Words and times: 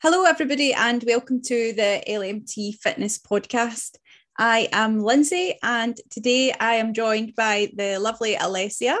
Hello, 0.00 0.22
everybody, 0.22 0.72
and 0.72 1.02
welcome 1.08 1.42
to 1.42 1.72
the 1.72 2.00
LMT 2.06 2.78
Fitness 2.80 3.18
Podcast. 3.18 3.96
I 4.38 4.68
am 4.70 5.00
Lindsay, 5.00 5.58
and 5.60 6.00
today 6.08 6.52
I 6.52 6.74
am 6.74 6.94
joined 6.94 7.34
by 7.34 7.72
the 7.74 7.98
lovely 7.98 8.36
Alessia, 8.36 8.96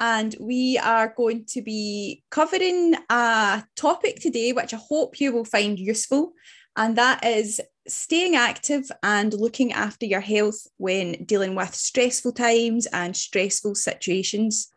and 0.00 0.34
we 0.40 0.78
are 0.78 1.12
going 1.14 1.44
to 1.48 1.60
be 1.60 2.22
covering 2.30 2.94
a 3.10 3.64
topic 3.76 4.18
today 4.18 4.54
which 4.54 4.72
I 4.72 4.78
hope 4.78 5.20
you 5.20 5.30
will 5.30 5.44
find 5.44 5.78
useful, 5.78 6.32
and 6.74 6.96
that 6.96 7.22
is 7.22 7.60
staying 7.86 8.34
active 8.34 8.90
and 9.02 9.34
looking 9.34 9.74
after 9.74 10.06
your 10.06 10.22
health 10.22 10.66
when 10.78 11.24
dealing 11.26 11.54
with 11.54 11.74
stressful 11.74 12.32
times 12.32 12.86
and 12.86 13.14
stressful 13.14 13.74
situations. 13.74 14.68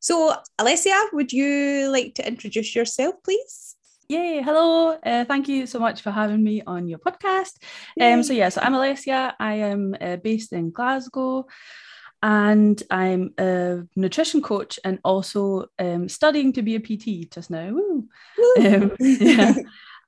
So, 0.00 0.34
Alessia, 0.58 1.00
would 1.12 1.32
you 1.32 1.88
like 1.92 2.16
to 2.16 2.26
introduce 2.26 2.74
yourself, 2.74 3.14
please? 3.22 3.69
Yay, 4.10 4.42
hello. 4.42 4.98
Uh, 5.06 5.24
thank 5.24 5.46
you 5.46 5.68
so 5.68 5.78
much 5.78 6.00
for 6.00 6.10
having 6.10 6.42
me 6.42 6.62
on 6.66 6.88
your 6.88 6.98
podcast. 6.98 7.52
Um, 8.00 8.24
so, 8.24 8.32
yeah, 8.32 8.48
so 8.48 8.60
I'm 8.60 8.72
Alessia. 8.72 9.34
I 9.38 9.54
am 9.54 9.94
uh, 10.00 10.16
based 10.16 10.52
in 10.52 10.72
Glasgow 10.72 11.46
and 12.20 12.82
I'm 12.90 13.32
a 13.38 13.82
nutrition 13.94 14.42
coach 14.42 14.80
and 14.84 14.98
also 15.04 15.66
um, 15.78 16.08
studying 16.08 16.52
to 16.54 16.62
be 16.62 16.74
a 16.74 16.80
PT 16.80 17.32
just 17.32 17.52
now. 17.52 17.70
Woo. 17.70 18.08
Um, 18.58 18.96
yeah. 18.98 19.54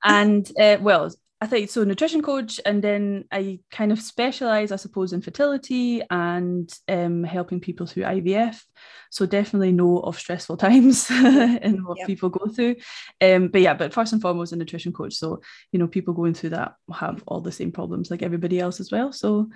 and 0.03 0.51
uh, 0.59 0.79
well, 0.81 1.09
I 1.43 1.45
think 1.45 1.69
so 1.69 1.83
nutrition 1.83 2.21
coach 2.21 2.61
and 2.65 2.81
then 2.81 3.25
I 3.29 3.59
kind 3.69 3.91
of 3.91 3.99
specialize 3.99 4.71
I 4.71 4.77
suppose 4.77 5.11
in 5.11 5.21
fertility 5.21 6.01
and 6.09 6.73
um, 6.87 7.25
helping 7.25 7.59
people 7.59 7.85
through 7.85 8.03
IVF 8.03 8.61
so 9.09 9.25
definitely 9.25 9.73
know 9.73 9.99
of 9.99 10.17
stressful 10.17 10.55
times 10.65 11.07
and 11.09 11.85
what 11.85 11.97
yep. 11.97 12.07
people 12.07 12.29
go 12.29 12.47
through. 12.47 12.77
Um, 13.19 13.49
but 13.49 13.59
yeah 13.59 13.73
but 13.73 13.93
first 13.93 14.13
and 14.13 14.21
foremost 14.21 14.53
a 14.53 14.55
nutrition 14.55 14.93
coach. 14.93 15.15
So 15.15 15.41
you 15.73 15.79
know 15.79 15.87
people 15.87 16.13
going 16.13 16.33
through 16.33 16.51
that 16.51 16.75
have 16.93 17.21
all 17.27 17.41
the 17.41 17.51
same 17.51 17.73
problems 17.73 18.09
like 18.09 18.23
everybody 18.23 18.61
else 18.61 18.79
as 18.79 18.89
well. 18.89 19.11
So 19.11 19.49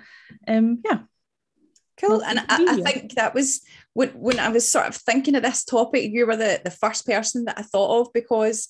um, 0.46 0.82
yeah. 0.84 0.98
Cool. 1.98 2.22
And 2.22 2.38
I, 2.38 2.44
I, 2.50 2.82
think 2.82 3.14
that 3.14 3.34
was 3.34 3.62
when, 3.94 4.10
when 4.10 4.38
I 4.38 4.50
was 4.50 4.68
sort 4.68 4.88
of 4.88 4.94
thinking 4.94 5.36
of 5.36 5.42
this 5.42 5.64
topic 5.64 6.12
you 6.12 6.26
were 6.26 6.36
the, 6.36 6.60
the 6.62 6.70
first 6.70 7.06
person 7.06 7.46
that 7.46 7.58
I 7.58 7.62
thought 7.62 8.02
of 8.02 8.12
because 8.12 8.68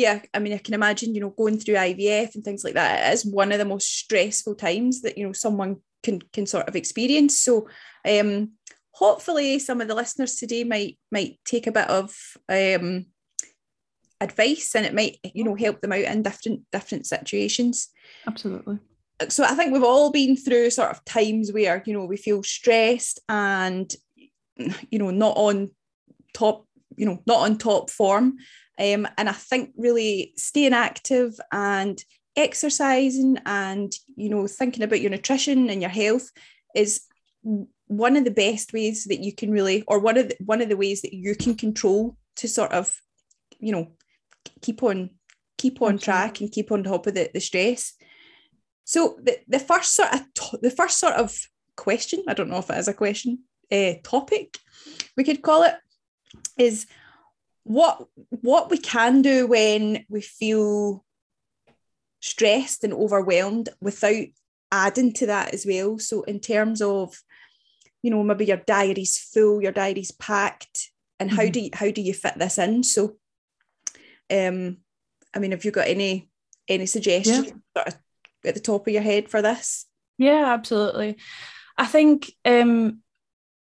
yeah, 0.00 0.22
I 0.32 0.38
mean, 0.38 0.54
I 0.54 0.58
can 0.58 0.74
imagine, 0.74 1.14
you 1.14 1.20
know, 1.20 1.30
going 1.30 1.58
through 1.58 1.74
IVF 1.74 2.34
and 2.34 2.42
things 2.42 2.64
like 2.64 2.74
that 2.74 3.12
is 3.12 3.24
one 3.26 3.52
of 3.52 3.58
the 3.58 3.64
most 3.64 3.86
stressful 3.98 4.54
times 4.54 5.02
that, 5.02 5.18
you 5.18 5.26
know, 5.26 5.32
someone 5.32 5.76
can 6.02 6.20
can 6.32 6.46
sort 6.46 6.68
of 6.68 6.76
experience. 6.76 7.38
So 7.38 7.68
um 8.08 8.52
hopefully 8.92 9.58
some 9.58 9.80
of 9.80 9.88
the 9.88 9.94
listeners 9.94 10.36
today 10.36 10.64
might 10.64 10.98
might 11.12 11.38
take 11.44 11.66
a 11.66 11.72
bit 11.72 11.88
of 11.88 12.14
um 12.48 13.06
advice 14.20 14.74
and 14.74 14.86
it 14.86 14.94
might, 14.94 15.18
you 15.22 15.44
know, 15.44 15.54
help 15.54 15.80
them 15.80 15.92
out 15.92 16.00
in 16.00 16.22
different 16.22 16.62
different 16.72 17.06
situations. 17.06 17.88
Absolutely. 18.26 18.78
So 19.28 19.44
I 19.44 19.54
think 19.54 19.72
we've 19.72 19.82
all 19.84 20.10
been 20.10 20.34
through 20.34 20.70
sort 20.70 20.90
of 20.90 21.04
times 21.04 21.52
where, 21.52 21.82
you 21.84 21.92
know, 21.92 22.06
we 22.06 22.16
feel 22.16 22.42
stressed 22.42 23.20
and 23.28 23.94
you 24.90 24.98
know, 24.98 25.10
not 25.10 25.36
on 25.36 25.70
top, 26.32 26.66
you 26.96 27.06
know, 27.06 27.22
not 27.26 27.40
on 27.40 27.58
top 27.58 27.90
form. 27.90 28.38
Um, 28.78 29.06
and 29.18 29.28
I 29.28 29.32
think 29.32 29.72
really 29.76 30.32
staying 30.36 30.72
active 30.72 31.38
and 31.52 32.02
exercising 32.36 33.38
and 33.44 33.92
you 34.16 34.28
know 34.28 34.46
thinking 34.46 34.82
about 34.82 35.00
your 35.00 35.10
nutrition 35.10 35.68
and 35.68 35.80
your 35.80 35.90
health 35.90 36.30
is 36.74 37.02
one 37.86 38.16
of 38.16 38.24
the 38.24 38.30
best 38.30 38.72
ways 38.72 39.04
that 39.04 39.20
you 39.20 39.34
can 39.34 39.50
really 39.50 39.82
or 39.88 39.98
one 39.98 40.16
of 40.16 40.28
the, 40.28 40.36
one 40.44 40.60
of 40.60 40.68
the 40.68 40.76
ways 40.76 41.02
that 41.02 41.12
you 41.12 41.34
can 41.34 41.54
control 41.54 42.16
to 42.36 42.46
sort 42.46 42.72
of 42.72 42.96
you 43.58 43.72
know 43.72 43.88
keep 44.62 44.82
on 44.82 45.10
keep 45.58 45.82
on 45.82 45.98
track 45.98 46.40
and 46.40 46.52
keep 46.52 46.70
on 46.70 46.84
top 46.84 47.06
of 47.06 47.14
the, 47.14 47.28
the 47.34 47.40
stress 47.40 47.94
so 48.84 49.18
the, 49.22 49.38
the 49.48 49.58
first 49.58 49.94
sort 49.94 50.12
of 50.14 50.22
the 50.62 50.70
first 50.70 50.98
sort 50.98 51.14
of 51.14 51.36
question 51.76 52.22
i 52.28 52.34
don't 52.34 52.48
know 52.48 52.58
if 52.58 52.70
it 52.70 52.78
is 52.78 52.88
a 52.88 52.94
question 52.94 53.40
uh, 53.72 53.94
topic 54.04 54.56
we 55.16 55.24
could 55.24 55.42
call 55.42 55.64
it 55.64 55.74
is 56.58 56.86
what 57.64 58.06
what 58.28 58.70
we 58.70 58.78
can 58.78 59.22
do 59.22 59.46
when 59.46 60.04
we 60.08 60.20
feel 60.20 61.04
stressed 62.20 62.84
and 62.84 62.92
overwhelmed 62.92 63.68
without 63.80 64.26
adding 64.72 65.12
to 65.12 65.26
that 65.26 65.52
as 65.52 65.66
well 65.66 65.98
so 65.98 66.22
in 66.22 66.38
terms 66.38 66.80
of 66.80 67.14
you 68.02 68.10
know 68.10 68.22
maybe 68.22 68.44
your 68.44 68.56
diary's 68.58 69.18
full 69.18 69.62
your 69.62 69.72
diary's 69.72 70.10
packed 70.10 70.90
and 71.18 71.30
how 71.30 71.42
mm-hmm. 71.42 71.52
do 71.52 71.60
you 71.60 71.70
how 71.74 71.90
do 71.90 72.00
you 72.00 72.14
fit 72.14 72.38
this 72.38 72.58
in 72.58 72.82
so 72.82 73.16
um 74.30 74.78
i 75.34 75.38
mean 75.38 75.50
have 75.50 75.64
you 75.64 75.70
got 75.70 75.88
any 75.88 76.28
any 76.68 76.86
suggestions 76.86 77.52
yeah. 77.76 77.84
at 78.44 78.54
the 78.54 78.60
top 78.60 78.86
of 78.86 78.92
your 78.92 79.02
head 79.02 79.28
for 79.28 79.42
this 79.42 79.86
yeah 80.18 80.52
absolutely 80.52 81.16
i 81.76 81.86
think 81.86 82.32
um 82.44 83.00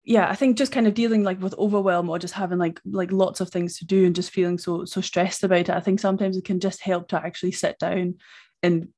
yeah, 0.06 0.30
I 0.30 0.36
think 0.36 0.56
just 0.56 0.70
kind 0.70 0.86
of 0.86 0.94
dealing 0.94 1.24
like 1.24 1.42
with 1.42 1.58
overwhelm 1.58 2.08
or 2.08 2.20
just 2.20 2.32
having 2.32 2.58
like 2.58 2.80
like 2.88 3.10
lots 3.10 3.40
of 3.40 3.50
things 3.50 3.78
to 3.78 3.84
do 3.84 4.06
and 4.06 4.14
just 4.14 4.30
feeling 4.30 4.56
so 4.56 4.84
so 4.84 5.00
stressed 5.00 5.42
about 5.42 5.58
it. 5.58 5.70
I 5.70 5.80
think 5.80 5.98
sometimes 5.98 6.36
it 6.36 6.44
can 6.44 6.60
just 6.60 6.80
help 6.80 7.08
to 7.08 7.16
actually 7.16 7.50
sit 7.50 7.76
down 7.80 8.14
and 8.62 8.88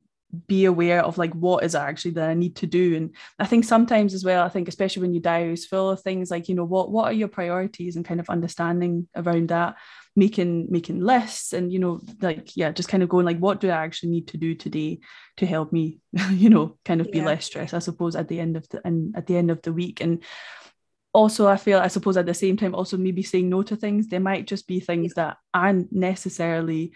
be 0.46 0.66
aware 0.66 1.02
of 1.02 1.16
like 1.16 1.32
what 1.32 1.64
is 1.64 1.74
actually 1.74 2.10
that 2.10 2.28
I 2.28 2.34
need 2.34 2.56
to 2.56 2.66
do. 2.66 2.94
And 2.94 3.16
I 3.38 3.46
think 3.46 3.64
sometimes 3.64 4.12
as 4.12 4.22
well, 4.22 4.44
I 4.44 4.50
think 4.50 4.68
especially 4.68 5.00
when 5.00 5.14
your 5.14 5.22
diary 5.22 5.54
is 5.54 5.64
full 5.64 5.88
of 5.88 6.02
things 6.02 6.30
like, 6.30 6.46
you 6.50 6.54
know, 6.54 6.66
what 6.66 6.90
what 6.90 7.06
are 7.06 7.14
your 7.14 7.28
priorities 7.28 7.96
and 7.96 8.04
kind 8.04 8.20
of 8.20 8.28
understanding 8.28 9.08
around 9.16 9.48
that, 9.48 9.76
making 10.14 10.66
making 10.70 11.00
lists 11.00 11.54
and 11.54 11.72
you 11.72 11.78
know, 11.78 12.02
like 12.20 12.54
yeah, 12.54 12.70
just 12.70 12.90
kind 12.90 13.02
of 13.02 13.08
going 13.08 13.24
like 13.24 13.38
what 13.38 13.60
do 13.60 13.70
I 13.70 13.82
actually 13.82 14.10
need 14.10 14.28
to 14.28 14.36
do 14.36 14.54
today 14.54 15.00
to 15.38 15.46
help 15.46 15.72
me, 15.72 16.00
you 16.32 16.50
know, 16.50 16.76
kind 16.84 17.00
of 17.00 17.10
be 17.10 17.22
less 17.22 17.46
stressed, 17.46 17.72
I 17.72 17.78
suppose, 17.78 18.14
at 18.14 18.28
the 18.28 18.40
end 18.40 18.58
of 18.58 18.68
the 18.68 18.82
and 18.86 19.16
at 19.16 19.26
the 19.26 19.38
end 19.38 19.50
of 19.50 19.62
the 19.62 19.72
week. 19.72 20.02
And 20.02 20.22
also 21.12 21.46
i 21.48 21.56
feel 21.56 21.78
i 21.78 21.88
suppose 21.88 22.16
at 22.16 22.26
the 22.26 22.34
same 22.34 22.56
time 22.56 22.74
also 22.74 22.96
maybe 22.96 23.22
saying 23.22 23.48
no 23.48 23.62
to 23.62 23.76
things 23.76 24.08
they 24.08 24.18
might 24.18 24.46
just 24.46 24.66
be 24.66 24.80
things 24.80 25.14
that 25.14 25.36
aren't 25.54 25.92
necessarily 25.92 26.92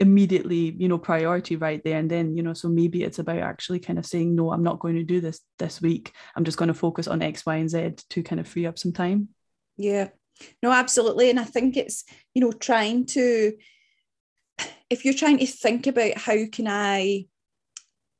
immediately 0.00 0.74
you 0.78 0.88
know 0.88 0.98
priority 0.98 1.56
right 1.56 1.82
there 1.84 1.98
and 1.98 2.10
then 2.10 2.36
you 2.36 2.42
know 2.42 2.54
so 2.54 2.68
maybe 2.68 3.02
it's 3.04 3.18
about 3.18 3.38
actually 3.38 3.78
kind 3.78 3.98
of 3.98 4.06
saying 4.06 4.34
no 4.34 4.52
i'm 4.52 4.62
not 4.62 4.78
going 4.78 4.96
to 4.96 5.04
do 5.04 5.20
this 5.20 5.40
this 5.58 5.80
week. 5.80 6.12
I'm 6.34 6.44
just 6.44 6.58
going 6.58 6.68
to 6.68 6.74
focus 6.74 7.06
on 7.06 7.22
x 7.22 7.44
y 7.46 7.56
and 7.56 7.70
z 7.70 7.92
to 8.10 8.22
kind 8.22 8.40
of 8.40 8.48
free 8.48 8.66
up 8.66 8.78
some 8.78 8.92
time. 8.92 9.28
Yeah. 9.76 10.08
No 10.62 10.72
absolutely. 10.72 11.30
And 11.30 11.38
i 11.38 11.44
think 11.44 11.76
it's 11.76 12.04
you 12.34 12.40
know 12.40 12.52
trying 12.52 13.06
to 13.06 13.52
if 14.90 15.04
you're 15.04 15.14
trying 15.14 15.38
to 15.38 15.46
think 15.46 15.86
about 15.86 16.16
how 16.16 16.36
can 16.50 16.66
i 16.68 17.26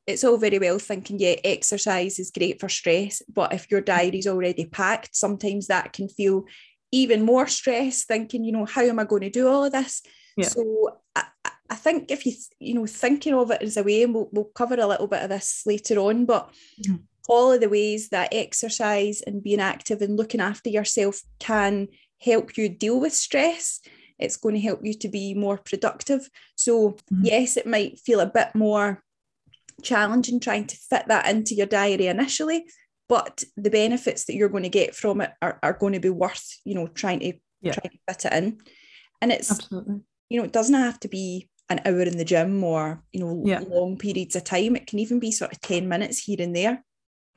it's 0.06 0.24
all 0.24 0.36
very 0.36 0.58
well 0.58 0.78
thinking, 0.78 1.18
yeah, 1.18 1.36
exercise 1.44 2.18
is 2.18 2.30
great 2.30 2.60
for 2.60 2.68
stress, 2.68 3.22
but 3.32 3.52
if 3.52 3.70
your 3.70 3.80
diary's 3.80 4.26
already 4.26 4.66
packed, 4.66 5.14
sometimes 5.16 5.68
that 5.68 5.92
can 5.92 6.08
feel 6.08 6.44
even 6.90 7.22
more 7.22 7.46
stress, 7.46 8.04
thinking, 8.04 8.44
you 8.44 8.52
know, 8.52 8.64
how 8.64 8.82
am 8.82 8.98
I 8.98 9.04
going 9.04 9.22
to 9.22 9.30
do 9.30 9.48
all 9.48 9.64
of 9.64 9.72
this? 9.72 10.02
Yeah. 10.36 10.48
So 10.48 10.98
I, 11.14 11.24
I 11.70 11.74
think 11.74 12.10
if 12.10 12.26
you, 12.26 12.32
you 12.58 12.74
know, 12.74 12.86
thinking 12.86 13.34
of 13.34 13.50
it 13.50 13.62
as 13.62 13.76
a 13.76 13.82
way, 13.82 14.02
and 14.02 14.14
we'll, 14.14 14.28
we'll 14.32 14.50
cover 14.54 14.74
a 14.74 14.86
little 14.86 15.06
bit 15.06 15.22
of 15.22 15.30
this 15.30 15.62
later 15.66 15.98
on, 15.98 16.26
but 16.26 16.52
mm-hmm. 16.82 16.96
all 17.28 17.52
of 17.52 17.60
the 17.60 17.68
ways 17.68 18.08
that 18.08 18.34
exercise 18.34 19.22
and 19.22 19.42
being 19.42 19.60
active 19.60 20.02
and 20.02 20.16
looking 20.16 20.40
after 20.40 20.68
yourself 20.68 21.22
can 21.38 21.88
help 22.20 22.56
you 22.56 22.68
deal 22.68 23.00
with 23.00 23.12
stress 23.12 23.80
it's 24.18 24.36
going 24.36 24.54
to 24.54 24.60
help 24.60 24.80
you 24.84 24.94
to 24.94 25.08
be 25.08 25.34
more 25.34 25.58
productive. 25.58 26.28
So, 26.54 26.90
mm-hmm. 26.90 27.24
yes, 27.24 27.56
it 27.56 27.66
might 27.66 27.98
feel 27.98 28.20
a 28.20 28.26
bit 28.26 28.54
more 28.54 29.02
challenging 29.82 30.40
trying 30.40 30.66
to 30.66 30.76
fit 30.76 31.06
that 31.08 31.28
into 31.28 31.54
your 31.54 31.66
diary 31.66 32.06
initially 32.06 32.64
but 33.08 33.44
the 33.56 33.70
benefits 33.70 34.24
that 34.24 34.34
you're 34.34 34.48
going 34.48 34.62
to 34.62 34.68
get 34.68 34.94
from 34.94 35.20
it 35.20 35.32
are, 35.42 35.58
are 35.62 35.72
going 35.74 35.92
to 35.92 36.00
be 36.00 36.10
worth 36.10 36.58
you 36.64 36.74
know 36.74 36.86
trying 36.88 37.20
to 37.20 37.32
yeah. 37.60 37.72
trying 37.72 37.90
to 37.90 37.98
fit 38.08 38.24
it 38.24 38.32
in 38.32 38.58
and 39.20 39.32
it's 39.32 39.50
Absolutely. 39.50 40.00
you 40.28 40.38
know 40.38 40.44
it 40.44 40.52
doesn't 40.52 40.74
have 40.74 40.98
to 41.00 41.08
be 41.08 41.48
an 41.68 41.80
hour 41.84 42.02
in 42.02 42.18
the 42.18 42.24
gym 42.24 42.62
or 42.64 43.02
you 43.12 43.20
know 43.20 43.42
yeah. 43.44 43.60
long 43.68 43.96
periods 43.96 44.36
of 44.36 44.44
time 44.44 44.76
it 44.76 44.86
can 44.86 44.98
even 44.98 45.18
be 45.18 45.30
sort 45.30 45.52
of 45.52 45.60
10 45.60 45.88
minutes 45.88 46.18
here 46.18 46.40
and 46.40 46.54
there 46.54 46.84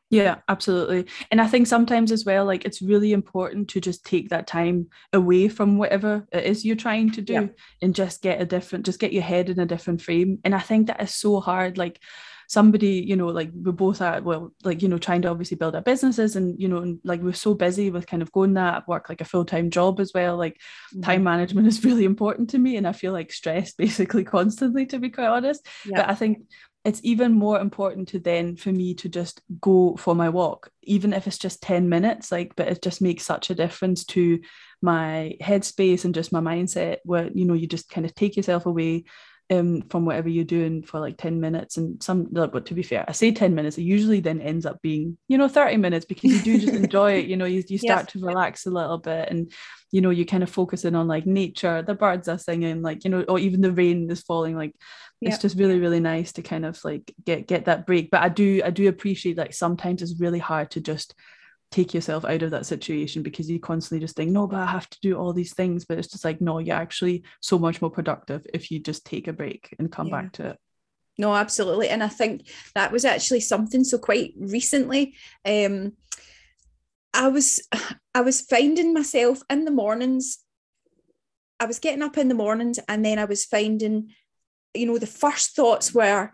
yeah, 0.10 0.38
absolutely. 0.48 1.07
And 1.31 1.42
I 1.42 1.48
think 1.48 1.68
sometimes 1.68 2.12
as 2.12 2.25
well, 2.25 2.46
like 2.46 2.63
it's 2.66 2.81
really 2.81 3.12
important 3.12 3.69
to 3.69 3.81
just 3.81 4.06
take 4.06 4.30
that 4.30 4.48
time 4.48 4.88
away 5.13 5.48
from 5.48 5.78
whatever 5.78 6.28
it 6.31 6.44
is 6.46 6.63
you're 6.63 6.75
trying 6.75 7.12
to 7.13 7.22
do 7.22 7.34
yeah. 7.34 7.48
and 7.81 7.96
just 7.96 8.22
get 8.22 8.42
a 8.42 8.46
different, 8.46 8.86
just 8.86 9.00
get 9.00 9.13
your 9.13 9.24
head 9.24 9.50
in 9.50 9.60
a 9.60 9.66
different 9.66 10.02
frame. 10.02 10.40
And 10.44 10.54
I 10.54 10.60
think 10.60 10.88
that 10.88 11.02
is 11.02 11.13
so 11.13 11.40
hard. 11.40 11.78
Like 11.78 12.00
somebody, 12.48 13.04
you 13.08 13.16
know, 13.16 13.28
like 13.28 13.52
we're 13.54 13.72
both 13.72 14.02
at, 14.02 14.24
well, 14.24 14.52
like, 14.64 14.82
you 14.82 14.88
know, 14.88 14.98
trying 14.98 15.22
to 15.24 15.30
obviously 15.30 15.58
build 15.58 15.76
our 15.76 15.82
businesses 15.82 16.36
and, 16.36 16.60
you 16.60 16.68
know, 16.68 16.78
and 16.78 17.00
like 17.04 17.22
we're 17.22 17.34
so 17.34 17.54
busy 17.54 17.90
with 17.90 18.08
kind 18.08 18.22
of 18.22 18.32
going 18.32 18.54
that 18.54 18.88
work 18.88 19.10
like 19.10 19.22
a 19.22 19.26
full 19.26 19.46
time 19.46 19.70
job 19.70 20.00
as 20.00 20.14
well. 20.14 20.38
Like 20.38 20.56
mm-hmm. 20.56 21.02
time 21.02 21.24
management 21.24 21.68
is 21.70 21.86
really 21.86 22.06
important 22.06 22.52
to 22.52 22.58
me. 22.58 22.78
And 22.78 22.88
I 22.88 22.92
feel 22.92 23.14
like 23.14 23.32
stressed 23.32 23.78
basically 23.78 24.24
constantly, 24.24 24.86
to 24.88 25.00
be 25.00 25.10
quite 25.10 25.28
honest. 25.28 25.66
Yeah. 25.86 25.98
But 25.98 26.10
I 26.10 26.16
think 26.16 26.40
it's 26.86 27.02
even 27.04 27.34
more 27.34 27.60
important 27.60 28.10
to 28.10 28.20
then 28.20 28.56
for 28.56 28.72
me 28.72 28.94
to 28.94 29.10
just 29.10 29.42
go 29.60 29.96
for 29.98 30.14
my 30.14 30.30
walk 30.30 30.70
even 30.84 31.14
if 31.14 31.26
it's 31.26 31.40
just 31.40 31.62
10 31.64 31.90
minutes 31.90 32.32
like 32.32 32.56
but 32.56 32.68
it 32.68 32.82
just 32.82 33.02
makes 33.02 33.26
such 33.26 33.50
a 33.50 33.56
difference 33.56 34.06
to 34.06 34.40
my 34.82 35.36
headspace 35.42 36.06
and 36.06 36.14
just 36.14 36.32
my 36.32 36.40
mindset 36.40 36.98
where 37.04 37.30
you 37.34 37.44
know 37.44 37.56
you 37.56 37.68
just 37.68 37.90
kind 37.90 38.06
of 38.06 38.14
take 38.14 38.38
yourself 38.38 38.68
away 38.68 39.04
um, 39.52 39.84
from 39.90 40.06
whatever 40.06 40.28
you're 40.28 40.44
doing 40.44 40.82
for 40.82 41.00
like 41.00 41.18
10 41.18 41.40
minutes 41.40 41.78
and 41.78 42.02
some 42.02 42.26
but 42.32 42.66
to 42.66 42.74
be 42.74 42.82
fair 42.82 43.06
i 43.08 43.12
say 43.12 43.32
10 43.32 43.54
minutes 43.54 43.78
it 43.78 43.84
usually 43.84 44.20
then 44.20 44.42
ends 44.42 44.66
up 44.66 44.82
being 44.82 45.18
you 45.28 45.38
know 45.38 45.48
30 45.48 45.78
minutes 45.78 46.06
because 46.06 46.32
you 46.32 46.42
do 46.42 46.58
just 46.58 46.74
enjoy 46.84 47.14
it 47.14 47.28
you 47.28 47.38
know 47.38 47.46
you, 47.46 47.64
you 47.68 47.78
start 47.78 48.08
to 48.10 48.20
relax 48.20 48.66
a 48.66 48.72
little 48.72 48.98
bit 48.98 49.30
and 49.30 49.52
you 49.92 50.02
know 50.02 50.10
you 50.10 50.26
kind 50.26 50.42
of 50.42 50.50
focusing 50.50 50.96
on 50.96 51.08
like 51.08 51.28
nature 51.28 51.84
the 51.84 51.94
birds 51.94 52.28
are 52.28 52.40
singing 52.40 52.82
like 52.82 53.04
you 53.04 53.10
know 53.12 53.24
or 53.28 53.38
even 53.38 53.62
the 53.62 53.72
rain 53.72 54.10
is 54.10 54.22
falling 54.22 54.56
like 54.56 54.74
it's 55.22 55.38
just 55.38 55.58
really 55.58 55.80
really 55.80 56.00
nice 56.00 56.34
to 56.34 56.42
kind 56.42 56.66
of 56.66 56.80
like 56.84 57.14
get 57.26 57.48
get 57.48 57.66
that 57.66 57.86
break. 57.86 58.12
But 58.12 58.22
i 58.22 58.30
do 58.30 58.62
i 58.64 58.70
do 58.70 58.88
appreciate 58.88 59.38
like 59.38 59.54
sometimes 59.54 60.02
it's 60.02 60.20
really 60.20 60.40
hard 60.40 60.72
to 60.72 60.82
just 60.82 61.16
take 61.72 61.94
yourself 61.94 62.26
out 62.26 62.42
of 62.42 62.52
that 62.52 62.66
situation 62.66 63.24
because 63.24 63.50
you 63.50 63.60
constantly 63.60 64.04
just 64.04 64.16
think, 64.16 64.32
no, 64.32 64.48
but 64.48 64.60
I 64.60 64.66
have 64.66 64.90
to 64.90 64.98
do 65.02 65.18
all 65.18 65.34
these 65.34 65.54
things. 65.54 65.86
But 65.86 65.98
it's 65.98 66.08
just 66.08 66.26
like, 66.26 66.42
no, 66.42 66.60
you're 66.60 66.76
actually 66.76 67.24
so 67.42 67.60
much 67.60 67.82
more 67.82 67.92
productive 67.92 68.46
if 68.54 68.72
you 68.72 68.80
just 68.80 69.06
take 69.06 69.28
a 69.28 69.34
break 69.34 69.76
and 69.80 69.92
come 69.92 70.08
yeah. 70.08 70.22
back 70.22 70.32
to 70.34 70.48
it. 70.50 70.60
No, 71.18 71.34
absolutely. 71.34 71.90
And 71.90 72.04
I 72.04 72.08
think 72.08 72.48
that 72.76 72.92
was 72.92 73.06
actually 73.06 73.40
something 73.40 73.84
so 73.84 73.98
quite 73.98 74.34
recently. 74.38 75.16
Um, 75.46 75.94
I 77.14 77.30
was 77.30 77.62
I 78.14 78.22
was 78.22 78.42
finding 78.42 78.94
myself 78.94 79.42
in 79.50 79.66
the 79.66 79.72
mornings. 79.72 80.40
I 81.60 81.66
was 81.66 81.80
getting 81.80 82.02
up 82.02 82.18
in 82.18 82.28
the 82.28 82.36
mornings 82.36 82.80
and 82.90 83.04
then 83.04 83.18
I 83.18 83.26
was 83.26 83.46
finding, 83.46 84.12
you 84.74 84.86
know, 84.86 84.98
the 84.98 85.08
first 85.08 85.56
thoughts 85.56 85.94
were, 85.94 86.32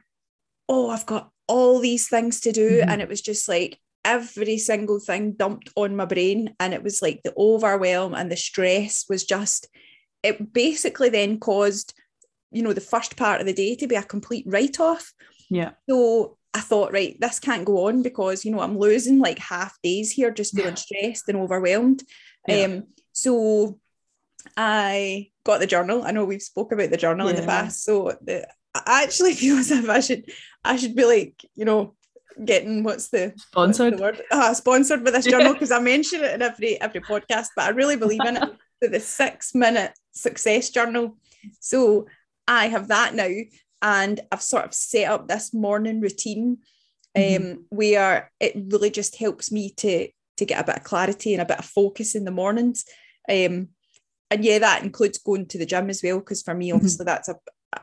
oh, 0.67 0.89
I've 0.89 1.05
got 1.05 1.29
all 1.47 1.79
these 1.79 2.07
things 2.07 2.39
to 2.41 2.51
do. 2.51 2.79
Mm-hmm. 2.79 2.89
And 2.89 3.01
it 3.03 3.07
was 3.07 3.21
just 3.21 3.47
like, 3.47 3.79
every 4.03 4.57
single 4.57 4.99
thing 4.99 5.33
dumped 5.33 5.69
on 5.75 5.95
my 5.95 6.05
brain 6.05 6.53
and 6.59 6.73
it 6.73 6.83
was 6.83 7.01
like 7.01 7.21
the 7.23 7.33
overwhelm 7.37 8.13
and 8.13 8.31
the 8.31 8.37
stress 8.37 9.05
was 9.09 9.23
just 9.23 9.67
it 10.23 10.53
basically 10.53 11.09
then 11.09 11.39
caused 11.39 11.93
you 12.51 12.63
know 12.63 12.73
the 12.73 12.81
first 12.81 13.15
part 13.15 13.39
of 13.39 13.47
the 13.47 13.53
day 13.53 13.75
to 13.75 13.87
be 13.87 13.95
a 13.95 14.03
complete 14.03 14.45
write-off 14.47 15.13
yeah 15.49 15.71
so 15.89 16.37
i 16.53 16.59
thought 16.59 16.91
right 16.91 17.17
this 17.19 17.39
can't 17.39 17.65
go 17.65 17.87
on 17.87 18.01
because 18.01 18.43
you 18.43 18.51
know 18.51 18.59
i'm 18.59 18.77
losing 18.77 19.19
like 19.19 19.39
half 19.39 19.77
days 19.83 20.11
here 20.11 20.31
just 20.31 20.55
feeling 20.55 20.71
yeah. 20.71 20.75
stressed 20.75 21.29
and 21.29 21.37
overwhelmed 21.37 22.03
yeah. 22.47 22.63
um 22.63 22.83
so 23.13 23.79
i 24.57 25.29
got 25.43 25.59
the 25.59 25.67
journal 25.67 26.03
i 26.03 26.11
know 26.11 26.25
we've 26.25 26.41
spoke 26.41 26.71
about 26.71 26.89
the 26.89 26.97
journal 26.97 27.27
yeah. 27.27 27.35
in 27.35 27.41
the 27.41 27.47
past 27.47 27.83
so 27.83 28.17
the, 28.21 28.47
I 28.73 29.03
actually 29.03 29.33
feel 29.35 29.57
as 29.57 29.71
if 29.71 29.89
I 29.89 29.99
should 29.99 30.31
I 30.63 30.75
should 30.77 30.95
be 30.95 31.05
like 31.05 31.45
you 31.55 31.65
know 31.65 31.95
getting 32.45 32.83
what's 32.83 33.09
the 33.09 33.33
sponsored 33.37 33.99
what's 33.99 34.17
the 34.17 34.23
word? 34.23 34.25
Uh, 34.31 34.53
sponsored 34.53 35.03
by 35.03 35.11
this 35.11 35.25
journal 35.25 35.53
because 35.53 35.71
I 35.71 35.79
mention 35.79 36.23
it 36.23 36.33
in 36.33 36.41
every 36.41 36.79
every 36.81 37.01
podcast, 37.01 37.47
but 37.55 37.65
I 37.65 37.69
really 37.69 37.97
believe 37.97 38.21
in 38.25 38.37
it. 38.37 38.49
the 38.81 38.99
six 38.99 39.53
minute 39.53 39.93
success 40.11 40.69
journal. 40.69 41.17
So 41.59 42.07
I 42.47 42.67
have 42.67 42.87
that 42.87 43.13
now, 43.13 43.29
and 43.81 44.19
I've 44.31 44.41
sort 44.41 44.65
of 44.65 44.73
set 44.73 45.09
up 45.09 45.27
this 45.27 45.53
morning 45.53 46.01
routine 46.01 46.57
um, 47.15 47.21
mm-hmm. 47.23 47.61
where 47.69 48.31
it 48.39 48.53
really 48.55 48.89
just 48.89 49.17
helps 49.17 49.51
me 49.51 49.71
to 49.77 50.07
to 50.37 50.45
get 50.45 50.61
a 50.61 50.65
bit 50.65 50.77
of 50.77 50.83
clarity 50.83 51.33
and 51.33 51.41
a 51.41 51.45
bit 51.45 51.59
of 51.59 51.65
focus 51.65 52.15
in 52.15 52.25
the 52.25 52.31
mornings. 52.31 52.85
Um, 53.29 53.69
and 54.31 54.43
yeah, 54.43 54.59
that 54.59 54.83
includes 54.83 55.19
going 55.19 55.45
to 55.47 55.57
the 55.57 55.65
gym 55.65 55.89
as 55.89 56.01
well, 56.03 56.19
because 56.19 56.41
for 56.41 56.53
me, 56.53 56.69
mm-hmm. 56.69 56.77
obviously, 56.77 57.05
mm-hmm. 57.05 57.13
that's 57.13 57.29
a, 57.29 57.35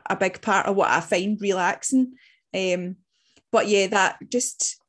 a 0.09 0.15
big 0.15 0.41
part 0.41 0.65
of 0.65 0.75
what 0.75 0.89
I 0.89 0.99
find 0.99 1.39
relaxing. 1.39 2.13
Um, 2.53 2.97
but 3.51 3.67
yeah, 3.67 3.87
that 3.87 4.17
just 4.29 4.79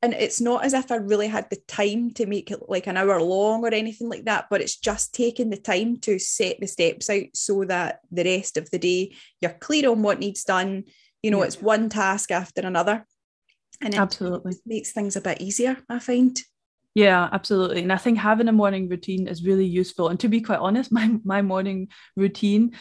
and 0.00 0.14
it's 0.14 0.40
not 0.40 0.64
as 0.64 0.74
if 0.74 0.92
I 0.92 0.96
really 0.96 1.26
had 1.26 1.50
the 1.50 1.58
time 1.66 2.12
to 2.12 2.26
make 2.26 2.52
it 2.52 2.60
like 2.68 2.86
an 2.86 2.96
hour 2.96 3.20
long 3.20 3.64
or 3.64 3.74
anything 3.74 4.08
like 4.08 4.26
that, 4.26 4.46
but 4.48 4.60
it's 4.60 4.76
just 4.76 5.12
taking 5.12 5.50
the 5.50 5.56
time 5.56 5.98
to 6.00 6.20
set 6.20 6.60
the 6.60 6.68
steps 6.68 7.10
out 7.10 7.24
so 7.34 7.64
that 7.64 8.00
the 8.12 8.22
rest 8.22 8.56
of 8.56 8.70
the 8.70 8.78
day 8.78 9.16
you're 9.40 9.50
clear 9.50 9.90
on 9.90 10.02
what 10.02 10.20
needs 10.20 10.44
done. 10.44 10.84
You 11.22 11.32
know, 11.32 11.40
yeah. 11.40 11.46
it's 11.46 11.60
one 11.60 11.88
task 11.88 12.30
after 12.30 12.60
another. 12.60 13.04
And 13.80 13.92
it 13.92 13.98
absolutely 13.98 14.54
makes 14.64 14.92
things 14.92 15.16
a 15.16 15.20
bit 15.20 15.40
easier, 15.40 15.78
I 15.88 15.98
find. 15.98 16.40
Yeah, 16.94 17.28
absolutely. 17.32 17.82
And 17.82 17.92
I 17.92 17.96
think 17.96 18.18
having 18.18 18.48
a 18.48 18.52
morning 18.52 18.88
routine 18.88 19.26
is 19.26 19.44
really 19.44 19.66
useful. 19.66 20.08
And 20.08 20.20
to 20.20 20.28
be 20.28 20.40
quite 20.40 20.60
honest, 20.60 20.92
my 20.92 21.18
my 21.24 21.42
morning 21.42 21.88
routine 22.14 22.76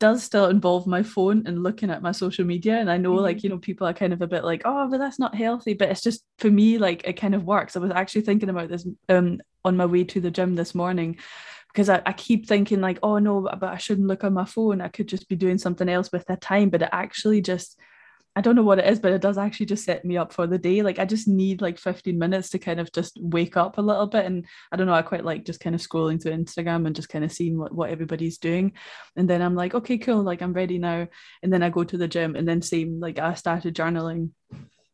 does 0.00 0.22
still 0.22 0.46
involve 0.46 0.86
my 0.86 1.02
phone 1.02 1.46
and 1.46 1.62
looking 1.62 1.90
at 1.90 2.02
my 2.02 2.10
social 2.10 2.44
media 2.44 2.78
and 2.78 2.90
i 2.90 2.96
know 2.96 3.12
mm-hmm. 3.12 3.22
like 3.22 3.44
you 3.44 3.50
know 3.50 3.58
people 3.58 3.86
are 3.86 3.92
kind 3.92 4.12
of 4.12 4.22
a 4.22 4.26
bit 4.26 4.42
like 4.42 4.62
oh 4.64 4.88
but 4.90 4.98
that's 4.98 5.18
not 5.18 5.34
healthy 5.34 5.74
but 5.74 5.90
it's 5.90 6.00
just 6.00 6.24
for 6.38 6.50
me 6.50 6.78
like 6.78 7.02
it 7.04 7.12
kind 7.12 7.34
of 7.34 7.44
works 7.44 7.76
i 7.76 7.78
was 7.78 7.92
actually 7.92 8.22
thinking 8.22 8.48
about 8.48 8.68
this 8.68 8.86
um 9.10 9.38
on 9.64 9.76
my 9.76 9.86
way 9.86 10.02
to 10.02 10.20
the 10.20 10.30
gym 10.30 10.56
this 10.56 10.74
morning 10.74 11.18
because 11.68 11.88
I, 11.88 12.02
I 12.04 12.12
keep 12.14 12.48
thinking 12.48 12.80
like 12.80 12.98
oh 13.02 13.18
no 13.18 13.42
but 13.42 13.70
i 13.70 13.76
shouldn't 13.76 14.08
look 14.08 14.24
on 14.24 14.32
my 14.32 14.46
phone 14.46 14.80
i 14.80 14.88
could 14.88 15.06
just 15.06 15.28
be 15.28 15.36
doing 15.36 15.58
something 15.58 15.88
else 15.88 16.10
with 16.10 16.24
that 16.26 16.40
time 16.40 16.70
but 16.70 16.82
it 16.82 16.88
actually 16.90 17.42
just 17.42 17.78
I 18.36 18.40
don't 18.40 18.54
know 18.54 18.62
what 18.62 18.78
it 18.78 18.86
is, 18.86 19.00
but 19.00 19.12
it 19.12 19.20
does 19.20 19.38
actually 19.38 19.66
just 19.66 19.84
set 19.84 20.04
me 20.04 20.16
up 20.16 20.32
for 20.32 20.46
the 20.46 20.58
day. 20.58 20.82
Like 20.82 21.00
I 21.00 21.04
just 21.04 21.26
need 21.26 21.60
like 21.60 21.78
15 21.78 22.16
minutes 22.16 22.50
to 22.50 22.58
kind 22.60 22.78
of 22.78 22.92
just 22.92 23.18
wake 23.20 23.56
up 23.56 23.76
a 23.76 23.82
little 23.82 24.06
bit. 24.06 24.24
And 24.24 24.46
I 24.70 24.76
don't 24.76 24.86
know, 24.86 24.94
I 24.94 25.02
quite 25.02 25.24
like 25.24 25.44
just 25.44 25.58
kind 25.60 25.74
of 25.74 25.80
scrolling 25.80 26.22
through 26.22 26.32
Instagram 26.32 26.86
and 26.86 26.94
just 26.94 27.08
kind 27.08 27.24
of 27.24 27.32
seeing 27.32 27.58
what, 27.58 27.74
what 27.74 27.90
everybody's 27.90 28.38
doing. 28.38 28.72
And 29.16 29.28
then 29.28 29.42
I'm 29.42 29.56
like, 29.56 29.74
okay, 29.74 29.98
cool, 29.98 30.22
like 30.22 30.42
I'm 30.42 30.52
ready 30.52 30.78
now. 30.78 31.08
And 31.42 31.52
then 31.52 31.62
I 31.62 31.70
go 31.70 31.82
to 31.82 31.98
the 31.98 32.06
gym 32.06 32.36
and 32.36 32.46
then 32.46 32.62
same, 32.62 33.00
like 33.00 33.18
I 33.18 33.34
started 33.34 33.74
journaling 33.74 34.30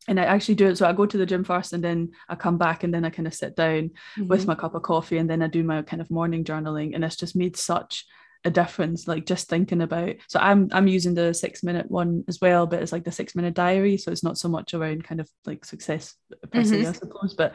and 0.08 0.18
I 0.18 0.24
actually 0.24 0.54
do 0.54 0.68
it. 0.68 0.78
So 0.78 0.88
I 0.88 0.94
go 0.94 1.04
to 1.04 1.18
the 1.18 1.26
gym 1.26 1.44
first 1.44 1.74
and 1.74 1.84
then 1.84 2.12
I 2.28 2.36
come 2.36 2.56
back 2.56 2.84
and 2.84 2.94
then 2.94 3.04
I 3.04 3.10
kind 3.10 3.26
of 3.26 3.34
sit 3.34 3.54
down 3.54 3.90
mm-hmm. 4.16 4.28
with 4.28 4.46
my 4.46 4.54
cup 4.54 4.74
of 4.74 4.82
coffee 4.82 5.18
and 5.18 5.28
then 5.28 5.42
I 5.42 5.48
do 5.48 5.62
my 5.62 5.82
kind 5.82 6.00
of 6.00 6.10
morning 6.10 6.42
journaling. 6.42 6.94
And 6.94 7.04
it's 7.04 7.16
just 7.16 7.36
made 7.36 7.56
such 7.56 8.06
a 8.46 8.50
difference 8.50 9.08
like 9.08 9.26
just 9.26 9.48
thinking 9.48 9.82
about 9.82 10.14
so 10.28 10.38
i'm 10.40 10.69
i'm 10.72 10.87
using 10.87 11.14
the 11.14 11.34
six 11.34 11.62
minute 11.64 11.90
one 11.90 12.25
as 12.28 12.40
well 12.40 12.66
but 12.66 12.81
it's 12.81 12.93
like 12.93 13.04
the 13.04 13.12
six 13.12 13.34
minute 13.34 13.54
diary 13.54 13.96
so 13.98 14.10
it's 14.12 14.22
not 14.22 14.38
so 14.38 14.48
much 14.48 14.72
around 14.72 15.02
kind 15.04 15.20
of 15.20 15.28
like 15.44 15.64
success 15.64 16.14
per 16.52 16.62
se 16.62 16.76
mm-hmm. 16.76 16.88
i 16.88 16.93
suppose 16.93 17.34
but 17.34 17.54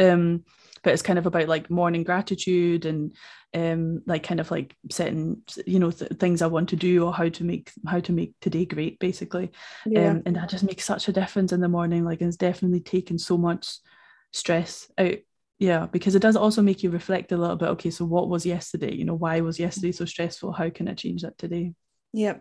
um 0.00 0.42
but 0.82 0.92
it's 0.92 1.02
kind 1.02 1.18
of 1.18 1.26
about 1.26 1.48
like 1.48 1.70
morning 1.70 2.02
gratitude 2.02 2.84
and 2.84 3.14
um 3.54 4.02
like 4.06 4.24
kind 4.24 4.40
of 4.40 4.50
like 4.50 4.76
setting 4.90 5.40
you 5.66 5.78
know 5.78 5.92
th- 5.92 6.10
things 6.18 6.42
i 6.42 6.46
want 6.48 6.68
to 6.68 6.76
do 6.76 7.06
or 7.06 7.14
how 7.14 7.28
to 7.28 7.44
make 7.44 7.70
how 7.86 8.00
to 8.00 8.12
make 8.12 8.34
today 8.40 8.64
great 8.64 8.98
basically 8.98 9.52
yeah. 9.86 10.10
um 10.10 10.22
and 10.26 10.34
that 10.34 10.50
just 10.50 10.64
makes 10.64 10.84
such 10.84 11.06
a 11.06 11.12
difference 11.12 11.52
in 11.52 11.60
the 11.60 11.68
morning 11.68 12.04
like 12.04 12.20
it's 12.20 12.36
definitely 12.36 12.80
taken 12.80 13.18
so 13.18 13.38
much 13.38 13.78
stress 14.32 14.90
out 14.98 15.14
yeah 15.58 15.86
because 15.86 16.14
it 16.14 16.22
does 16.22 16.36
also 16.36 16.62
make 16.62 16.82
you 16.82 16.90
reflect 16.90 17.32
a 17.32 17.36
little 17.36 17.56
bit 17.56 17.68
okay 17.68 17.90
so 17.90 18.04
what 18.04 18.28
was 18.28 18.44
yesterday? 18.44 18.94
You 18.94 19.04
know 19.04 19.14
why 19.14 19.40
was 19.40 19.58
yesterday 19.58 19.92
so 19.92 20.04
stressful? 20.04 20.52
How 20.52 20.70
can 20.70 20.88
i 20.88 20.94
change 20.94 21.22
that 21.22 21.38
today? 21.38 21.74
Yeah 22.12 22.38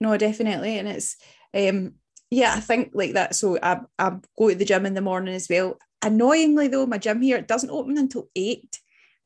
no 0.00 0.16
definitely 0.16 0.78
and 0.78 0.88
it's 0.88 1.16
um 1.54 1.94
yeah 2.30 2.54
i 2.54 2.60
think 2.60 2.90
like 2.94 3.14
that 3.14 3.34
so 3.34 3.58
i, 3.62 3.80
I 3.98 4.16
go 4.38 4.48
to 4.50 4.54
the 4.54 4.64
gym 4.64 4.86
in 4.86 4.94
the 4.94 5.00
morning 5.00 5.34
as 5.34 5.48
well. 5.48 5.78
Annoyingly 6.00 6.68
though 6.68 6.86
my 6.86 6.98
gym 6.98 7.20
here 7.20 7.38
it 7.38 7.48
doesn't 7.48 7.70
open 7.70 7.98
until 7.98 8.28
eight 8.36 8.78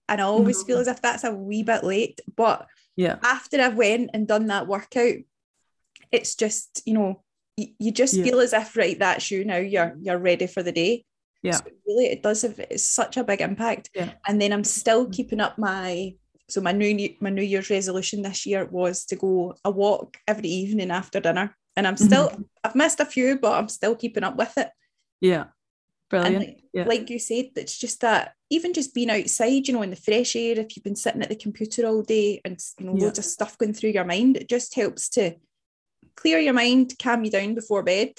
and 0.08 0.20
i 0.20 0.24
always 0.24 0.58
mm-hmm. 0.58 0.68
feel 0.68 0.78
as 0.78 0.88
if 0.88 1.02
that's 1.02 1.24
a 1.24 1.34
wee 1.34 1.62
bit 1.62 1.84
late 1.84 2.20
but 2.34 2.66
yeah. 2.96 3.16
after 3.22 3.60
i've 3.60 3.76
went 3.76 4.10
and 4.14 4.26
done 4.26 4.46
that 4.46 4.66
workout 4.66 5.16
it's 6.10 6.34
just 6.34 6.82
you 6.86 6.94
know 6.94 7.22
you, 7.58 7.68
you 7.78 7.92
just 7.92 8.14
yeah. 8.14 8.24
feel 8.24 8.40
as 8.40 8.54
if 8.54 8.74
right 8.74 8.98
that's 8.98 9.30
you 9.30 9.44
now 9.44 9.58
you're 9.58 9.94
you're 10.00 10.18
ready 10.18 10.46
for 10.46 10.62
the 10.62 10.72
day 10.72 11.04
yeah. 11.42 11.56
So 11.56 11.64
really 11.86 12.06
it 12.06 12.22
does 12.22 12.42
have 12.42 12.58
it's 12.58 12.84
such 12.84 13.16
a 13.16 13.24
big 13.24 13.40
impact. 13.40 13.90
Yeah. 13.94 14.12
And 14.26 14.40
then 14.40 14.52
i'm 14.52 14.64
still 14.64 15.08
keeping 15.08 15.40
up 15.40 15.58
my 15.58 16.14
so 16.48 16.60
my 16.60 16.72
new 16.72 17.14
my 17.20 17.30
new 17.30 17.42
year's 17.42 17.70
resolution 17.70 18.22
this 18.22 18.46
year 18.46 18.64
was 18.64 19.04
to 19.06 19.16
go 19.16 19.54
a 19.64 19.70
walk 19.70 20.16
every 20.26 20.48
evening 20.48 20.90
after 20.90 21.20
dinner. 21.20 21.56
And 21.76 21.86
i'm 21.86 21.96
still 21.96 22.28
mm-hmm. 22.28 22.42
i've 22.64 22.74
missed 22.74 23.00
a 23.00 23.04
few 23.04 23.38
but 23.38 23.52
i'm 23.52 23.68
still 23.68 23.96
keeping 23.96 24.24
up 24.24 24.36
with 24.36 24.56
it. 24.56 24.70
Yeah. 25.20 25.46
Brilliant. 26.10 26.38
Like, 26.38 26.64
yeah. 26.74 26.84
like 26.84 27.10
you 27.10 27.18
said 27.18 27.46
it's 27.56 27.78
just 27.78 28.02
that 28.02 28.34
even 28.50 28.74
just 28.74 28.94
being 28.94 29.10
outside 29.10 29.66
you 29.66 29.74
know 29.74 29.82
in 29.82 29.90
the 29.90 29.96
fresh 29.96 30.36
air 30.36 30.58
if 30.58 30.76
you've 30.76 30.84
been 30.84 30.96
sitting 30.96 31.22
at 31.22 31.30
the 31.30 31.36
computer 31.36 31.86
all 31.86 32.02
day 32.02 32.40
and 32.44 32.58
you 32.78 32.86
know 32.86 32.94
yeah. 32.94 33.04
loads 33.04 33.18
of 33.18 33.24
stuff 33.24 33.56
going 33.56 33.72
through 33.72 33.90
your 33.90 34.04
mind 34.04 34.36
it 34.36 34.48
just 34.48 34.74
helps 34.74 35.08
to 35.08 35.34
clear 36.16 36.38
your 36.38 36.52
mind 36.52 36.92
calm 37.02 37.24
you 37.24 37.30
down 37.30 37.54
before 37.54 37.82
bed 37.82 38.12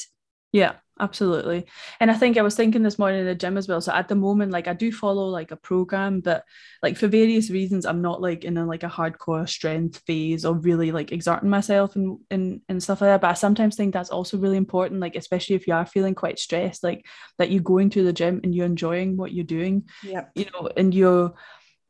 yeah 0.53 0.73
absolutely. 0.99 1.65
And 1.99 2.11
i 2.11 2.13
think 2.13 2.37
i 2.37 2.43
was 2.43 2.55
thinking 2.55 2.83
this 2.83 2.99
morning 2.99 3.21
in 3.21 3.25
the 3.25 3.33
gym 3.33 3.57
as 3.57 3.67
well 3.67 3.81
so 3.81 3.91
at 3.91 4.07
the 4.07 4.15
moment 4.15 4.51
like 4.51 4.67
i 4.67 4.73
do 4.73 4.91
follow 4.91 5.25
like 5.25 5.49
a 5.49 5.55
program 5.55 6.19
but 6.21 6.45
like 6.83 6.97
for 6.97 7.07
various 7.07 7.49
reasons 7.49 7.85
i'm 7.85 8.01
not 8.01 8.21
like 8.21 8.45
in 8.45 8.57
a 8.57 8.65
like 8.65 8.83
a 8.83 8.87
hardcore 8.87 9.49
strength 9.49 10.01
phase 10.05 10.45
or 10.45 10.53
really 10.53 10.91
like 10.91 11.11
exerting 11.11 11.49
myself 11.49 11.95
and 11.95 12.19
and, 12.29 12.61
and 12.69 12.81
stuff 12.81 13.01
like 13.01 13.09
that 13.09 13.21
but 13.21 13.31
i 13.31 13.33
sometimes 13.33 13.75
think 13.75 13.91
that's 13.91 14.11
also 14.11 14.37
really 14.37 14.55
important 14.55 15.01
like 15.01 15.15
especially 15.15 15.55
if 15.55 15.65
you 15.67 15.73
are 15.73 15.85
feeling 15.85 16.13
quite 16.13 16.37
stressed 16.37 16.83
like 16.83 17.03
that 17.39 17.49
you're 17.49 17.63
going 17.63 17.89
to 17.89 18.03
the 18.03 18.13
gym 18.13 18.39
and 18.43 18.53
you're 18.53 18.65
enjoying 18.65 19.17
what 19.17 19.33
you're 19.33 19.43
doing 19.43 19.83
yeah 20.03 20.25
you 20.35 20.45
know 20.53 20.69
and 20.77 20.93
you're 20.93 21.33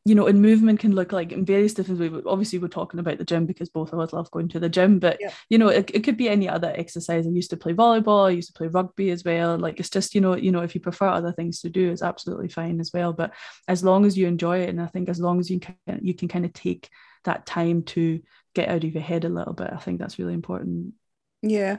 you 0.06 0.16
know, 0.16 0.28
and 0.28 0.42
movement 0.42 0.82
can 0.82 0.94
look 0.94 1.14
like 1.14 1.32
in 1.32 1.46
various 1.46 1.74
different 1.74 2.00
ways. 2.00 2.24
Obviously, 2.26 2.60
we're 2.60 2.68
talking 2.68 3.00
about 3.00 3.18
the 3.18 3.24
gym 3.24 3.46
because 3.46 3.70
both 3.70 3.94
of 3.94 4.00
us 4.00 4.12
love 4.12 4.30
going 4.32 4.50
to 4.50 4.60
the 4.60 4.68
gym, 4.68 5.00
but 5.00 5.18
yeah. 5.22 5.32
you 5.50 5.58
know, 5.58 5.70
it, 5.70 5.90
it 5.94 6.04
could 6.04 6.18
be 6.18 6.28
any 6.28 6.50
other 6.50 6.74
exercise. 6.76 7.26
I 7.26 7.30
used 7.30 7.52
to 7.52 7.58
play 7.58 7.74
volleyball, 7.74 8.28
I 8.28 8.32
used 8.32 8.50
to 8.50 8.58
play 8.58 8.68
rugby 8.68 9.12
as 9.12 9.24
well. 9.24 9.58
Like 9.58 9.80
it's 9.80 9.90
just, 9.90 10.14
you 10.14 10.20
know, 10.20 10.36
you 10.36 10.52
know, 10.52 10.62
if 10.62 10.76
you 10.76 10.82
prefer 10.82 11.08
other 11.08 11.32
things 11.32 11.62
to 11.62 11.70
do, 11.70 11.90
it's 11.90 12.02
absolutely 12.02 12.50
fine 12.50 12.82
as 12.82 12.92
well. 12.94 13.14
But 13.14 13.34
as 13.68 13.84
long 13.84 14.06
as 14.06 14.18
you 14.18 14.28
enjoy 14.28 14.60
it, 14.60 14.70
and 14.70 14.82
I 14.82 14.88
think 14.88 15.08
as 15.08 15.22
long 15.22 15.40
as 15.40 15.50
you 15.50 15.62
can 15.62 15.76
you 16.02 16.14
can 16.14 16.28
kind 16.28 16.46
of 16.46 16.52
take 16.52 16.90
that 17.24 17.46
time 17.46 17.84
to 17.84 18.22
get 18.54 18.68
out 18.68 18.84
of 18.84 18.94
your 18.94 19.04
head 19.04 19.24
a 19.24 19.30
little 19.30 19.54
bit, 19.54 19.72
I 19.72 19.78
think 19.78 20.00
that's 20.00 20.20
really 20.20 20.34
important. 20.34 20.96
Yeah, 21.42 21.78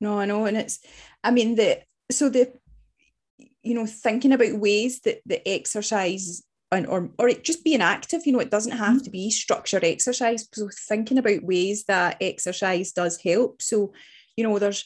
no, 0.00 0.18
I 0.20 0.26
know. 0.26 0.46
And 0.46 0.56
it's, 0.56 0.78
I 1.22 1.30
mean, 1.32 1.56
the, 1.56 1.80
so 2.10 2.28
the, 2.28 2.52
you 3.62 3.74
know, 3.74 3.86
thinking 3.86 4.32
about 4.32 4.58
ways 4.58 5.00
that 5.00 5.22
the 5.26 5.46
exercise 5.48 6.42
and, 6.74 6.86
or, 6.86 7.10
or 7.18 7.28
it 7.28 7.44
just 7.44 7.64
being 7.64 7.80
active, 7.80 8.26
you 8.26 8.32
know, 8.32 8.40
it 8.40 8.50
doesn't 8.50 8.72
have 8.72 8.96
mm-hmm. 8.96 9.04
to 9.04 9.10
be 9.10 9.30
structured 9.30 9.84
exercise. 9.84 10.48
So 10.52 10.68
thinking 10.88 11.18
about 11.18 11.42
ways 11.42 11.84
that 11.84 12.18
exercise 12.20 12.92
does 12.92 13.20
help. 13.22 13.62
So, 13.62 13.92
you 14.36 14.44
know, 14.44 14.58
there's, 14.58 14.84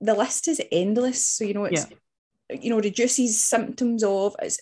the 0.00 0.14
list 0.14 0.48
is 0.48 0.62
endless. 0.70 1.26
So, 1.26 1.44
you 1.44 1.54
know, 1.54 1.64
it's, 1.64 1.86
yeah. 1.90 2.58
you 2.60 2.70
know, 2.70 2.78
reduces 2.78 3.42
symptoms 3.42 4.04
of, 4.04 4.36
it's 4.40 4.60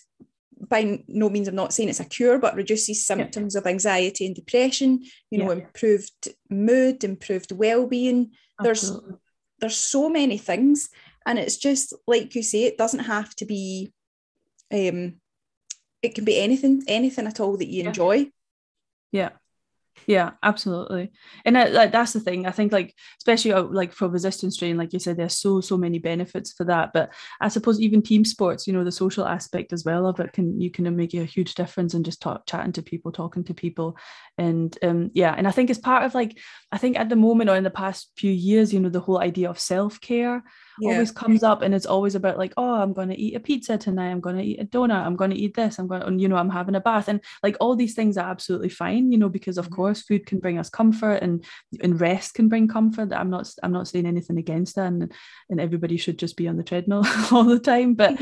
by 0.67 1.03
no 1.07 1.29
means 1.29 1.47
I'm 1.47 1.55
not 1.55 1.73
saying 1.73 1.89
it's 1.89 1.99
a 1.99 2.05
cure, 2.05 2.37
but 2.37 2.55
reduces 2.55 3.05
symptoms 3.05 3.55
yeah. 3.55 3.61
of 3.61 3.67
anxiety 3.67 4.27
and 4.27 4.35
depression, 4.35 5.03
you 5.31 5.39
know, 5.39 5.51
yeah. 5.51 5.63
improved 5.63 6.29
mood, 6.49 7.03
improved 7.03 7.51
well-being. 7.51 8.31
There's 8.61 8.91
there's 9.59 9.75
so 9.75 10.07
many 10.07 10.37
things. 10.37 10.89
And 11.25 11.39
it's 11.39 11.57
just 11.57 11.93
like 12.05 12.35
you 12.35 12.43
say, 12.43 12.65
it 12.65 12.77
doesn't 12.77 12.99
have 12.99 13.35
to 13.37 13.45
be 13.45 13.91
um 14.71 15.20
it 16.01 16.15
can 16.15 16.25
be 16.25 16.39
anything, 16.39 16.83
anything 16.87 17.27
at 17.27 17.39
all 17.39 17.57
that 17.57 17.67
you 17.67 17.83
yeah. 17.83 17.89
enjoy. 17.89 18.31
Yeah. 19.11 19.29
Yeah 20.07 20.31
absolutely. 20.41 21.11
And 21.45 21.55
that, 21.55 21.73
like 21.73 21.91
that's 21.91 22.13
the 22.13 22.19
thing. 22.19 22.47
I 22.47 22.51
think 22.51 22.71
like 22.71 22.95
especially 23.19 23.53
uh, 23.53 23.63
like 23.63 23.93
for 23.93 24.07
resistance 24.07 24.57
training 24.57 24.77
like 24.77 24.93
you 24.93 24.99
said 24.99 25.17
there's 25.17 25.37
so 25.37 25.61
so 25.61 25.77
many 25.77 25.99
benefits 25.99 26.53
for 26.53 26.63
that. 26.65 26.91
But 26.93 27.13
i 27.39 27.47
suppose 27.49 27.79
even 27.79 28.01
team 28.01 28.25
sports 28.25 28.65
you 28.65 28.73
know 28.73 28.83
the 28.83 28.91
social 28.91 29.25
aspect 29.25 29.73
as 29.73 29.85
well 29.85 30.07
of 30.07 30.19
it 30.19 30.33
can 30.33 30.59
you 30.59 30.71
can 30.71 30.95
make 30.95 31.13
a 31.13 31.25
huge 31.25 31.55
difference 31.55 31.93
in 31.93 32.03
just 32.03 32.21
talk, 32.21 32.45
chatting 32.47 32.71
to 32.73 32.81
people 32.81 33.11
talking 33.11 33.43
to 33.43 33.53
people. 33.53 33.97
And 34.37 34.75
um 34.81 35.11
yeah 35.13 35.35
and 35.37 35.47
i 35.47 35.51
think 35.51 35.69
it's 35.69 35.79
part 35.79 36.03
of 36.03 36.15
like 36.15 36.39
i 36.71 36.77
think 36.77 36.97
at 36.97 37.09
the 37.09 37.15
moment 37.15 37.49
or 37.49 37.55
in 37.55 37.63
the 37.63 37.69
past 37.69 38.11
few 38.15 38.31
years 38.31 38.73
you 38.73 38.79
know 38.79 38.89
the 38.89 38.99
whole 38.99 39.19
idea 39.19 39.49
of 39.49 39.59
self-care 39.59 40.43
yeah. 40.81 40.93
always 40.93 41.11
comes 41.11 41.43
up 41.43 41.61
and 41.61 41.73
it's 41.73 41.85
always 41.85 42.15
about 42.15 42.37
like 42.37 42.53
oh 42.57 42.73
i'm 42.75 42.93
going 42.93 43.09
to 43.09 43.19
eat 43.19 43.35
a 43.35 43.39
pizza 43.39 43.77
tonight. 43.77 44.09
I'm 44.09 44.19
going 44.19 44.37
to 44.37 44.43
eat 44.43 44.61
a 44.61 44.65
donut. 44.65 45.05
I'm 45.05 45.15
going 45.15 45.31
to 45.31 45.37
eat 45.37 45.55
this. 45.55 45.79
I'm 45.79 45.87
going 45.87 46.01
to 46.01 46.21
you 46.21 46.27
know 46.27 46.35
i'm 46.35 46.49
having 46.49 46.75
a 46.75 46.81
bath. 46.81 47.07
And 47.07 47.21
like 47.43 47.57
all 47.59 47.75
these 47.75 47.93
things 47.93 48.17
are 48.17 48.29
absolutely 48.29 48.69
fine 48.69 49.11
you 49.11 49.17
know 49.17 49.29
because 49.29 49.57
of 49.57 49.65
mm-hmm. 49.65 49.75
course 49.75 50.01
food 50.01 50.25
can 50.25 50.39
bring 50.39 50.57
us 50.57 50.69
comfort 50.69 51.21
and 51.21 51.43
and 51.81 51.99
rest 51.99 52.33
can 52.33 52.49
bring 52.49 52.67
comfort. 52.67 53.13
I'm 53.13 53.29
not 53.29 53.49
i'm 53.63 53.71
not 53.71 53.87
saying 53.87 54.05
anything 54.05 54.37
against 54.37 54.75
that 54.75 54.87
and, 54.87 55.11
and 55.49 55.61
everybody 55.61 55.97
should 55.97 56.17
just 56.17 56.37
be 56.37 56.47
on 56.47 56.57
the 56.57 56.63
treadmill 56.63 57.05
all 57.31 57.43
the 57.43 57.59
time. 57.59 57.93
But 57.93 58.19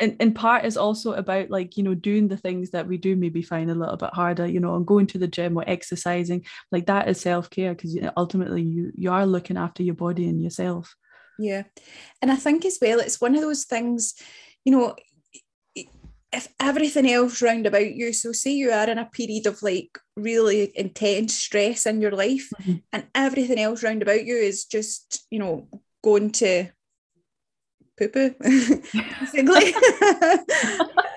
in, 0.00 0.16
in 0.18 0.34
part 0.34 0.64
is 0.64 0.76
also 0.76 1.12
about 1.12 1.50
like 1.50 1.76
you 1.76 1.82
know 1.82 1.94
doing 1.94 2.28
the 2.28 2.36
things 2.36 2.70
that 2.70 2.86
we 2.88 2.96
do 2.96 3.14
maybe 3.14 3.42
find 3.42 3.70
a 3.70 3.74
little 3.74 3.96
bit 3.96 4.10
harder 4.12 4.46
you 4.46 4.58
know 4.58 4.74
and 4.74 4.86
going 4.86 5.06
to 5.08 5.18
the 5.18 5.28
gym 5.28 5.56
or 5.56 5.64
exercising. 5.66 6.44
Like 6.70 6.86
that 6.86 7.08
is 7.08 7.20
self-care 7.20 7.74
because 7.74 7.96
ultimately 8.16 8.62
you 8.62 8.92
you 8.96 9.10
are 9.12 9.26
looking 9.26 9.56
after 9.56 9.82
your 9.82 9.94
body 9.94 10.28
and 10.28 10.42
yourself 10.42 10.94
yeah. 11.38 11.64
And 12.20 12.30
I 12.30 12.36
think 12.36 12.64
as 12.64 12.78
well, 12.80 13.00
it's 13.00 13.20
one 13.20 13.34
of 13.34 13.40
those 13.40 13.64
things, 13.64 14.14
you 14.64 14.72
know, 14.72 14.96
if 16.32 16.48
everything 16.58 17.10
else 17.10 17.42
round 17.42 17.66
about 17.66 17.94
you, 17.94 18.12
so 18.12 18.32
say 18.32 18.52
you 18.52 18.70
are 18.70 18.88
in 18.88 18.98
a 18.98 19.04
period 19.04 19.46
of 19.46 19.62
like 19.62 19.98
really 20.16 20.72
intense 20.74 21.34
stress 21.34 21.84
in 21.84 22.00
your 22.00 22.12
life, 22.12 22.48
mm-hmm. 22.60 22.76
and 22.92 23.06
everything 23.14 23.58
else 23.58 23.82
round 23.82 24.02
about 24.02 24.24
you 24.24 24.36
is 24.36 24.64
just, 24.64 25.26
you 25.30 25.38
know, 25.38 25.68
going 26.02 26.30
to 26.32 26.68
poo 27.98 28.08
poo, 28.08 28.34
basically. 28.40 29.74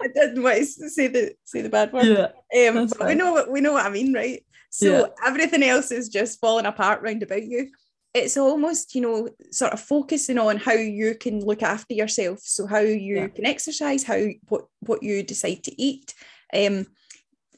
I 0.05 0.07
didn't 0.13 0.43
want 0.43 0.57
to 0.57 0.89
say 0.89 1.07
the 1.07 1.33
say 1.45 1.61
the 1.61 1.69
bad 1.69 1.93
word. 1.93 2.31
Yeah, 2.51 2.67
um, 2.67 2.89
we 3.05 3.15
know 3.15 3.31
what 3.31 3.49
we 3.49 3.61
know 3.61 3.73
what 3.73 3.85
I 3.85 3.89
mean, 3.89 4.13
right? 4.13 4.43
So 4.69 4.85
yeah. 4.85 5.05
everything 5.25 5.63
else 5.63 5.91
is 5.91 6.09
just 6.09 6.41
falling 6.41 6.65
apart 6.65 7.01
round 7.01 7.23
about 7.23 7.43
you 7.43 7.69
it's 8.15 8.37
almost 8.37 8.95
you 8.95 9.01
know 9.01 9.29
sort 9.51 9.73
of 9.73 9.79
focusing 9.79 10.37
on 10.37 10.57
how 10.57 10.73
you 10.73 11.15
can 11.15 11.45
look 11.45 11.61
after 11.61 11.93
yourself. 11.93 12.39
So 12.41 12.65
how 12.65 12.79
you 12.79 13.17
yeah. 13.17 13.27
can 13.27 13.45
exercise 13.45 14.03
how 14.03 14.25
what 14.47 14.65
what 14.79 15.03
you 15.03 15.21
decide 15.21 15.63
to 15.65 15.81
eat. 15.81 16.13
Um 16.53 16.87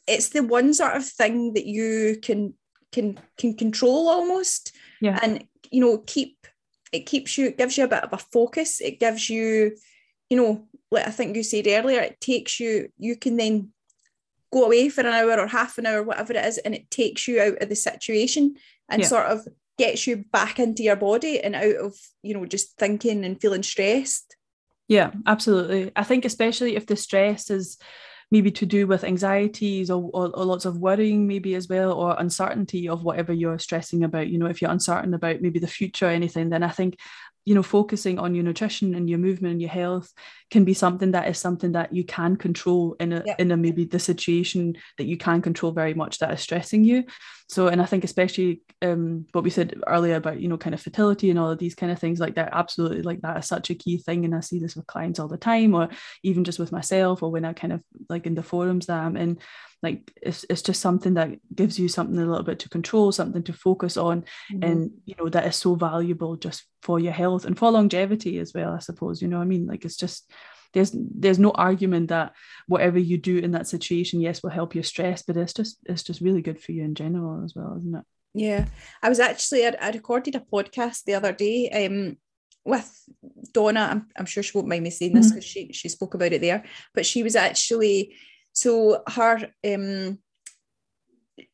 it's 0.08 0.30
the 0.30 0.42
one 0.42 0.74
sort 0.74 0.96
of 0.96 1.06
thing 1.06 1.54
that 1.54 1.66
you 1.66 2.18
can 2.22 2.56
can 2.92 3.20
can 3.38 3.54
control 3.54 4.10
almost. 4.10 4.76
Yeah. 5.00 5.20
And 5.22 5.46
you 5.72 5.80
know 5.80 6.00
keep 6.00 6.48
it 6.92 7.06
keeps 7.06 7.38
you 7.38 7.48
it 7.48 7.58
gives 7.58 7.78
you 7.78 7.84
a 7.84 7.90
bit 7.90 8.04
of 8.04 8.12
a 8.12 8.18
focus. 8.18 8.82
It 8.82 9.00
gives 9.00 9.30
you 9.30 9.78
you 10.30 10.38
know 10.38 10.68
like 10.92 11.08
i 11.08 11.12
think 11.12 11.36
you 11.36 11.44
said 11.44 11.68
earlier 11.68 12.02
it 12.02 12.20
takes 12.20 12.60
you 12.60 12.90
you 12.98 13.16
can 13.16 13.38
then 13.38 13.70
go 14.52 14.66
away 14.66 14.90
for 14.90 15.02
an 15.02 15.08
hour 15.08 15.40
or 15.40 15.48
half 15.48 15.78
an 15.78 15.86
hour 15.86 16.04
whatever 16.04 16.34
it 16.34 16.46
is 16.46 16.58
and 16.60 16.74
it 16.74 16.90
takes 16.90 17.28
you 17.28 17.42
out 17.42 17.62
of 17.62 17.70
the 17.70 17.76
situation 17.76 18.56
and 18.90 19.02
yeah. 19.02 19.08
sort 19.08 19.26
of 19.26 19.48
gets 19.78 20.08
you 20.08 20.26
back 20.32 20.60
into 20.60 20.84
your 20.84 20.96
body 20.96 21.40
and 21.40 21.56
out 21.56 21.76
of 21.76 21.96
you 22.24 22.34
know 22.34 22.46
just 22.46 22.78
thinking 22.78 23.24
and 23.26 23.40
feeling 23.40 23.64
stressed. 23.64 24.36
Yeah 24.88 25.12
absolutely. 25.26 25.92
I 25.96 26.04
think 26.04 26.26
especially 26.26 26.76
if 26.76 26.86
the 26.86 26.96
stress 26.96 27.50
is 27.50 27.78
maybe 28.30 28.52
to 28.52 28.66
do 28.66 28.88
with 28.88 29.04
anxieties 29.06 29.90
or, 29.90 30.10
or, 30.14 30.28
or, 30.36 30.44
lots 30.44 30.66
of 30.66 30.78
worrying 30.78 31.28
maybe 31.28 31.56
as 31.56 31.70
well 31.70 31.94
or 31.94 32.20
uncertainty 32.20 32.90
of 32.90 33.04
whatever 33.04 33.32
you're 33.32 33.60
stressing 33.60 34.04
about 34.04 34.28
you 34.28 34.38
know 34.38 34.48
if 34.48 34.62
you're 34.62 34.72
uncertain 34.72 35.14
about 35.14 35.42
maybe 35.42 35.60
the 35.60 35.68
future 35.68 36.08
or 36.08 36.10
anything 36.10 36.50
then 36.50 36.62
i 36.62 36.68
think 36.70 36.98
you 37.48 37.56
know 37.56 37.64
focusing 37.64 38.20
on 38.20 38.36
your 38.36 38.44
nutrition 38.44 38.94
and 38.94 39.10
your 39.10 39.20
movement 39.20 39.54
and 39.54 39.62
your 39.62 39.70
health 39.70 40.12
can 40.52 40.66
be 40.66 40.74
something 40.74 41.12
that 41.12 41.30
is 41.30 41.38
something 41.38 41.72
that 41.72 41.94
you 41.94 42.04
can 42.04 42.36
control 42.36 42.98
in 43.00 43.14
a 43.14 43.24
in 43.40 43.52
a 43.52 43.56
maybe 43.56 43.86
the 43.86 44.00
situation 44.00 44.76
that 44.98 45.06
you 45.06 45.16
can 45.16 45.42
control 45.42 45.72
very 45.72 45.94
much 45.94 46.20
that 46.20 46.34
is 46.34 46.42
stressing 46.42 46.84
you. 46.84 47.06
So 47.48 47.70
and 47.70 47.82
i 47.82 47.86
think 47.86 48.04
especially 48.04 48.62
um 48.82 49.26
what 49.32 49.46
we 49.46 49.50
said 49.50 49.80
earlier 49.88 50.16
about 50.18 50.42
you 50.42 50.50
know 50.50 50.58
kind 50.58 50.74
of 50.74 50.82
fertility 50.82 51.30
and 51.30 51.40
all 51.40 51.50
of 51.52 51.58
these 51.58 51.74
kind 51.74 51.90
of 51.90 52.00
things 52.00 52.20
like 52.20 52.36
that 52.36 52.50
absolutely 52.52 53.02
like 53.02 53.22
that 53.22 53.38
is 53.38 53.48
such 53.48 53.70
a 53.70 53.76
key 53.76 53.98
thing. 53.98 54.26
And 54.26 54.36
i 54.36 54.42
see 54.42 54.60
this 54.60 54.76
with 54.76 54.86
clients 54.86 55.18
all 55.18 55.30
the 55.30 55.38
time 55.38 55.74
or 55.74 55.88
even 56.24 56.44
just 56.44 56.60
with 56.60 56.74
myself 56.74 57.24
or 57.24 57.32
when 57.32 57.46
i 57.46 57.54
kind 57.54 57.72
of 57.72 57.82
like 58.10 58.26
in 58.26 58.36
the 58.36 58.44
forums 58.44 58.88
that 58.88 59.00
i'm 59.00 59.16
in 59.16 59.40
like 59.84 60.12
it's, 60.22 60.46
it's 60.50 60.62
just 60.62 60.82
something 60.82 61.14
that 61.16 61.30
gives 61.54 61.78
you 61.78 61.88
something 61.88 62.18
a 62.18 62.26
little 62.26 62.44
bit 62.44 62.60
to 62.60 62.70
control 62.70 63.12
something 63.12 63.44
to 63.44 63.54
focus 63.54 63.98
on 63.98 64.22
mm-hmm. 64.52 64.64
and 64.64 64.92
you 65.06 65.16
know 65.18 65.30
that 65.30 65.46
is 65.46 65.56
so 65.56 65.76
valuable 65.76 66.36
just 66.36 66.66
for 66.82 67.00
your 67.00 67.14
health 67.14 67.46
and 67.46 67.58
for 67.58 67.72
longevity 67.72 68.40
as 68.40 68.54
well 68.54 68.74
i 68.74 68.80
suppose 68.80 69.22
you 69.22 69.28
know 69.28 69.40
i 69.40 69.46
mean 69.46 69.66
like 69.68 69.86
it's 69.86 69.98
just 69.98 70.32
there's 70.74 70.92
there's 70.94 71.40
no 71.40 71.52
argument 71.52 72.10
that 72.10 72.34
whatever 72.68 73.00
you 73.00 73.18
do 73.18 73.38
in 73.38 73.52
that 73.52 73.68
situation 73.68 74.20
yes 74.20 74.44
will 74.44 74.50
help 74.50 74.76
your 74.76 74.84
stress 74.84 75.22
but 75.22 75.38
it's 75.38 75.54
just 75.54 75.78
it's 75.86 76.04
just 76.04 76.22
really 76.22 76.42
good 76.42 76.60
for 76.60 76.72
you 76.72 76.84
in 76.84 76.96
general 76.96 77.44
as 77.44 77.54
well 77.56 77.76
isn't 77.78 77.96
it 77.96 78.04
yeah 78.34 78.66
i 79.02 79.10
was 79.10 79.20
actually 79.20 79.66
i, 79.66 79.74
I 79.82 79.92
recorded 79.92 80.36
a 80.36 80.40
podcast 80.40 81.04
the 81.04 81.14
other 81.14 81.32
day 81.32 81.70
um 81.86 82.18
with 82.66 82.92
Donna, 83.54 83.88
I'm, 83.92 84.08
I'm 84.18 84.26
sure 84.26 84.44
she 84.44 84.52
won't 84.54 84.68
mind 84.68 84.84
me 84.84 84.90
saying 84.90 85.14
this 85.14 85.32
because 85.32 85.46
mm-hmm. 85.46 85.70
she 85.70 85.74
she 85.74 85.88
spoke 85.88 86.16
about 86.16 86.34
it 86.34 86.42
there, 86.42 86.66
but 86.94 87.06
she 87.06 87.24
was 87.24 87.36
actually 87.36 88.14
so 88.58 89.04
her 89.08 89.52
um, 89.64 90.18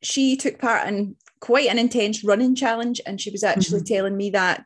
she 0.02 0.38
took 0.38 0.58
part 0.58 0.88
in 0.88 1.16
quite 1.38 1.68
an 1.68 1.78
intense 1.78 2.24
running 2.24 2.54
challenge, 2.54 2.98
and 3.04 3.20
she 3.20 3.30
was 3.30 3.44
actually 3.44 3.80
mm-hmm. 3.80 3.94
telling 3.94 4.16
me 4.16 4.30
that 4.30 4.64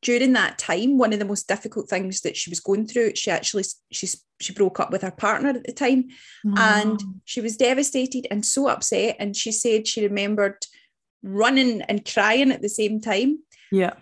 during 0.00 0.32
that 0.34 0.56
time, 0.56 0.98
one 0.98 1.12
of 1.12 1.18
the 1.18 1.24
most 1.24 1.48
difficult 1.48 1.90
things 1.90 2.20
that 2.20 2.36
she 2.36 2.48
was 2.48 2.60
going 2.60 2.86
through, 2.86 3.16
she 3.16 3.32
actually 3.32 3.64
she 3.90 4.08
she 4.40 4.52
broke 4.52 4.78
up 4.78 4.92
with 4.92 5.02
her 5.02 5.10
partner 5.10 5.48
at 5.48 5.64
the 5.64 5.72
time, 5.72 6.04
mm-hmm. 6.46 6.56
and 6.58 7.00
she 7.24 7.40
was 7.40 7.56
devastated 7.56 8.24
and 8.30 8.46
so 8.46 8.68
upset. 8.68 9.16
And 9.18 9.34
she 9.34 9.50
said 9.50 9.88
she 9.88 10.06
remembered 10.06 10.64
running 11.24 11.82
and 11.82 12.04
crying 12.04 12.52
at 12.52 12.62
the 12.62 12.68
same 12.68 13.00
time. 13.00 13.40
Yeah 13.72 13.94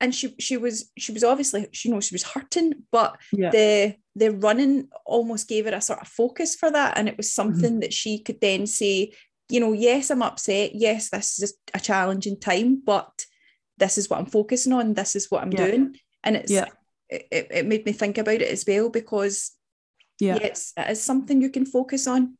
and 0.00 0.14
she 0.14 0.34
she 0.38 0.56
was 0.56 0.90
she 0.96 1.12
was 1.12 1.24
obviously 1.24 1.66
she 1.72 1.88
you 1.88 1.94
know 1.94 2.00
she 2.00 2.14
was 2.14 2.22
hurting 2.22 2.72
but 2.90 3.16
yeah. 3.32 3.50
the 3.50 3.94
the 4.18 4.32
running 4.32 4.88
almost 5.06 5.48
gave 5.48 5.64
her 5.66 5.74
a 5.74 5.80
sort 5.80 6.00
of 6.00 6.08
focus 6.08 6.54
for 6.56 6.70
that 6.70 6.96
and 6.98 7.08
it 7.08 7.16
was 7.16 7.28
mm-hmm. 7.28 7.50
something 7.52 7.70
mm-hmm. 7.72 7.80
that 7.80 7.92
she 7.92 8.18
could 8.18 8.40
then 8.40 8.66
say 8.66 9.12
you 9.48 9.60
know 9.60 9.72
yes 9.72 10.10
i'm 10.10 10.22
upset 10.22 10.74
yes 10.74 11.10
this 11.10 11.38
is 11.40 11.54
a 11.74 11.80
challenging 11.80 12.38
time 12.38 12.80
but 12.84 13.26
this 13.78 13.96
is 13.98 14.10
what 14.10 14.18
i'm 14.18 14.26
focusing 14.26 14.72
on 14.72 14.94
this 14.94 15.16
is 15.16 15.30
what 15.30 15.42
i'm 15.42 15.52
yeah. 15.52 15.66
doing 15.66 15.96
and 16.24 16.36
it's 16.36 16.52
yeah. 16.52 16.66
it, 17.08 17.26
it 17.30 17.66
made 17.66 17.84
me 17.86 17.92
think 17.92 18.18
about 18.18 18.42
it 18.42 18.50
as 18.50 18.64
well 18.66 18.90
because 18.90 19.52
yeah, 20.20 20.34
yeah 20.34 20.46
it's, 20.48 20.72
it 20.76 20.90
is 20.90 21.02
something 21.02 21.40
you 21.40 21.50
can 21.50 21.64
focus 21.64 22.06
on 22.06 22.36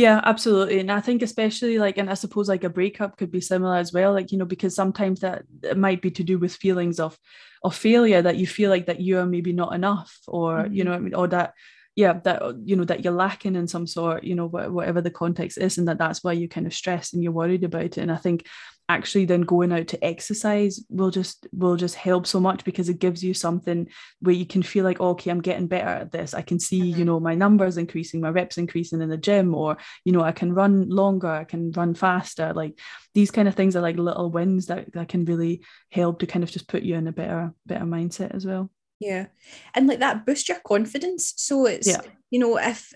yeah, 0.00 0.20
absolutely. 0.24 0.80
And 0.80 0.90
I 0.90 1.00
think 1.00 1.20
especially 1.20 1.78
like, 1.78 1.98
and 1.98 2.08
I 2.08 2.14
suppose 2.14 2.48
like 2.48 2.64
a 2.64 2.70
breakup 2.70 3.18
could 3.18 3.30
be 3.30 3.40
similar 3.40 3.76
as 3.76 3.92
well. 3.92 4.12
Like, 4.14 4.32
you 4.32 4.38
know, 4.38 4.46
because 4.46 4.74
sometimes 4.74 5.20
that 5.20 5.42
it 5.62 5.76
might 5.76 6.00
be 6.00 6.10
to 6.12 6.24
do 6.24 6.38
with 6.38 6.54
feelings 6.54 6.98
of 6.98 7.18
of 7.62 7.76
failure 7.76 8.22
that 8.22 8.36
you 8.36 8.46
feel 8.46 8.70
like 8.70 8.86
that 8.86 9.00
you 9.00 9.18
are 9.18 9.26
maybe 9.26 9.52
not 9.52 9.74
enough 9.74 10.16
or, 10.26 10.60
mm-hmm. 10.60 10.72
you 10.72 10.84
know, 10.84 11.10
or 11.14 11.28
that 11.28 11.52
yeah 12.00 12.14
that 12.24 12.42
you 12.64 12.74
know 12.74 12.84
that 12.84 13.04
you're 13.04 13.12
lacking 13.12 13.54
in 13.54 13.68
some 13.68 13.86
sort 13.86 14.24
you 14.24 14.34
know 14.34 14.48
whatever 14.48 15.00
the 15.02 15.10
context 15.10 15.58
is 15.58 15.76
and 15.76 15.86
that 15.86 15.98
that's 15.98 16.24
why 16.24 16.32
you're 16.32 16.48
kind 16.48 16.66
of 16.66 16.74
stressed 16.74 17.12
and 17.12 17.22
you're 17.22 17.32
worried 17.32 17.62
about 17.62 17.84
it. 17.84 17.98
And 17.98 18.10
i 18.10 18.16
think 18.16 18.46
actually 18.88 19.24
then 19.24 19.42
going 19.42 19.70
out 19.70 19.86
to 19.86 20.04
exercise 20.04 20.82
will 20.88 21.10
just 21.10 21.46
will 21.52 21.76
just 21.76 21.94
help 21.94 22.26
so 22.26 22.40
much 22.40 22.64
because 22.64 22.88
it 22.88 22.98
gives 22.98 23.22
you 23.22 23.32
something 23.32 23.86
where 24.18 24.34
you 24.34 24.44
can 24.44 24.62
feel 24.64 24.84
like 24.84 25.00
oh, 25.00 25.10
okay 25.10 25.30
i'm 25.30 25.40
getting 25.40 25.68
better 25.68 25.86
at 26.02 26.10
this. 26.10 26.34
I 26.34 26.42
can 26.42 26.58
see 26.58 26.80
mm-hmm. 26.80 26.98
you 26.98 27.04
know 27.04 27.20
my 27.20 27.36
numbers 27.36 27.76
increasing 27.76 28.20
my 28.20 28.30
reps 28.30 28.58
increasing 28.58 29.00
in 29.00 29.08
the 29.08 29.16
gym 29.16 29.54
or 29.54 29.76
you 30.04 30.10
know 30.10 30.22
i 30.22 30.32
can 30.32 30.52
run 30.54 30.88
longer 30.88 31.28
i 31.28 31.44
can 31.44 31.70
run 31.72 31.94
faster. 31.94 32.52
Like 32.52 32.80
these 33.14 33.30
kind 33.30 33.46
of 33.46 33.54
things 33.54 33.76
are 33.76 33.82
like 33.82 33.96
little 33.96 34.30
wins 34.30 34.66
that, 34.66 34.92
that 34.94 35.08
can 35.08 35.24
really 35.24 35.62
help 35.90 36.18
to 36.20 36.26
kind 36.26 36.42
of 36.42 36.50
just 36.50 36.66
put 36.66 36.82
you 36.82 36.96
in 36.96 37.06
a 37.06 37.12
better 37.12 37.54
better 37.66 37.84
mindset 37.84 38.34
as 38.34 38.44
well 38.46 38.70
yeah. 39.00 39.26
And 39.74 39.88
like 39.88 39.98
that 39.98 40.24
boosts 40.24 40.48
your 40.48 40.60
confidence. 40.60 41.32
So 41.36 41.66
it's 41.66 41.88
yeah. 41.88 42.00
you 42.30 42.38
know 42.38 42.56
if 42.58 42.92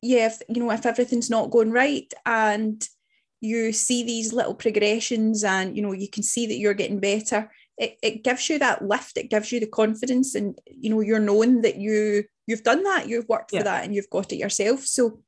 yeah 0.00 0.26
if 0.26 0.40
you 0.48 0.62
know 0.62 0.70
if 0.70 0.86
everything's 0.86 1.28
not 1.28 1.50
going 1.50 1.72
right 1.72 2.12
and 2.24 2.86
you 3.42 3.72
see 3.72 4.04
these 4.04 4.32
little 4.32 4.54
progressions 4.54 5.44
and 5.44 5.76
you 5.76 5.82
know 5.82 5.92
you 5.92 6.08
can 6.08 6.22
see 6.22 6.46
that 6.46 6.58
you're 6.58 6.74
getting 6.74 7.00
better 7.00 7.50
it, 7.76 7.98
it 8.02 8.24
gives 8.24 8.50
you 8.50 8.58
that 8.58 8.84
lift. 8.84 9.16
It 9.16 9.30
gives 9.30 9.50
you 9.50 9.58
the 9.58 9.66
confidence 9.66 10.34
and 10.34 10.58
you 10.66 10.90
know 10.90 11.00
you're 11.00 11.18
knowing 11.18 11.62
that 11.62 11.76
you 11.76 12.24
you've 12.46 12.62
done 12.62 12.82
that. 12.84 13.08
You've 13.08 13.28
worked 13.28 13.52
yeah. 13.52 13.60
for 13.60 13.64
that 13.64 13.84
and 13.84 13.94
you've 13.94 14.10
got 14.10 14.32
it 14.32 14.36
yourself. 14.36 14.84
So 14.84 15.22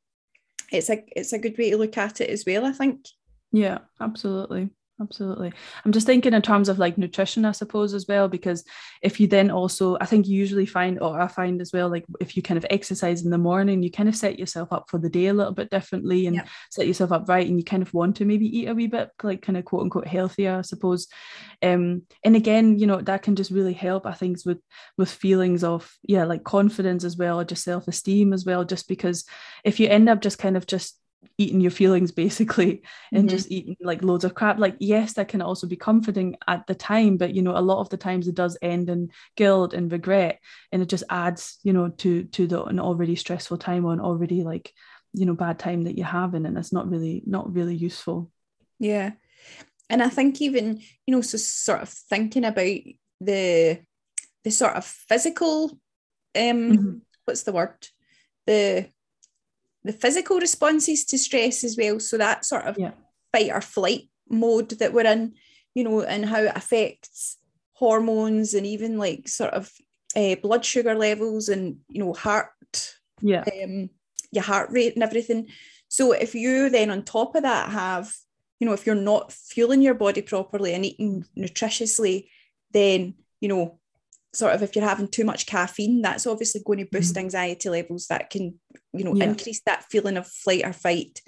it's 0.73 0.91
a 0.91 1.05
it's 1.14 1.33
a 1.33 1.38
good 1.38 1.57
way 1.59 1.71
to 1.71 1.76
look 1.76 1.97
at 1.97 2.21
it 2.21 2.31
as 2.31 2.45
well 2.47 2.64
i 2.64 2.73
think. 2.73 3.07
Yeah 3.52 3.79
absolutely 4.00 4.71
absolutely. 5.02 5.52
I'm 5.85 5.92
just 5.92 6.06
thinking 6.06 6.32
in 6.32 6.42
terms 6.42 6.68
of 6.68 6.78
like 6.78 6.97
nutrition 6.97 7.44
i 7.44 7.52
suppose 7.52 7.92
as 7.94 8.06
well 8.06 8.28
because 8.28 8.64
if 9.02 9.18
you 9.21 9.26
then 9.26 9.50
also 9.50 9.99
i 10.00 10.06
think 10.06 10.26
you 10.26 10.37
usually 10.38 10.66
find 10.66 11.00
or 11.00 11.21
i 11.21 11.28
find 11.28 11.61
as 11.61 11.73
well 11.73 11.88
like 11.88 12.04
if 12.21 12.37
you 12.37 12.42
kind 12.42 12.59
of 12.59 12.66
exercise 12.71 13.25
in 13.25 13.30
the 13.30 13.38
morning 13.38 13.82
you 13.82 13.90
kind 13.90 14.09
of 14.09 14.16
set 14.16 14.38
yourself 14.38 14.73
up 14.73 14.88
for 14.88 14.99
the 14.99 15.11
day 15.11 15.26
a 15.26 15.35
little 15.35 15.52
bit 15.52 15.71
differently 15.71 16.26
and 16.26 16.42
set 16.71 16.87
yourself 16.87 17.12
up 17.12 17.28
right 17.28 17.47
and 17.47 17.59
you 17.59 17.64
kind 17.64 17.82
of 17.82 17.92
want 17.92 18.16
to 18.16 18.25
maybe 18.25 18.47
eat 18.47 18.68
a 18.68 18.75
wee 18.75 18.87
bit 18.87 19.11
like 19.23 19.42
kind 19.42 19.56
of 19.56 19.64
quote 19.64 19.82
unquote 19.82 20.06
healthier 20.06 20.59
i 20.59 20.62
suppose. 20.62 21.09
Um 21.62 22.02
and 22.25 22.37
again 22.37 22.78
you 22.78 22.87
know 22.87 23.00
that 23.00 23.23
can 23.23 23.37
just 23.37 23.50
really 23.50 23.75
help 23.75 24.06
i 24.06 24.12
think 24.12 24.38
with 24.47 24.59
with 24.97 25.11
feelings 25.11 25.64
of 25.64 25.92
yeah 26.02 26.25
like 26.25 26.44
confidence 26.44 27.04
as 27.04 27.16
well 27.16 27.40
or 27.40 27.44
just 27.44 27.64
self-esteem 27.64 28.32
as 28.32 28.44
well 28.44 28.64
just 28.64 28.88
because 28.88 29.25
if 29.64 29.80
you 29.80 29.88
end 29.88 30.09
up 30.09 30.21
just 30.21 30.38
kind 30.38 30.56
of 30.56 30.66
just 30.66 30.99
eating 31.38 31.61
your 31.61 31.71
feelings 31.71 32.12
basically 32.12 32.83
and 33.12 33.25
mm-hmm. 33.26 33.37
just 33.37 33.50
eating 33.50 33.76
like 33.81 34.02
loads 34.02 34.25
of 34.25 34.35
crap 34.35 34.59
like 34.59 34.76
yes 34.79 35.14
that 35.14 35.29
can 35.29 35.43
also 35.43 35.67
be 35.67 35.76
comforting 35.76 36.37
at 36.47 36.67
the 36.67 36.75
time 36.75 37.17
but 37.17 37.35
you 37.35 37.43
know 37.43 37.57
a 37.57 37.61
lot 37.61 37.81
of 37.81 37.88
the 37.88 37.97
times 37.97 38.29
it 38.29 38.35
does 38.35 38.59
end 38.62 38.91
in 38.91 39.11
guilt 39.37 39.75
and 39.75 39.93
regret 39.93 40.41
and 40.71 40.83
it 40.83 40.88
just 40.88 41.05
adds 41.11 41.59
you 41.62 41.73
know 41.73 41.88
to 41.88 42.25
to 42.25 42.47
the 42.47 42.62
an 42.64 42.81
already 42.81 43.17
stressful 43.17 43.59
time 43.59 43.85
or 43.85 43.93
an 43.93 44.00
already 44.00 44.43
like 44.43 44.73
you 45.12 45.26
know 45.26 45.35
bad 45.35 45.59
time 45.59 45.83
that 45.83 45.97
you're 45.97 46.07
having 46.07 46.47
and 46.47 46.57
it's 46.57 46.73
not 46.73 46.88
really 46.88 47.23
not 47.26 47.52
really 47.52 47.75
useful 47.75 48.31
yeah 48.79 49.12
and 49.88 50.02
i 50.02 50.09
think 50.09 50.41
even 50.41 50.81
you 51.07 51.14
know 51.14 51.21
so 51.21 51.37
sort 51.38 51.83
of 51.83 51.88
thinking 51.88 52.45
about 52.45 52.79
the 53.21 53.79
the 54.45 54.50
sort 54.50 54.75
of 54.75 54.85
physical 54.85 55.71
um 56.35 56.73
mm-hmm. 56.73 56.97
what's 57.25 57.43
the 57.43 57.52
word 57.52 57.76
the 58.47 58.87
the 59.85 59.93
physical 59.93 60.39
responses 60.39 61.05
to 61.07 61.19
stress 61.19 61.65
as 61.65 61.77
well. 61.77 61.99
So 62.01 62.19
that 62.19 62.45
sort 62.45 62.65
of 62.65 62.79
yeah. 62.79 62.93
fight 63.33 63.51
or 63.51 63.61
flight 63.61 64.09
mode 64.29 64.71
that 64.71 64.93
we're 64.93 65.07
in, 65.07 65.35
you 65.75 65.85
know, 65.85 66.03
and 66.03 66.25
how 66.27 66.41
it 66.41 66.53
affects 66.57 67.39
hormones 67.75 68.55
and 68.55 68.67
even 68.67 68.99
like 68.99 69.27
sort 69.27 69.53
of 69.55 69.73
uh, 70.15 70.37
blood 70.37 70.65
sugar 70.65 70.95
levels 70.95 71.49
and 71.49 71.79
you 71.89 72.05
know 72.05 72.12
heart, 72.12 72.95
yeah, 73.21 73.45
um, 73.65 73.91
your 74.31 74.45
heart 74.45 74.71
rate 74.71 74.95
and 74.95 75.03
everything. 75.03 75.49
So 75.89 76.12
if 76.12 76.35
you 76.35 76.71
then 76.71 76.91
on 76.91 77.03
top 77.03 77.35
of 77.35 77.43
that 77.43 77.71
have, 77.71 78.15
you 78.61 78.67
know, 78.67 78.73
if 78.73 78.87
you're 78.87 78.95
not 78.95 79.33
fueling 79.33 79.83
your 79.83 79.95
body 79.95 80.23
properly 80.23 80.75
and 80.75 80.85
eating 80.87 81.25
nutritiously, 81.37 82.29
then 82.73 83.15
you 83.41 83.49
know 83.49 83.79
sort 84.35 84.55
of 84.55 84.62
if 84.62 84.75
you're 84.75 84.85
having 84.85 85.09
too 85.09 85.25
much 85.25 85.47
caffeine, 85.47 86.03
that's 86.03 86.27
obviously 86.27 86.62
going 86.65 86.79
to 86.79 86.87
boost 86.87 87.15
mm-hmm. 87.15 87.25
anxiety 87.25 87.69
levels 87.69 88.07
that 88.07 88.31
can, 88.31 88.59
you 88.93 89.05
know, 89.05 89.15
yeah. 89.15 89.25
increase 89.25 89.61
that 89.67 89.85
feeling 89.91 90.17
of 90.17 90.27
flight 90.27 90.65
or 90.65 90.73
fight. 90.73 91.21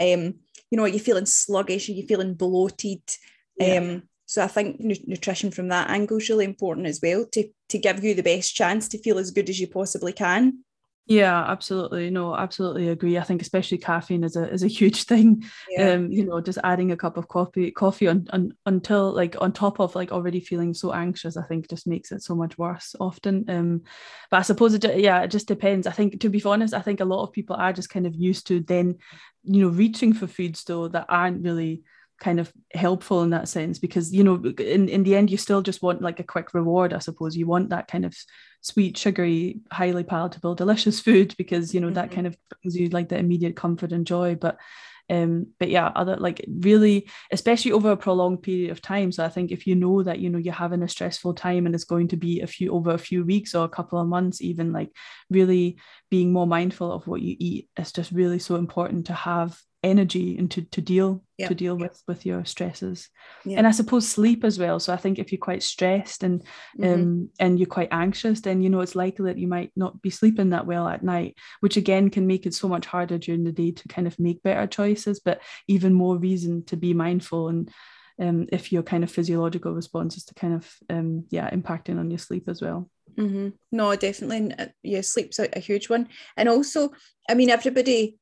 Um, 0.00 0.34
you 0.70 0.76
know, 0.78 0.84
you're 0.84 0.94
you 0.94 1.00
feeling 1.00 1.26
sluggish? 1.26 1.88
You're 1.88 1.98
you 1.98 2.06
feeling 2.06 2.34
bloated? 2.34 3.02
Yeah. 3.56 3.76
Um, 3.76 4.02
so 4.26 4.42
I 4.42 4.46
think 4.46 4.80
nutrition 4.80 5.50
from 5.50 5.68
that 5.68 5.90
angle 5.90 6.16
is 6.16 6.30
really 6.30 6.46
important 6.46 6.86
as 6.86 7.00
well 7.02 7.26
to 7.32 7.48
to 7.68 7.78
give 7.78 8.02
you 8.02 8.14
the 8.14 8.22
best 8.22 8.54
chance 8.54 8.88
to 8.88 8.98
feel 8.98 9.18
as 9.18 9.30
good 9.30 9.50
as 9.50 9.60
you 9.60 9.66
possibly 9.66 10.12
can. 10.12 10.64
Yeah, 11.06 11.44
absolutely. 11.50 12.10
No, 12.10 12.34
absolutely 12.36 12.88
agree. 12.88 13.18
I 13.18 13.22
think 13.24 13.42
especially 13.42 13.78
caffeine 13.78 14.22
is 14.22 14.36
a 14.36 14.48
is 14.48 14.62
a 14.62 14.68
huge 14.68 15.02
thing. 15.10 15.42
Yeah. 15.68 15.90
Um, 15.94 16.12
you 16.12 16.24
know, 16.24 16.40
just 16.40 16.58
adding 16.62 16.92
a 16.92 16.96
cup 16.96 17.16
of 17.16 17.26
coffee 17.26 17.72
coffee 17.72 18.06
on, 18.06 18.28
on 18.30 18.52
until 18.66 19.12
like 19.12 19.34
on 19.40 19.52
top 19.52 19.80
of 19.80 19.96
like 19.96 20.12
already 20.12 20.38
feeling 20.38 20.72
so 20.74 20.92
anxious, 20.92 21.36
I 21.36 21.42
think 21.42 21.68
just 21.68 21.88
makes 21.88 22.12
it 22.12 22.22
so 22.22 22.36
much 22.36 22.56
worse 22.56 22.94
often. 23.00 23.44
Um, 23.48 23.82
but 24.30 24.38
I 24.38 24.42
suppose 24.42 24.74
it 24.74 24.84
yeah, 24.98 25.22
it 25.22 25.28
just 25.32 25.48
depends. 25.48 25.88
I 25.88 25.92
think 25.92 26.20
to 26.20 26.28
be 26.28 26.42
honest, 26.44 26.72
I 26.72 26.80
think 26.80 27.00
a 27.00 27.04
lot 27.04 27.24
of 27.24 27.32
people 27.32 27.56
are 27.56 27.72
just 27.72 27.90
kind 27.90 28.06
of 28.06 28.14
used 28.14 28.46
to 28.46 28.60
then, 28.60 28.98
you 29.42 29.62
know, 29.62 29.68
reaching 29.74 30.12
for 30.12 30.28
foods 30.28 30.62
though 30.64 30.86
that 30.88 31.06
aren't 31.08 31.42
really 31.42 31.82
kind 32.22 32.38
of 32.38 32.52
helpful 32.72 33.22
in 33.22 33.30
that 33.30 33.48
sense 33.48 33.80
because 33.80 34.14
you 34.14 34.22
know 34.22 34.36
in, 34.58 34.88
in 34.88 35.02
the 35.02 35.16
end 35.16 35.28
you 35.28 35.36
still 35.36 35.60
just 35.60 35.82
want 35.82 36.00
like 36.00 36.20
a 36.20 36.24
quick 36.24 36.54
reward 36.54 36.92
i 36.94 36.98
suppose. 36.98 37.36
You 37.36 37.46
want 37.46 37.70
that 37.70 37.88
kind 37.88 38.04
of 38.04 38.16
sweet 38.60 38.96
sugary 38.96 39.60
highly 39.72 40.04
palatable 40.04 40.54
delicious 40.54 41.00
food 41.06 41.34
because 41.36 41.74
you 41.74 41.80
know 41.80 41.88
mm-hmm. 41.88 41.94
that 41.94 42.12
kind 42.12 42.26
of 42.26 42.36
brings 42.62 42.76
you 42.76 42.88
like 42.88 43.08
the 43.08 43.18
immediate 43.18 43.56
comfort 43.56 43.92
and 43.92 44.06
joy. 44.06 44.36
But 44.36 44.58
um 45.10 45.48
but 45.58 45.68
yeah 45.68 45.90
other 45.96 46.16
like 46.16 46.44
really 46.48 47.08
especially 47.32 47.72
over 47.72 47.90
a 47.90 47.96
prolonged 47.96 48.40
period 48.40 48.70
of 48.70 48.80
time. 48.80 49.10
So 49.10 49.24
i 49.24 49.28
think 49.28 49.50
if 49.50 49.66
you 49.66 49.74
know 49.74 50.04
that 50.04 50.20
you 50.20 50.30
know 50.30 50.38
you're 50.38 50.54
having 50.54 50.84
a 50.84 50.88
stressful 50.88 51.34
time 51.34 51.66
and 51.66 51.74
it's 51.74 51.92
going 51.92 52.08
to 52.08 52.16
be 52.16 52.40
a 52.40 52.46
few 52.46 52.72
over 52.72 52.92
a 52.92 52.98
few 53.08 53.24
weeks 53.24 53.54
or 53.56 53.64
a 53.64 53.74
couple 53.76 53.98
of 53.98 54.06
months 54.06 54.40
even 54.40 54.72
like 54.72 54.90
really 55.28 55.78
being 56.08 56.32
more 56.32 56.46
mindful 56.46 56.92
of 56.92 57.06
what 57.08 57.20
you 57.20 57.34
eat 57.40 57.68
is 57.76 57.92
just 57.92 58.12
really 58.12 58.38
so 58.38 58.54
important 58.54 59.06
to 59.06 59.12
have 59.12 59.58
energy 59.82 60.38
and 60.38 60.50
to, 60.50 60.62
to 60.62 60.80
deal 60.80 61.22
yep. 61.38 61.48
to 61.48 61.54
deal 61.54 61.76
with 61.76 62.00
with 62.06 62.24
your 62.24 62.44
stresses 62.44 63.08
yep. 63.44 63.58
and 63.58 63.66
i 63.66 63.70
suppose 63.72 64.08
sleep 64.08 64.44
as 64.44 64.58
well 64.58 64.78
so 64.78 64.92
i 64.92 64.96
think 64.96 65.18
if 65.18 65.32
you're 65.32 65.40
quite 65.40 65.62
stressed 65.62 66.22
and 66.22 66.42
mm-hmm. 66.78 66.84
um 66.84 67.30
and 67.40 67.58
you're 67.58 67.66
quite 67.66 67.88
anxious 67.90 68.40
then 68.40 68.62
you 68.62 68.70
know 68.70 68.80
it's 68.80 68.94
likely 68.94 69.24
that 69.26 69.38
you 69.38 69.48
might 69.48 69.72
not 69.74 70.00
be 70.00 70.10
sleeping 70.10 70.50
that 70.50 70.66
well 70.66 70.86
at 70.86 71.02
night 71.02 71.36
which 71.60 71.76
again 71.76 72.10
can 72.10 72.26
make 72.26 72.46
it 72.46 72.54
so 72.54 72.68
much 72.68 72.86
harder 72.86 73.18
during 73.18 73.42
the 73.42 73.52
day 73.52 73.72
to 73.72 73.88
kind 73.88 74.06
of 74.06 74.18
make 74.20 74.42
better 74.42 74.66
choices 74.68 75.18
but 75.18 75.40
even 75.66 75.92
more 75.92 76.16
reason 76.16 76.64
to 76.64 76.76
be 76.76 76.94
mindful 76.94 77.48
and 77.48 77.70
um, 78.20 78.46
if 78.52 78.70
your 78.70 78.82
kind 78.82 79.02
of 79.02 79.10
physiological 79.10 79.74
responses 79.74 80.24
to 80.26 80.34
kind 80.34 80.54
of 80.54 80.72
um, 80.90 81.24
yeah 81.30 81.50
impacting 81.50 81.98
on 81.98 82.10
your 82.10 82.18
sleep 82.18 82.48
as 82.48 82.62
well 82.62 82.88
mm-hmm. 83.18 83.48
no 83.72 83.96
definitely 83.96 84.54
uh, 84.58 84.66
yeah 84.84 85.00
sleep's 85.00 85.40
a, 85.40 85.48
a 85.54 85.60
huge 85.60 85.88
one 85.88 86.08
and 86.36 86.48
also 86.48 86.90
i 87.28 87.34
mean 87.34 87.50
everybody 87.50 88.16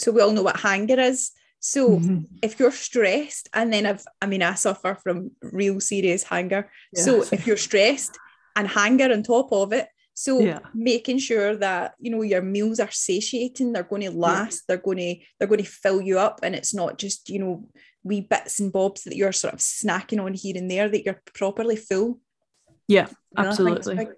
so 0.00 0.12
we 0.12 0.20
all 0.20 0.32
know 0.32 0.42
what 0.42 0.56
hunger 0.56 0.98
is. 0.98 1.32
So 1.60 1.98
mm-hmm. 1.98 2.20
if 2.42 2.58
you're 2.58 2.72
stressed, 2.72 3.48
and 3.52 3.72
then 3.72 3.84
I've, 3.84 4.04
I 4.22 4.26
mean, 4.26 4.42
I 4.42 4.54
suffer 4.54 4.94
from 4.94 5.32
real 5.42 5.78
serious 5.78 6.22
hunger. 6.22 6.70
Yeah. 6.92 7.02
So 7.02 7.24
if 7.30 7.46
you're 7.46 7.58
stressed 7.58 8.18
and 8.56 8.66
hunger 8.66 9.12
on 9.12 9.22
top 9.22 9.52
of 9.52 9.72
it, 9.72 9.88
so 10.14 10.40
yeah. 10.40 10.60
making 10.74 11.18
sure 11.18 11.56
that 11.56 11.94
you 11.98 12.10
know 12.10 12.22
your 12.22 12.42
meals 12.42 12.80
are 12.80 12.90
satiating, 12.90 13.72
they're 13.72 13.82
going 13.82 14.02
to 14.02 14.10
last, 14.10 14.62
yeah. 14.62 14.64
they're 14.68 14.84
going 14.84 14.98
to 14.98 15.16
they're 15.38 15.48
going 15.48 15.62
to 15.62 15.70
fill 15.70 16.00
you 16.00 16.18
up, 16.18 16.40
and 16.42 16.54
it's 16.54 16.74
not 16.74 16.98
just 16.98 17.28
you 17.28 17.38
know 17.38 17.68
wee 18.02 18.22
bits 18.22 18.60
and 18.60 18.72
bobs 18.72 19.04
that 19.04 19.16
you're 19.16 19.32
sort 19.32 19.52
of 19.52 19.60
snacking 19.60 20.24
on 20.24 20.32
here 20.32 20.56
and 20.56 20.70
there 20.70 20.88
that 20.88 21.04
you're 21.04 21.20
properly 21.34 21.76
full. 21.76 22.18
Yeah, 22.88 23.08
absolutely 23.36 24.08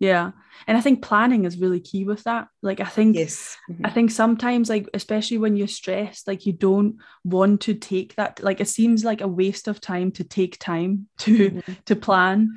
yeah 0.00 0.32
and 0.66 0.76
i 0.76 0.80
think 0.80 1.02
planning 1.02 1.44
is 1.44 1.58
really 1.58 1.78
key 1.78 2.04
with 2.04 2.24
that 2.24 2.48
like 2.62 2.80
i 2.80 2.84
think 2.84 3.16
yes 3.16 3.56
mm-hmm. 3.70 3.86
i 3.86 3.90
think 3.90 4.10
sometimes 4.10 4.68
like 4.68 4.88
especially 4.94 5.38
when 5.38 5.56
you're 5.56 5.68
stressed 5.68 6.26
like 6.26 6.46
you 6.46 6.52
don't 6.52 6.96
want 7.24 7.60
to 7.60 7.74
take 7.74 8.14
that 8.16 8.42
like 8.42 8.60
it 8.60 8.68
seems 8.68 9.04
like 9.04 9.20
a 9.20 9.28
waste 9.28 9.68
of 9.68 9.80
time 9.80 10.10
to 10.12 10.24
take 10.24 10.58
time 10.58 11.06
to 11.18 11.50
mm-hmm. 11.50 11.72
to 11.84 11.96
plan 11.96 12.50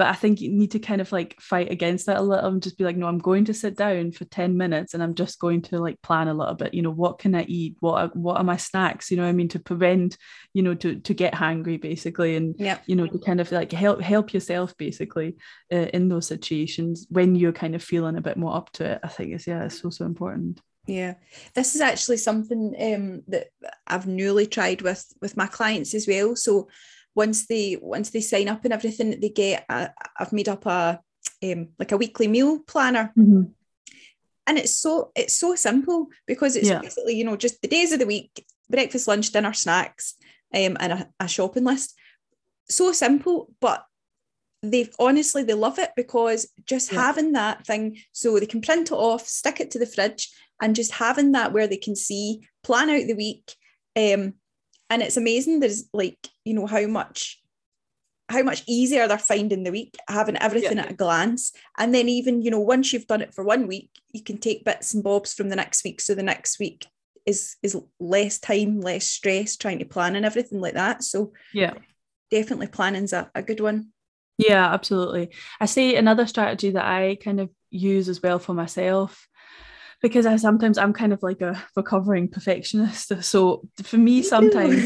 but 0.00 0.08
I 0.08 0.14
think 0.14 0.40
you 0.40 0.50
need 0.50 0.70
to 0.70 0.78
kind 0.78 1.02
of 1.02 1.12
like 1.12 1.38
fight 1.42 1.70
against 1.70 2.06
that 2.06 2.16
a 2.16 2.22
little 2.22 2.48
and 2.48 2.62
just 2.62 2.78
be 2.78 2.84
like, 2.84 2.96
no, 2.96 3.06
I'm 3.06 3.18
going 3.18 3.44
to 3.44 3.52
sit 3.52 3.76
down 3.76 4.12
for 4.12 4.24
10 4.24 4.56
minutes 4.56 4.94
and 4.94 5.02
I'm 5.02 5.14
just 5.14 5.38
going 5.38 5.60
to 5.64 5.78
like 5.78 6.00
plan 6.00 6.26
a 6.26 6.32
little 6.32 6.54
bit, 6.54 6.72
you 6.72 6.80
know, 6.80 6.90
what 6.90 7.18
can 7.18 7.34
I 7.34 7.42
eat? 7.42 7.76
What 7.80 8.00
are, 8.00 8.08
what 8.14 8.38
are 8.38 8.42
my 8.42 8.56
snacks? 8.56 9.10
You 9.10 9.18
know 9.18 9.26
I 9.26 9.32
mean? 9.32 9.48
To 9.48 9.58
prevent, 9.58 10.16
you 10.54 10.62
know, 10.62 10.74
to, 10.76 11.00
to 11.00 11.12
get 11.12 11.34
hungry 11.34 11.76
basically. 11.76 12.34
And, 12.34 12.54
yeah. 12.58 12.78
you 12.86 12.96
know, 12.96 13.06
to 13.08 13.18
kind 13.18 13.42
of 13.42 13.52
like 13.52 13.72
help, 13.72 14.00
help 14.00 14.32
yourself 14.32 14.74
basically 14.78 15.36
uh, 15.70 15.88
in 15.92 16.08
those 16.08 16.26
situations 16.26 17.06
when 17.10 17.34
you're 17.34 17.52
kind 17.52 17.74
of 17.74 17.84
feeling 17.84 18.16
a 18.16 18.22
bit 18.22 18.38
more 18.38 18.56
up 18.56 18.72
to 18.72 18.92
it. 18.92 19.00
I 19.02 19.08
think 19.08 19.34
it's, 19.34 19.46
yeah, 19.50 19.64
it's 19.64 19.80
so, 19.80 19.90
so 19.90 20.04
important. 20.04 20.60
Yeah, 20.86 21.14
this 21.54 21.74
is 21.74 21.80
actually 21.80 22.16
something 22.16 22.74
um, 22.80 23.22
that 23.28 23.48
I've 23.86 24.06
newly 24.06 24.46
tried 24.46 24.82
with 24.82 25.04
with 25.20 25.36
my 25.36 25.46
clients 25.46 25.94
as 25.94 26.06
well. 26.08 26.36
So 26.36 26.68
once 27.14 27.46
they 27.46 27.76
once 27.80 28.10
they 28.10 28.20
sign 28.20 28.48
up 28.48 28.64
and 28.64 28.72
everything 28.72 29.18
they 29.20 29.28
get 29.28 29.64
i 29.68 29.88
have 30.16 30.32
made 30.32 30.48
up 30.48 30.66
a 30.66 31.00
um, 31.42 31.68
like 31.78 31.92
a 31.92 31.96
weekly 31.96 32.28
meal 32.28 32.60
planner 32.60 33.12
mm-hmm. 33.18 33.42
and 34.46 34.58
it's 34.58 34.74
so 34.74 35.10
it's 35.14 35.36
so 35.36 35.54
simple 35.54 36.08
because 36.26 36.56
it's 36.56 36.68
Yeah. 36.68 36.80
basically 36.80 37.16
you 37.16 37.24
know 37.24 37.36
just 37.36 37.60
the 37.62 37.68
days 37.68 37.92
of 37.92 37.98
the 37.98 38.06
week 38.06 38.46
breakfast 38.68 39.08
lunch 39.08 39.30
dinner 39.32 39.52
snacks 39.52 40.14
um 40.54 40.76
and 40.80 40.92
a, 40.92 41.08
a 41.18 41.28
shopping 41.28 41.64
list 41.64 41.94
so 42.68 42.92
simple 42.92 43.52
but 43.60 43.84
they 44.62 44.88
honestly 44.98 45.42
they 45.42 45.54
love 45.54 45.78
it 45.78 45.90
because 45.96 46.48
just 46.66 46.92
Yeah. 46.92 47.00
having 47.00 47.32
that 47.32 47.66
thing 47.66 47.98
so 48.12 48.38
they 48.38 48.46
can 48.46 48.60
print 48.60 48.88
it 48.90 48.94
off 48.94 49.26
stick 49.26 49.60
it 49.60 49.70
to 49.72 49.78
the 49.78 49.86
fridge 49.86 50.30
and 50.60 50.76
just 50.76 50.92
having 50.92 51.32
that 51.32 51.52
where 51.52 51.66
they 51.66 51.78
can 51.78 51.96
see 51.96 52.40
plan 52.62 52.90
out 52.90 53.06
the 53.06 53.14
week 53.14 53.54
um 53.96 54.34
and 54.90 55.02
it's 55.02 55.16
amazing 55.16 55.60
there's 55.60 55.84
like 55.94 56.18
you 56.44 56.52
know 56.54 56.66
how 56.66 56.86
much 56.86 57.40
how 58.28 58.42
much 58.42 58.62
easier 58.68 59.08
they're 59.08 59.18
finding 59.18 59.64
the 59.64 59.72
week 59.72 59.96
having 60.08 60.36
everything 60.36 60.76
Yeah. 60.76 60.84
at 60.84 60.90
a 60.90 60.94
glance 60.94 61.52
and 61.78 61.94
then 61.94 62.08
even 62.08 62.42
you 62.42 62.50
know 62.50 62.60
once 62.60 62.92
you've 62.92 63.06
done 63.06 63.22
it 63.22 63.34
for 63.34 63.42
one 63.44 63.66
week 63.66 63.90
you 64.12 64.22
can 64.22 64.36
take 64.38 64.64
bits 64.64 64.92
and 64.92 65.02
bobs 65.02 65.32
from 65.32 65.48
the 65.48 65.56
next 65.56 65.82
week 65.84 66.00
so 66.02 66.14
the 66.14 66.22
next 66.22 66.58
week 66.60 66.86
is 67.24 67.56
is 67.62 67.76
less 67.98 68.38
time 68.38 68.80
less 68.80 69.06
stress 69.06 69.56
trying 69.56 69.78
to 69.78 69.84
plan 69.86 70.16
and 70.16 70.26
everything 70.26 70.60
like 70.60 70.74
that 70.74 71.02
so 71.02 71.32
Yeah. 71.54 71.74
definitely 72.30 72.66
planning's 72.66 73.12
a, 73.14 73.30
a 73.34 73.42
good 73.42 73.60
one 73.60 73.92
Yeah, 74.48 74.72
absolutely. 74.72 75.30
I 75.60 75.66
see 75.66 75.96
another 75.96 76.26
strategy 76.26 76.70
that 76.70 76.84
I 76.84 77.16
kind 77.22 77.40
of 77.40 77.50
use 77.70 78.08
as 78.08 78.22
well 78.22 78.38
for 78.38 78.54
myself 78.54 79.28
because 80.02 80.24
I 80.24 80.36
sometimes 80.36 80.78
I'm 80.78 80.94
kind 80.94 81.12
of 81.12 81.22
like 81.22 81.42
a 81.42 81.62
recovering 81.76 82.28
perfectionist. 82.28 83.12
So 83.22 83.68
for 83.82 83.98
me, 83.98 84.22
sometimes 84.22 84.82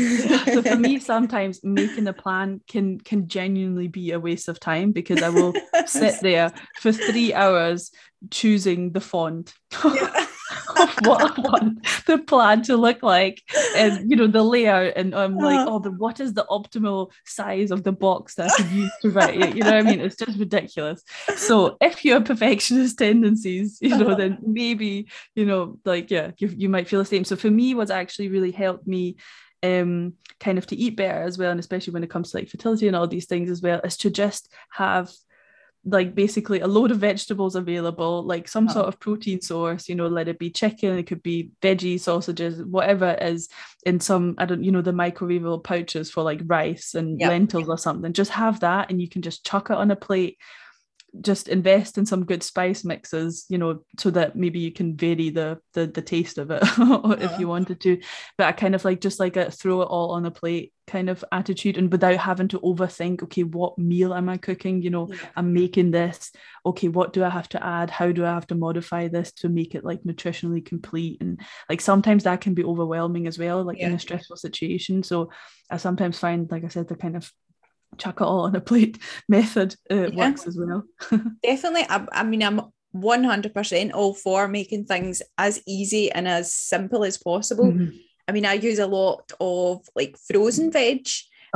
so 0.52 0.62
for 0.62 0.76
me, 0.76 0.98
sometimes 1.12 1.60
making 1.62 2.08
a 2.08 2.12
plan 2.12 2.60
can 2.68 2.98
can 2.98 3.28
genuinely 3.28 3.88
be 3.88 4.10
a 4.10 4.20
waste 4.20 4.48
of 4.48 4.58
time 4.58 4.92
because 4.92 5.22
I 5.22 5.28
will 5.28 5.54
sit 5.86 6.16
there 6.20 6.52
for 6.80 6.92
three 6.92 7.32
hours 7.32 7.90
choosing 8.30 8.92
the 8.92 9.00
font 9.00 9.54
Yeah. 9.84 10.26
Of 10.76 10.94
what 11.06 11.38
I 11.38 11.40
want 11.40 11.86
the 12.06 12.18
plan 12.18 12.62
to 12.64 12.76
look 12.76 13.02
like. 13.02 13.42
And 13.76 14.10
you 14.10 14.16
know 14.16 14.26
the 14.26 14.42
layout 14.42 14.94
and 14.96 15.14
I'm 15.14 15.36
like 15.36 15.60
Uh-huh. 15.60 15.74
oh 15.76 15.78
the 15.78 15.90
what 15.90 16.20
is 16.20 16.34
the 16.34 16.46
optimal 16.50 17.10
size 17.24 17.70
of 17.70 17.82
the 17.82 17.92
box 17.92 18.34
that 18.36 18.50
I 18.50 18.56
could 18.56 18.70
use 18.70 18.92
to 19.02 19.10
write 19.10 19.40
it? 19.40 19.56
You 19.56 19.62
know 19.62 19.70
what 19.72 19.78
I 19.86 19.90
mean? 19.90 20.00
It's 20.00 20.16
just 20.16 20.38
ridiculous. 20.38 21.02
So 21.36 21.76
if 21.80 22.04
you 22.04 22.12
have 22.14 22.24
perfectionist 22.24 22.98
tendencies 22.98 23.78
you 23.80 23.96
know 23.96 24.14
then 24.14 24.38
maybe 24.46 25.08
you 25.34 25.46
know 25.46 25.78
like 25.84 26.10
yeah 26.10 26.32
you, 26.38 26.48
you 26.48 26.68
might 26.68 26.88
feel 26.88 27.00
the 27.00 27.04
same. 27.06 27.24
So 27.24 27.36
for 27.36 27.50
me 27.50 27.74
what's 27.74 27.90
actually 27.90 28.28
really 28.28 28.52
helped 28.52 28.86
me 28.86 29.16
um 29.62 30.12
kind 30.40 30.58
of 30.58 30.66
to 30.66 30.76
eat 30.76 30.96
better 30.96 31.22
as 31.22 31.38
well 31.38 31.50
and 31.50 31.60
especially 31.60 31.92
when 31.92 32.04
it 32.04 32.10
comes 32.10 32.30
to 32.30 32.36
like 32.36 32.48
fertility 32.48 32.86
and 32.86 32.94
all 32.96 33.06
these 33.06 33.26
things 33.26 33.48
as 33.50 33.62
well 33.62 33.80
is 33.82 33.96
to 33.96 34.10
just 34.10 34.52
have 34.70 35.10
like 35.86 36.14
basically 36.14 36.60
a 36.60 36.66
load 36.66 36.90
of 36.90 36.98
vegetables 36.98 37.56
available, 37.56 38.22
like 38.24 38.48
some 38.48 38.68
Oh. 38.68 38.72
sort 38.72 38.86
of 38.88 38.98
protein 39.00 39.40
source, 39.40 39.88
you 39.88 39.94
know, 39.94 40.08
let 40.08 40.28
it 40.28 40.38
be 40.38 40.50
chicken, 40.50 40.96
it 40.98 41.06
could 41.06 41.22
be 41.22 41.50
veggie 41.60 42.00
sausages, 42.00 42.62
whatever 42.64 43.10
it 43.10 43.22
is 43.22 43.48
in 43.84 44.00
some, 44.00 44.34
I 44.38 44.46
don't, 44.46 44.64
you 44.64 44.72
know, 44.72 44.80
the 44.82 44.92
microwavable 44.92 45.62
pouches 45.62 46.10
for 46.10 46.22
like 46.22 46.40
rice 46.46 46.94
and 46.94 47.20
Yep. 47.20 47.28
lentils 47.28 47.68
or 47.68 47.76
something. 47.78 48.12
Just 48.12 48.30
have 48.32 48.60
that 48.60 48.90
and 48.90 49.00
you 49.00 49.08
can 49.08 49.22
just 49.22 49.44
chuck 49.44 49.70
it 49.70 49.76
on 49.76 49.90
a 49.90 49.96
plate. 49.96 50.38
Just 51.20 51.48
invest 51.48 51.98
in 51.98 52.06
some 52.06 52.24
good 52.24 52.42
spice 52.42 52.84
mixes, 52.84 53.46
you 53.48 53.58
know, 53.58 53.80
so 53.98 54.10
that 54.10 54.36
maybe 54.36 54.58
you 54.58 54.72
can 54.72 54.96
vary 54.96 55.30
the 55.30 55.58
the, 55.72 55.86
the 55.86 56.02
taste 56.02 56.38
of 56.38 56.50
it 56.50 56.62
if 56.62 56.78
uh-huh. 56.78 57.36
you 57.38 57.48
wanted 57.48 57.80
to. 57.82 58.00
But 58.36 58.48
I 58.48 58.52
kind 58.52 58.74
of 58.74 58.84
like 58.84 59.00
just 59.00 59.20
like 59.20 59.36
a 59.36 59.50
throw 59.50 59.82
it 59.82 59.86
all 59.86 60.12
on 60.12 60.26
a 60.26 60.30
plate 60.30 60.72
kind 60.86 61.08
of 61.08 61.24
attitude 61.32 61.78
and 61.78 61.90
without 61.90 62.16
having 62.16 62.48
to 62.48 62.60
overthink, 62.60 63.22
okay, 63.22 63.42
what 63.42 63.78
meal 63.78 64.12
am 64.12 64.28
I 64.28 64.36
cooking? 64.36 64.82
You 64.82 64.90
know, 64.90 65.08
I'm 65.36 65.52
making 65.52 65.90
this. 65.90 66.30
Okay, 66.66 66.88
what 66.88 67.12
do 67.12 67.24
I 67.24 67.30
have 67.30 67.48
to 67.50 67.64
add? 67.64 67.90
How 67.90 68.12
do 68.12 68.24
I 68.24 68.30
have 68.30 68.46
to 68.48 68.54
modify 68.54 69.08
this 69.08 69.32
to 69.32 69.48
make 69.48 69.74
it 69.74 69.84
like 69.84 70.02
nutritionally 70.02 70.64
complete? 70.64 71.20
And 71.20 71.40
like 71.68 71.80
sometimes 71.80 72.24
that 72.24 72.40
can 72.40 72.54
be 72.54 72.64
overwhelming 72.64 73.26
as 73.26 73.38
well, 73.38 73.64
like 73.64 73.78
in 73.78 73.94
a 73.94 73.98
stressful 73.98 74.36
situation. 74.36 75.02
So 75.02 75.30
I 75.70 75.78
sometimes 75.78 76.18
find, 76.18 76.50
like 76.50 76.64
I 76.64 76.68
said, 76.68 76.88
the 76.88 76.96
kind 76.96 77.16
of 77.16 77.30
chuck 77.98 78.20
it 78.20 78.24
all 78.24 78.40
on 78.40 78.56
a 78.56 78.60
plate 78.60 78.98
method 79.28 79.74
uh, 79.90 80.08
Yeah. 80.10 80.28
works 80.30 80.46
as 80.46 80.56
well. 80.58 80.84
definitely 81.42 81.86
I, 81.88 82.06
I 82.12 82.22
mean 82.24 82.42
i'm 82.42 82.60
100% 82.94 83.92
all 83.92 84.14
for 84.14 84.46
making 84.48 84.84
things 84.86 85.20
as 85.36 85.60
easy 85.66 86.12
and 86.12 86.28
as 86.28 86.54
simple 86.54 87.04
as 87.04 87.18
possible 87.18 87.72
Mhm. 87.72 87.92
i 88.28 88.32
mean 88.32 88.46
i 88.46 88.52
use 88.54 88.78
a 88.78 88.86
lot 88.86 89.32
of 89.40 89.80
like 89.96 90.16
frozen 90.16 90.70
veg 90.70 91.06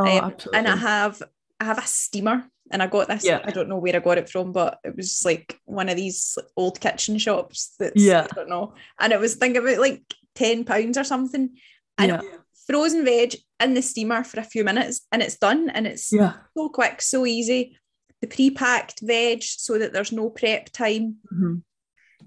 Oh, 0.00 0.04
Um, 0.06 0.24
absolutely. 0.30 0.58
and 0.58 0.68
I 0.68 0.76
have 0.76 1.22
I 1.60 1.64
have 1.64 1.78
a 1.78 1.86
steamer 1.86 2.44
and 2.70 2.80
I 2.82 2.86
got 2.86 3.08
this 3.08 3.24
Yeah. 3.24 3.40
I 3.44 3.50
don't 3.50 3.68
know 3.68 3.78
where 3.78 3.96
I 3.96 3.98
got 3.98 4.18
it 4.18 4.28
from 4.30 4.52
but 4.52 4.78
it 4.84 4.94
was 4.96 5.24
like 5.24 5.58
one 5.64 5.88
of 5.88 5.96
these 5.96 6.38
old 6.56 6.78
kitchen 6.78 7.18
shops 7.18 7.74
that's 7.80 8.00
Yeah. 8.00 8.26
I 8.30 8.34
don't 8.34 8.48
know 8.48 8.74
and 9.00 9.12
it 9.12 9.18
was 9.18 9.34
think 9.34 9.56
about 9.56 9.78
like 9.80 10.02
10 10.36 10.64
pounds 10.64 10.96
or 10.98 11.02
something 11.04 11.50
and 11.98 12.08
yeah, 12.12 12.20
frozen 12.68 13.04
veg 13.04 13.34
in 13.60 13.74
the 13.74 13.82
steamer 13.82 14.22
for 14.22 14.40
a 14.40 14.44
few 14.44 14.62
minutes 14.62 15.06
and 15.10 15.22
it's 15.22 15.38
done 15.38 15.70
and 15.70 15.86
it's 15.86 16.12
yeah, 16.12 16.34
so 16.56 16.68
quick 16.68 17.00
so 17.02 17.24
easy 17.26 17.76
the 18.20 18.26
pre-packed 18.26 19.00
veg 19.02 19.42
so 19.42 19.78
that 19.78 19.92
there's 19.92 20.12
no 20.12 20.28
prep 20.30 20.70
time 20.70 21.16
Mhm. 21.32 21.62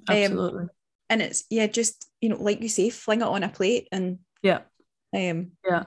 absolutely. 0.10 0.66
and 1.10 1.22
it's 1.22 1.44
yeah 1.50 1.68
just 1.68 2.10
you 2.22 2.30
know 2.30 2.42
like 2.42 2.62
you 2.62 2.70
say 2.70 2.90
fling 2.90 3.22
it 3.22 3.28
on 3.28 3.44
a 3.44 3.50
plate 3.50 3.88
and 3.92 4.20
Yeah. 4.42 4.62
um 5.14 5.52
Yeah. 5.64 5.84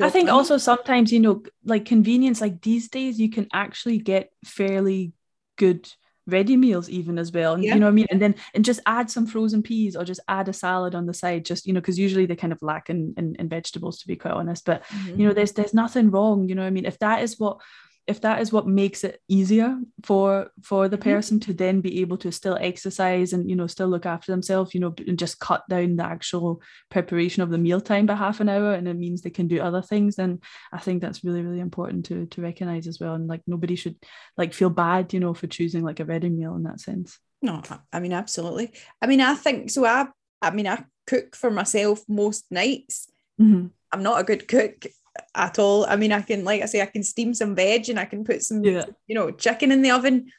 I 0.00 0.10
think 0.10 0.28
also 0.28 0.58
sometimes, 0.58 1.12
you 1.12 1.18
know, 1.18 1.42
like 1.64 1.84
convenience, 1.84 2.40
like 2.40 2.60
these 2.62 2.88
days, 2.88 3.18
you 3.18 3.30
can 3.30 3.48
actually 3.52 3.98
get 3.98 4.30
fairly 4.44 5.12
good 5.56 5.90
ready 6.28 6.56
meals 6.56 6.88
even 6.88 7.18
as 7.18 7.32
well. 7.32 7.54
And 7.54 7.64
Yeah. 7.64 7.74
you 7.74 7.80
know 7.80 7.86
what 7.86 7.92
I 7.92 7.94
mean? 7.94 8.06
And 8.10 8.20
then 8.22 8.34
and 8.54 8.64
just 8.64 8.80
add 8.86 9.10
some 9.10 9.26
frozen 9.26 9.62
peas 9.62 9.96
or 9.96 10.04
just 10.04 10.20
add 10.28 10.48
a 10.48 10.52
salad 10.52 10.94
on 10.94 11.06
the 11.06 11.14
side, 11.14 11.44
just 11.44 11.66
you 11.66 11.72
know, 11.72 11.80
because 11.80 11.98
usually 11.98 12.26
they 12.26 12.36
kind 12.36 12.52
of 12.52 12.62
lack 12.62 12.90
in, 12.90 13.14
in 13.16 13.34
in 13.36 13.48
vegetables 13.48 13.98
to 14.00 14.06
be 14.06 14.16
quite 14.16 14.34
honest. 14.34 14.64
But 14.64 14.84
Mhm. 14.92 15.18
you 15.18 15.26
know, 15.26 15.34
there's 15.34 15.52
there's 15.52 15.74
nothing 15.74 16.10
wrong, 16.10 16.48
you 16.48 16.54
know 16.54 16.62
what 16.62 16.68
I 16.68 16.70
mean? 16.70 16.86
If 16.86 16.98
that 17.00 17.22
is 17.22 17.38
what 17.38 17.60
if 18.08 18.22
that 18.22 18.40
is 18.40 18.50
what 18.52 18.66
makes 18.66 19.04
it 19.04 19.20
easier 19.28 19.78
for 20.02 20.50
for 20.62 20.88
the 20.88 20.96
Mhm. 20.98 21.02
person 21.02 21.40
to 21.40 21.52
then 21.52 21.80
be 21.82 22.00
able 22.00 22.16
to 22.18 22.32
still 22.32 22.56
exercise 22.60 23.32
and 23.34 23.48
you 23.50 23.54
know 23.56 23.66
still 23.68 23.88
look 23.88 24.06
after 24.06 24.32
themselves 24.32 24.72
you 24.74 24.80
know 24.80 24.94
and 25.06 25.18
just 25.18 25.38
cut 25.38 25.62
down 25.68 25.96
the 25.96 26.04
actual 26.04 26.62
preparation 26.90 27.42
of 27.42 27.50
the 27.50 27.58
meal 27.58 27.80
time 27.80 28.06
by 28.06 28.14
half 28.14 28.40
an 28.40 28.48
hour 28.48 28.72
and 28.72 28.88
it 28.88 28.94
means 28.94 29.20
they 29.20 29.30
can 29.38 29.46
do 29.48 29.60
other 29.60 29.82
things 29.82 30.16
then 30.16 30.40
i 30.72 30.78
think 30.78 31.00
that's 31.02 31.22
really 31.22 31.42
really 31.42 31.60
important 31.60 32.06
to 32.06 32.26
to 32.26 32.40
recognize 32.42 32.86
as 32.88 32.98
well 33.00 33.14
and 33.14 33.28
like 33.28 33.42
nobody 33.46 33.76
should 33.76 33.96
like 34.36 34.54
feel 34.54 34.70
bad 34.70 35.12
you 35.12 35.20
know 35.20 35.34
for 35.34 35.46
choosing 35.46 35.82
like 35.84 36.00
a 36.00 36.04
ready 36.04 36.30
meal 36.30 36.54
in 36.56 36.62
that 36.64 36.80
sense 36.80 37.18
No, 37.42 37.62
I- 37.92 38.00
mean, 38.00 38.12
absolutely. 38.12 38.72
I 39.02 39.06
mean, 39.06 39.20
I 39.20 39.34
think 39.36 39.70
so. 39.70 39.84
I, 39.84 40.08
I 40.42 40.50
mean, 40.50 40.66
I 40.66 40.84
cook 41.06 41.36
for 41.36 41.50
myself 41.52 42.02
most 42.08 42.42
nights. 42.50 43.06
Mhm. 43.40 43.70
I'm 43.92 44.02
not 44.02 44.18
a 44.20 44.24
good 44.24 44.48
cook 44.48 44.86
at 45.34 45.58
all. 45.58 45.84
I 45.86 45.96
mean, 45.96 46.12
I 46.12 46.22
can, 46.22 46.44
like 46.44 46.62
I 46.62 46.66
say, 46.66 46.82
I 46.82 46.86
can 46.86 47.02
steam 47.02 47.34
some 47.34 47.54
veg 47.54 47.88
and 47.88 47.98
I 47.98 48.04
can 48.04 48.24
put 48.24 48.42
some, 48.42 48.64
yeah 48.64 48.84
you 49.06 49.14
know, 49.14 49.30
chicken 49.30 49.72
in 49.72 49.82
the 49.82 49.90
oven. 49.90 50.30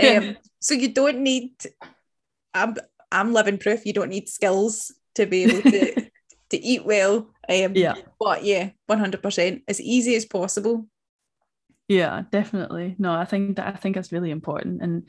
Um, 0.00 0.36
so 0.60 0.74
you 0.74 0.92
don't 0.92 1.20
need. 1.20 1.52
I'm, 2.54 2.76
I'm 3.10 3.32
living 3.32 3.58
proof. 3.58 3.86
You 3.86 3.92
don't 3.92 4.10
need 4.10 4.28
skills 4.28 4.92
to 5.14 5.26
be 5.26 5.44
able 5.44 5.62
to 5.70 5.94
to 6.50 6.56
eat 6.56 6.84
well. 6.84 7.30
Um, 7.48 7.74
yeah 7.74 7.94
But 8.18 8.44
yeah, 8.44 8.70
100% 8.90 9.62
as 9.66 9.80
easy 9.80 10.14
as 10.14 10.26
possible. 10.26 10.86
Yeah, 11.88 12.24
definitely. 12.30 12.96
No, 12.98 13.12
I 13.12 13.24
think 13.24 13.56
that 13.56 13.66
I 13.66 13.76
think 13.76 13.94
that's 13.94 14.12
really 14.12 14.30
important. 14.30 14.82
And 14.82 15.08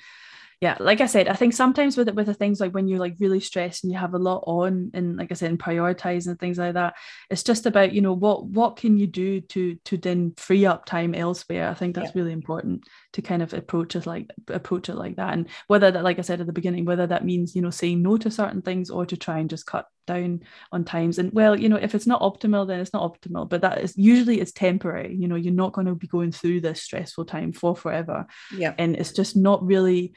yeah, 0.61 0.75
like 0.81 0.99
I 0.99 1.05
said, 1.05 1.29
I 1.29 1.35
think 1.35 1.53
sometimes 1.53 1.95
with 1.95 2.09
it 2.09 2.15
with 2.15 2.25
the 2.25 2.33
things 2.33 2.59
like 2.59 2.73
when 2.73 2.89
you're 2.89 2.99
like 2.99 3.15
really 3.19 3.39
stressed 3.39 3.85
and 3.85 3.93
you 3.93 3.97
have 3.97 4.13
a 4.13 4.19
lot 4.19 4.43
on 4.45 4.91
and 4.93 5.15
like 5.15 5.31
I 5.31 5.33
said, 5.33 5.51
and 5.51 5.59
prioritize 5.59 6.27
and 6.27 6.37
things 6.37 6.57
like 6.57 6.73
that, 6.73 6.95
it's 7.29 7.43
just 7.43 7.65
about, 7.65 7.93
you 7.93 8.01
know, 8.01 8.11
what 8.11 8.45
what 8.45 8.75
can 8.75 8.97
you 8.97 9.07
do 9.07 9.39
to 9.39 9.75
to 9.85 9.95
then 9.95 10.33
free 10.35 10.65
up 10.65 10.83
time 10.83 11.15
elsewhere. 11.15 11.69
I 11.69 11.75
think 11.75 11.95
that's 11.95 12.13
really 12.13 12.33
important 12.33 12.83
to 13.13 13.21
kind 13.21 13.41
of 13.41 13.53
approach 13.53 13.95
it 13.95 14.05
like 14.05 14.29
approach 14.49 14.89
it 14.89 14.95
like 14.95 15.15
that. 15.15 15.31
And 15.31 15.47
whether 15.67 15.91
that, 15.91 16.03
like 16.03 16.19
I 16.19 16.23
said 16.23 16.41
at 16.41 16.47
the 16.47 16.51
beginning, 16.51 16.83
whether 16.83 17.07
that 17.07 17.23
means, 17.23 17.55
you 17.55 17.61
know, 17.61 17.69
saying 17.69 18.01
no 18.01 18.17
to 18.17 18.29
certain 18.29 18.61
things 18.61 18.89
or 18.89 19.05
to 19.05 19.15
try 19.15 19.39
and 19.39 19.49
just 19.49 19.65
cut 19.65 19.87
down 20.07 20.41
on 20.73 20.83
times. 20.83 21.19
And 21.19 21.31
well, 21.31 21.57
you 21.57 21.69
know, 21.69 21.77
if 21.77 21.95
it's 21.95 22.07
not 22.07 22.21
optimal, 22.21 22.67
then 22.67 22.81
it's 22.81 22.91
not 22.91 23.13
optimal. 23.13 23.47
But 23.47 23.61
that 23.61 23.79
is 23.79 23.97
usually 23.97 24.41
it's 24.41 24.51
temporary. 24.51 25.15
You 25.15 25.29
know, 25.29 25.35
you're 25.35 25.53
not 25.53 25.71
going 25.71 25.87
to 25.87 25.95
be 25.95 26.07
going 26.07 26.33
through 26.33 26.59
this 26.59 26.81
stressful 26.81 27.25
time 27.25 27.53
for 27.53 27.77
forever. 27.77 28.27
Yeah. 28.53 28.73
And 28.77 28.97
it's 28.97 29.13
just 29.13 29.37
not 29.37 29.65
really 29.65 30.13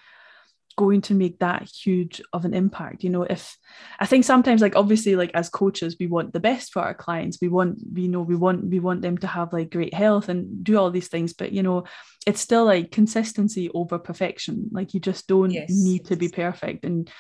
going 0.77 1.01
to 1.01 1.15
make 1.15 1.39
that 1.39 1.69
huge 1.69 2.21
of 2.33 2.45
an 2.45 2.55
impact 2.55 3.03
you 3.05 3.11
know 3.11 3.23
if 3.23 3.57
i 4.01 4.07
think 4.07 4.25
sometimes 4.25 4.61
like 4.61 4.77
obviously 4.77 5.17
like 5.17 5.31
as 5.35 5.49
coaches 5.49 5.97
we 5.99 6.07
want 6.07 6.33
the 6.33 6.41
best 6.41 6.73
for 6.73 6.83
our 6.83 6.95
clients. 6.95 7.39
We 7.41 7.49
want 7.49 7.79
we 7.93 8.09
know 8.09 8.23
we 8.23 8.37
want 8.37 8.65
we 8.65 8.81
want 8.81 9.03
them 9.03 9.19
to 9.19 9.27
have 9.27 9.53
like 9.53 9.71
great 9.71 9.95
health 9.95 10.29
and 10.29 10.65
do 10.65 10.79
all 10.79 10.91
these 10.91 11.09
things. 11.09 11.33
But 11.33 11.53
you 11.53 11.63
know 11.63 11.85
it's 12.27 12.41
still 12.41 12.65
like 12.65 12.91
consistency 12.91 13.71
over 13.75 13.99
perfection. 13.99 14.69
Like 14.73 14.95
you 14.95 15.01
just 15.01 15.27
don't 15.27 15.53
Yes. 15.53 15.71
need 15.71 16.07
to 16.07 16.17
be 16.17 16.29
perfect. 16.29 16.85
And 16.85 17.11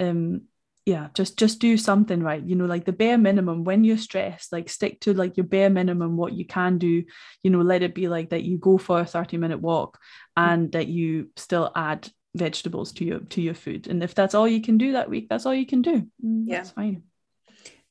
um 0.00 0.42
yeah 0.84 1.08
just 1.14 1.38
just 1.38 1.58
do 1.58 1.76
something 1.76 2.22
right. 2.22 2.42
You 2.42 2.56
know 2.56 2.66
like 2.66 2.84
the 2.84 2.92
bare 2.92 3.18
minimum 3.18 3.64
when 3.64 3.84
you're 3.84 3.98
stressed 3.98 4.52
like 4.52 4.68
stick 4.68 5.00
to 5.00 5.14
like 5.14 5.36
your 5.36 5.46
bare 5.46 5.70
minimum 5.70 6.16
what 6.16 6.32
you 6.32 6.46
can 6.46 6.78
do. 6.78 7.04
You 7.42 7.50
know 7.50 7.62
let 7.62 7.82
it 7.82 7.94
be 7.94 8.08
like 8.08 8.30
that 8.30 8.44
you 8.44 8.58
go 8.58 8.78
for 8.78 9.00
a 9.00 9.06
30 9.06 9.36
minute 9.36 9.60
walk 9.60 9.98
and 10.36 10.72
that 10.72 10.88
you 10.88 11.30
still 11.36 11.70
add 11.74 12.08
vegetables 12.36 12.92
to 12.92 13.04
your 13.04 13.20
to 13.20 13.40
your 13.40 13.54
food 13.54 13.86
and 13.88 14.02
if 14.02 14.14
that's 14.14 14.34
all 14.34 14.46
you 14.46 14.60
can 14.60 14.78
do 14.78 14.92
that 14.92 15.10
week 15.10 15.28
that's 15.28 15.46
all 15.46 15.54
you 15.54 15.66
can 15.66 15.82
do 15.82 16.06
mm, 16.24 16.44
Yeah. 16.46 16.56
that's 16.58 16.70
fine 16.70 17.02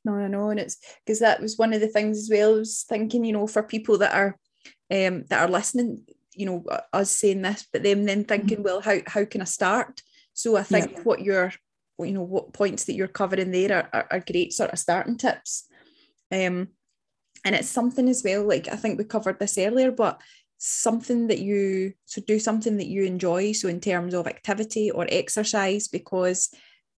No, 0.05 0.13
I 0.15 0.27
know, 0.27 0.51
and 0.51 0.59
it's 0.59 0.77
because 1.03 1.19
that 1.19 1.41
was 1.41 1.57
one 1.57 1.73
of 1.73 1.81
the 1.81 1.87
things 1.87 2.19
as 2.19 2.29
well. 2.29 2.53
I 2.53 2.59
was 2.59 2.85
thinking, 2.87 3.25
you 3.25 3.33
know, 3.33 3.47
for 3.47 3.63
people 3.63 3.97
that 3.97 4.13
are 4.13 4.37
um 4.91 5.25
that 5.29 5.41
are 5.41 5.49
listening, 5.49 6.05
you 6.35 6.45
know, 6.45 6.63
us 6.93 7.09
saying 7.11 7.41
this, 7.41 7.65
but 7.73 7.81
them 7.81 8.05
then 8.05 8.23
thinking, 8.23 8.61
well, 8.61 8.81
how 8.81 8.97
how 9.07 9.25
can 9.25 9.41
I 9.41 9.45
start? 9.45 10.03
So 10.33 10.57
I 10.57 10.63
think 10.63 11.05
what 11.05 11.21
you're, 11.21 11.51
you 11.97 12.11
know, 12.11 12.21
what 12.21 12.53
points 12.53 12.83
that 12.85 12.93
you're 12.93 13.17
covering 13.19 13.51
there 13.51 13.71
are, 13.77 13.89
are, 13.93 14.07
are 14.11 14.31
great 14.31 14.53
sort 14.53 14.73
of 14.73 14.79
starting 14.79 15.17
tips. 15.17 15.65
Um, 16.31 16.69
and 17.43 17.55
it's 17.55 17.69
something 17.69 18.07
as 18.09 18.21
well. 18.23 18.43
Like 18.47 18.67
I 18.67 18.75
think 18.75 18.97
we 18.99 19.05
covered 19.05 19.39
this 19.39 19.57
earlier, 19.57 19.91
but 19.91 20.21
something 20.57 21.27
that 21.27 21.39
you 21.39 21.93
so 22.05 22.21
do 22.21 22.39
something 22.39 22.77
that 22.77 22.87
you 22.87 23.03
enjoy. 23.03 23.51
So 23.51 23.67
in 23.67 23.79
terms 23.79 24.13
of 24.13 24.27
activity 24.27 24.91
or 24.91 25.07
exercise, 25.09 25.87
because 25.87 26.53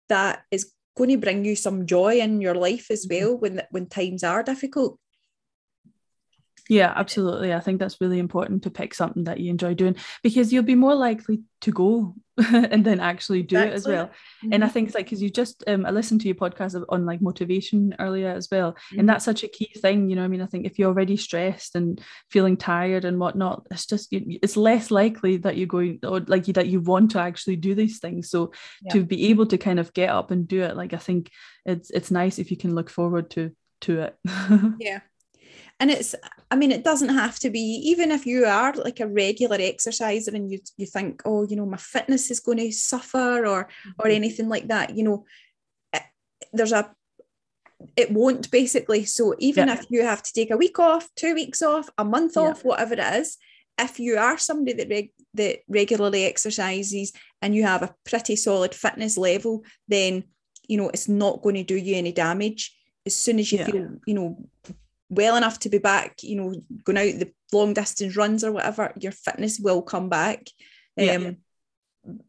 that 0.09 0.43
is 0.51 0.71
going 0.95 1.09
to 1.11 1.17
bring 1.17 1.45
you 1.45 1.55
some 1.55 1.85
joy 1.85 2.19
in 2.19 2.41
your 2.41 2.55
life 2.55 2.89
as 2.89 3.05
mm-hmm. 3.05 3.25
well 3.25 3.37
when 3.37 3.61
when 3.71 3.87
times 3.87 4.23
are 4.23 4.43
difficult. 4.43 4.99
Yeah, 6.69 6.91
absolutely. 6.95 7.53
I 7.53 7.59
think 7.61 7.79
that's 7.79 8.01
really 8.01 8.19
important 8.19 8.63
to 8.63 8.69
pick 8.69 8.93
something 8.93 9.23
that 9.25 9.39
you 9.39 9.49
enjoy 9.49 9.73
doing 9.73 9.95
because 10.21 10.51
you'll 10.51 10.63
be 10.63 10.75
more 10.75 10.95
likely 10.95 11.41
to 11.61 11.71
go 11.71 12.13
and 12.53 12.85
then 12.85 12.99
actually 12.99 13.41
do 13.41 13.55
it 13.57 13.73
as 13.73 13.87
Exactly. 13.87 13.93
well. 13.93 14.11
And 14.51 14.63
I 14.63 14.67
think 14.67 14.87
it's 14.87 14.95
like 14.95 15.05
because 15.05 15.21
you 15.21 15.29
just 15.29 15.63
um, 15.65 15.85
I 15.85 15.91
listened 15.91 16.21
to 16.21 16.27
your 16.27 16.35
podcast 16.35 16.83
on 16.89 17.05
like 17.05 17.21
motivation 17.21 17.95
earlier 17.99 18.29
as 18.29 18.47
well, 18.51 18.75
and 18.97 19.07
that's 19.09 19.25
such 19.25 19.43
a 19.43 19.47
key 19.47 19.71
thing. 19.77 20.09
You 20.09 20.17
know, 20.17 20.23
I 20.23 20.27
mean, 20.27 20.41
I 20.41 20.45
think 20.45 20.65
if 20.65 20.77
you're 20.77 20.89
already 20.89 21.17
stressed 21.17 21.75
and 21.75 21.99
feeling 22.29 22.57
tired 22.57 23.05
and 23.05 23.17
whatnot, 23.19 23.65
it's 23.71 23.85
just 23.87 24.09
it's 24.11 24.57
less 24.57 24.91
likely 24.91 25.37
that 25.37 25.57
you're 25.57 25.67
going 25.67 25.99
or 26.03 26.19
like 26.27 26.47
you, 26.47 26.53
that 26.53 26.67
you 26.67 26.79
want 26.81 27.11
to 27.11 27.19
actually 27.19 27.55
do 27.55 27.73
these 27.75 27.99
things. 27.99 28.29
So 28.29 28.51
Yeah. 28.83 28.93
to 28.93 29.03
be 29.05 29.29
able 29.29 29.47
to 29.47 29.57
kind 29.57 29.79
of 29.79 29.93
get 29.93 30.09
up 30.09 30.29
and 30.31 30.47
do 30.47 30.61
it, 30.61 30.75
like 30.77 30.93
I 30.93 30.97
think 30.97 31.31
it's 31.65 31.89
it's 31.91 32.11
nice 32.11 32.37
if 32.39 32.51
you 32.51 32.57
can 32.57 32.75
look 32.75 32.89
forward 32.89 33.31
to 33.31 33.51
to 33.81 34.01
it. 34.01 34.15
Yeah. 34.79 34.99
And 35.79 35.91
it's, 35.91 36.15
I 36.49 36.55
mean, 36.55 36.71
it 36.71 36.83
doesn't 36.83 37.09
have 37.09 37.37
to 37.39 37.49
be, 37.51 37.59
even 37.59 38.11
if 38.11 38.25
you 38.25 38.45
are 38.45 38.73
like 38.73 38.99
a 38.99 39.07
regular 39.07 39.57
exerciser 39.59 40.31
and 40.35 40.51
you 40.51 40.59
you 40.75 40.87
think, 40.87 41.21
oh, 41.25 41.45
you 41.47 41.55
know, 41.55 41.65
my 41.65 41.77
fitness 41.77 42.31
is 42.31 42.39
going 42.39 42.57
to 42.57 42.71
suffer 42.71 43.45
or 43.45 43.45
or 43.45 43.67
mm-hmm. 43.67 44.11
anything 44.11 44.49
like 44.49 44.67
that, 44.69 44.95
you 44.95 45.03
know, 45.03 45.25
it, 45.93 46.03
there's 46.51 46.71
a 46.71 46.91
it 47.95 48.11
won't 48.11 48.49
basically. 48.49 49.05
So 49.05 49.35
even 49.37 49.67
Yeah. 49.67 49.75
if 49.75 49.85
you 49.89 50.01
have 50.03 50.23
to 50.23 50.33
take 50.33 50.51
a 50.51 50.57
week 50.57 50.79
off, 50.79 51.09
two 51.15 51.35
weeks 51.35 51.61
off, 51.61 51.89
a 51.97 52.03
month 52.03 52.33
Yeah. 52.35 52.43
off, 52.43 52.65
whatever 52.65 52.93
it 52.93 52.99
is, 52.99 53.37
if 53.77 53.99
you 53.99 54.17
are 54.17 54.37
somebody 54.37 54.73
that 54.77 54.89
reg- 54.89 55.13
that 55.35 55.59
regularly 55.67 56.25
exercises 56.25 57.13
and 57.41 57.53
you 57.55 57.63
have 57.63 57.83
a 57.83 57.93
pretty 58.03 58.35
solid 58.35 58.73
fitness 58.73 59.15
level, 59.17 59.63
then 59.87 60.23
you 60.67 60.77
know 60.77 60.89
it's 60.89 61.07
not 61.07 61.43
going 61.43 61.55
to 61.55 61.63
do 61.63 61.75
you 61.77 61.95
any 61.95 62.11
damage. 62.11 62.75
As 63.05 63.15
soon 63.15 63.39
as 63.39 63.51
you 63.51 63.59
Yeah. 63.59 63.65
feel, 63.67 63.89
you 64.07 64.13
know, 64.15 64.49
well 65.09 65.37
enough 65.37 65.59
to 65.59 65.69
be 65.69 65.77
back, 65.77 66.23
you 66.23 66.35
know, 66.35 66.53
going 66.83 66.97
out 66.97 67.19
the 67.19 67.31
long 67.53 67.73
distance 67.73 68.15
runs 68.15 68.43
or 68.43 68.51
whatever, 68.51 68.93
your 68.99 69.11
fitness 69.11 69.59
will 69.59 69.81
come 69.81 70.09
back. 70.09 70.47
Yeah. 70.95 71.13
Um, 71.13 71.37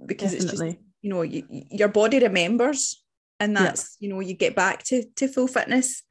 because 0.04 0.34
it's 0.34 0.44
just, 0.44 0.62
you 1.02 1.10
know, 1.10 1.22
you, 1.22 1.44
your 1.50 1.88
body 1.88 2.18
remembers, 2.18 3.02
and 3.40 3.52
Yeah. 3.52 3.64
that's, 3.64 3.96
you 4.00 4.08
know, 4.08 4.20
you 4.20 4.34
get 4.34 4.56
back 4.56 4.82
to 4.84 5.04
to 5.16 5.28
full 5.28 5.46
fitness. 5.46 6.02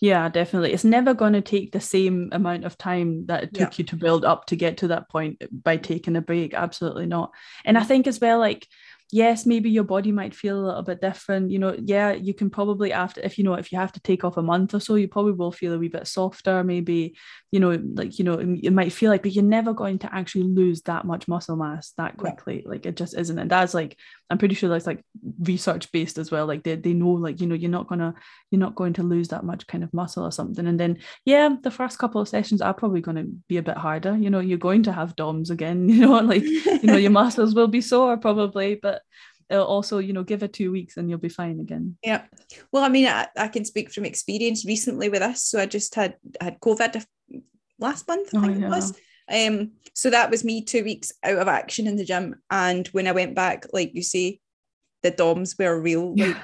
Yeah, 0.00 0.28
definitely. 0.28 0.72
It's 0.72 0.84
never 0.84 1.14
going 1.14 1.32
to 1.32 1.40
take 1.40 1.72
the 1.72 1.80
same 1.80 2.28
amount 2.32 2.64
of 2.64 2.78
time 2.78 3.26
that 3.26 3.44
it 3.44 3.50
Yeah. 3.52 3.64
took 3.64 3.78
you 3.78 3.84
to 3.86 3.96
build 3.96 4.24
up 4.24 4.46
to 4.46 4.56
get 4.56 4.76
to 4.78 4.88
that 4.88 5.08
point 5.08 5.42
by 5.50 5.78
taking 5.78 6.16
a 6.16 6.20
break. 6.20 6.54
Absolutely 6.54 7.06
not. 7.06 7.32
And 7.64 7.76
I 7.76 7.82
think 7.82 8.06
as 8.06 8.20
well, 8.20 8.38
like, 8.38 8.68
yes, 9.12 9.46
maybe 9.46 9.70
your 9.70 9.84
body 9.84 10.12
might 10.12 10.34
feel 10.34 10.58
a 10.58 10.66
little 10.66 10.82
bit 10.82 11.00
different. 11.00 11.50
You 11.50 11.58
know, 11.58 11.76
yeah, 11.78 12.12
you 12.12 12.34
can 12.34 12.50
probably 12.50 12.92
after 12.92 13.20
if 13.22 13.38
you 13.38 13.44
know 13.44 13.54
if 13.54 13.72
you 13.72 13.78
have 13.78 13.92
to 13.92 14.00
take 14.00 14.24
off 14.24 14.36
a 14.36 14.42
month 14.42 14.74
or 14.74 14.80
so, 14.80 14.94
you 14.96 15.08
probably 15.08 15.32
will 15.32 15.52
feel 15.52 15.72
a 15.74 15.78
wee 15.78 15.88
bit 15.88 16.06
softer. 16.06 16.64
Maybe 16.64 17.16
you 17.52 17.60
know, 17.60 17.78
like 17.94 18.18
you 18.18 18.24
know, 18.24 18.38
it 18.38 18.72
might 18.72 18.92
feel 18.92 19.10
like, 19.10 19.22
but 19.22 19.32
you're 19.32 19.44
never 19.44 19.72
going 19.72 19.98
to 20.00 20.14
actually 20.14 20.44
lose 20.44 20.82
that 20.82 21.04
much 21.04 21.28
muscle 21.28 21.56
mass 21.56 21.92
that 21.98 22.14
Yeah. 22.22 22.34
quickly. 22.34 22.62
Like 22.66 22.86
it 22.86 22.96
just 22.96 23.16
isn't. 23.16 23.38
And 23.38 23.50
that's 23.50 23.74
like 23.74 23.96
I'm 24.30 24.38
pretty 24.38 24.54
sure 24.56 24.68
that's 24.68 24.86
like 24.86 25.04
research 25.40 25.92
based 25.92 26.18
as 26.18 26.30
well. 26.30 26.46
Like 26.46 26.64
they 26.64 26.74
they 26.76 26.92
know 26.94 27.10
like 27.10 27.40
you 27.40 27.46
know 27.46 27.54
you're 27.54 27.70
not 27.70 27.86
gonna 27.86 28.14
you're 28.50 28.60
not 28.60 28.74
going 28.74 28.92
to 28.94 29.02
lose 29.02 29.28
that 29.28 29.44
much 29.44 29.66
kind 29.66 29.84
of 29.84 29.92
muscle 29.92 30.24
or 30.24 30.30
something. 30.32 30.66
And 30.66 30.78
then, 30.78 30.98
yeah, 31.24 31.56
the 31.62 31.70
first 31.70 31.98
couple 31.98 32.20
of 32.20 32.28
sessions 32.28 32.60
are 32.62 32.72
probably 32.74 33.00
going 33.00 33.16
to 33.16 33.26
be 33.48 33.56
a 33.56 33.62
bit 33.62 33.76
harder. 33.76 34.16
You 34.16 34.30
know, 34.30 34.38
you're 34.40 34.58
going 34.58 34.84
to 34.84 34.92
have 34.92 35.16
DOMs 35.16 35.50
again, 35.50 35.88
you 35.88 36.00
know, 36.06 36.18
like, 36.20 36.44
you 36.44 36.82
know, 36.84 36.96
your 36.96 37.10
muscles 37.22 37.54
will 37.54 37.68
be 37.68 37.80
sore 37.80 38.16
probably, 38.16 38.76
but 38.80 38.93
it'll 39.50 39.66
also, 39.66 39.98
you 39.98 40.12
know, 40.12 40.22
give 40.24 40.42
it 40.42 40.52
two 40.52 40.72
weeks 40.72 40.96
and 40.96 41.08
you'll 41.08 41.18
be 41.18 41.28
fine 41.28 41.60
again. 41.60 41.96
Yeah. 42.02 42.22
Well, 42.72 42.82
I 42.82 42.88
mean, 42.88 43.06
I, 43.06 43.26
I 43.36 43.48
can 43.48 43.64
speak 43.64 43.92
from 43.92 44.04
experience 44.04 44.64
recently 44.64 45.08
with 45.08 45.20
this. 45.20 45.42
So 45.42 45.58
I 45.60 45.66
just 45.66 45.94
had 45.94 46.16
had 46.40 46.60
COVID 46.60 47.04
last 47.78 48.08
month, 48.08 48.34
I 48.34 48.38
Oh, 48.38 48.42
think 48.46 48.60
yeah. 48.60 48.66
it 48.66 48.70
was. 48.70 48.98
Um, 49.30 49.72
so 49.94 50.10
that 50.10 50.30
was 50.30 50.44
me 50.44 50.62
two 50.62 50.84
weeks 50.84 51.12
out 51.22 51.38
of 51.38 51.48
action 51.48 51.86
in 51.86 51.96
the 51.96 52.04
gym. 52.04 52.36
And 52.50 52.86
when 52.88 53.06
I 53.06 53.12
went 53.12 53.34
back, 53.34 53.66
like 53.72 53.94
you 53.94 54.02
say, 54.02 54.40
the 55.02 55.10
DOMs 55.10 55.56
were 55.58 55.78
real, 55.80 56.14
like 56.16 56.36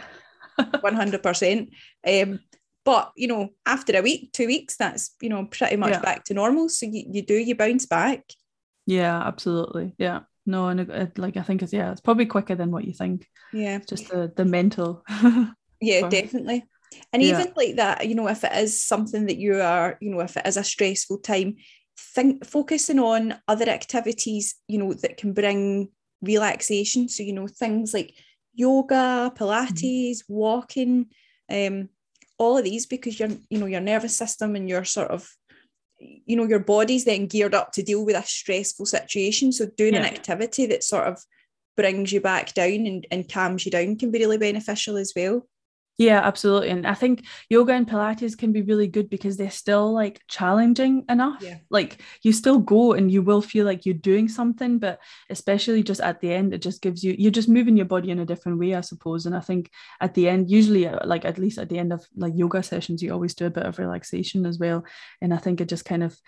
100%. 0.58 1.68
Um, 2.06 2.40
but, 2.84 3.12
you 3.16 3.28
know, 3.28 3.50
after 3.66 3.96
a 3.98 4.02
week, 4.02 4.32
two 4.32 4.46
weeks, 4.46 4.76
that's, 4.76 5.14
you 5.20 5.28
know, 5.28 5.44
pretty 5.46 5.76
much 5.76 5.90
Yeah. 5.90 6.00
back 6.00 6.24
to 6.24 6.34
normal. 6.34 6.68
So 6.68 6.86
you, 6.86 7.04
you 7.10 7.22
do, 7.22 7.34
you 7.34 7.54
bounce 7.54 7.86
back. 7.86 8.24
yeah, 8.86 9.20
absolutely. 9.26 9.94
Yeah. 9.98 10.20
No, 10.46 10.68
and 10.68 10.80
it, 10.80 10.90
it- 10.90 11.18
like 11.18 11.36
I 11.36 11.42
think 11.42 11.62
it's 11.62 11.72
yeah, 11.72 11.92
it's 11.92 12.00
probably 12.00 12.26
quicker 12.26 12.54
than 12.54 12.70
what 12.70 12.84
you 12.84 12.92
think. 12.92 13.26
Yeah. 13.52 13.78
Just 13.78 14.08
the 14.08 14.32
the 14.34 14.44
mental. 14.44 15.04
Yeah, 15.82 16.02
Right. 16.02 16.10
definitely. 16.10 16.64
And 17.12 17.22
Yeah. 17.22 17.40
even 17.40 17.54
like 17.56 17.76
that, 17.76 18.06
you 18.06 18.14
know, 18.14 18.28
if 18.28 18.44
it 18.44 18.52
is 18.52 18.82
something 18.82 19.26
that 19.26 19.38
you 19.38 19.62
are, 19.62 19.96
you 20.02 20.10
know, 20.10 20.20
if 20.20 20.36
it 20.36 20.46
is 20.46 20.58
a 20.58 20.64
stressful 20.64 21.18
time, 21.20 21.56
think 22.14 22.44
focusing 22.44 22.98
on 22.98 23.36
other 23.48 23.66
activities, 23.68 24.56
you 24.68 24.76
know, 24.78 24.92
that 24.92 25.16
can 25.16 25.32
bring 25.32 25.88
relaxation. 26.20 27.08
So, 27.08 27.22
you 27.22 27.32
know, 27.32 27.46
things 27.48 27.94
like 27.94 28.12
yoga, 28.54 29.32
Pilates, 29.34 30.18
walking, 30.28 31.06
um, 31.50 31.88
all 32.38 32.58
of 32.58 32.64
these 32.64 32.84
because 32.86 33.18
your, 33.18 33.30
you 33.48 33.58
know, 33.58 33.66
your 33.66 33.80
nervous 33.80 34.14
system 34.16 34.54
and 34.54 34.68
your 34.68 34.84
sort 34.84 35.10
of 35.10 35.30
you 36.00 36.36
know, 36.36 36.46
your 36.46 36.60
body's 36.60 37.04
then 37.04 37.26
geared 37.26 37.54
up 37.54 37.72
to 37.72 37.82
deal 37.82 38.04
with 38.04 38.16
a 38.16 38.22
stressful 38.22 38.86
situation. 38.86 39.52
So 39.52 39.66
doing 39.66 39.94
an 39.94 40.04
activity 40.04 40.66
that 40.66 40.82
sort 40.82 41.06
of 41.06 41.22
brings 41.76 42.12
you 42.12 42.20
back 42.20 42.54
down 42.54 42.86
and, 42.86 43.06
and 43.10 43.30
calms 43.30 43.64
you 43.64 43.70
down 43.70 43.96
can 43.96 44.10
be 44.10 44.18
really 44.18 44.38
beneficial 44.38 44.96
as 44.96 45.12
well. 45.14 45.46
Yeah, 46.00 46.20
absolutely. 46.24 46.70
And 46.70 46.86
I 46.86 46.94
think 46.94 47.26
yoga 47.50 47.74
and 47.74 47.86
Pilates 47.86 48.34
can 48.38 48.52
be 48.52 48.62
really 48.62 48.86
good 48.86 49.10
because 49.10 49.36
they're 49.36 49.50
still 49.50 49.92
like 49.92 50.22
challenging 50.28 51.04
enough. 51.10 51.42
Yeah. 51.42 51.58
Like 51.68 52.00
you 52.22 52.32
still 52.32 52.58
go 52.58 52.94
and 52.94 53.12
you 53.12 53.20
will 53.20 53.42
feel 53.42 53.66
like 53.66 53.84
you're 53.84 53.94
doing 53.94 54.26
something, 54.26 54.78
but 54.78 54.98
especially 55.28 55.82
just 55.82 56.00
at 56.00 56.22
the 56.22 56.32
end, 56.32 56.54
it 56.54 56.62
just 56.62 56.80
gives 56.80 57.04
you, 57.04 57.14
you're 57.18 57.30
just 57.30 57.50
moving 57.50 57.76
your 57.76 57.84
body 57.84 58.10
in 58.10 58.18
a 58.18 58.24
different 58.24 58.58
way, 58.58 58.74
I 58.74 58.80
suppose. 58.80 59.26
And 59.26 59.36
I 59.36 59.40
think 59.40 59.70
at 60.00 60.14
the 60.14 60.26
end, 60.26 60.50
usually, 60.50 60.88
uh, 60.88 61.06
like 61.06 61.26
at 61.26 61.36
least 61.36 61.58
at 61.58 61.68
the 61.68 61.78
end 61.78 61.92
of 61.92 62.02
like 62.16 62.32
yoga 62.34 62.62
sessions, 62.62 63.02
you 63.02 63.12
always 63.12 63.34
do 63.34 63.44
a 63.44 63.50
bit 63.50 63.66
of 63.66 63.78
relaxation 63.78 64.46
as 64.46 64.58
well. 64.58 64.86
And 65.20 65.34
I 65.34 65.36
think 65.36 65.60
it 65.60 65.68
just 65.68 65.84
kind 65.84 66.02
of, 66.02 66.18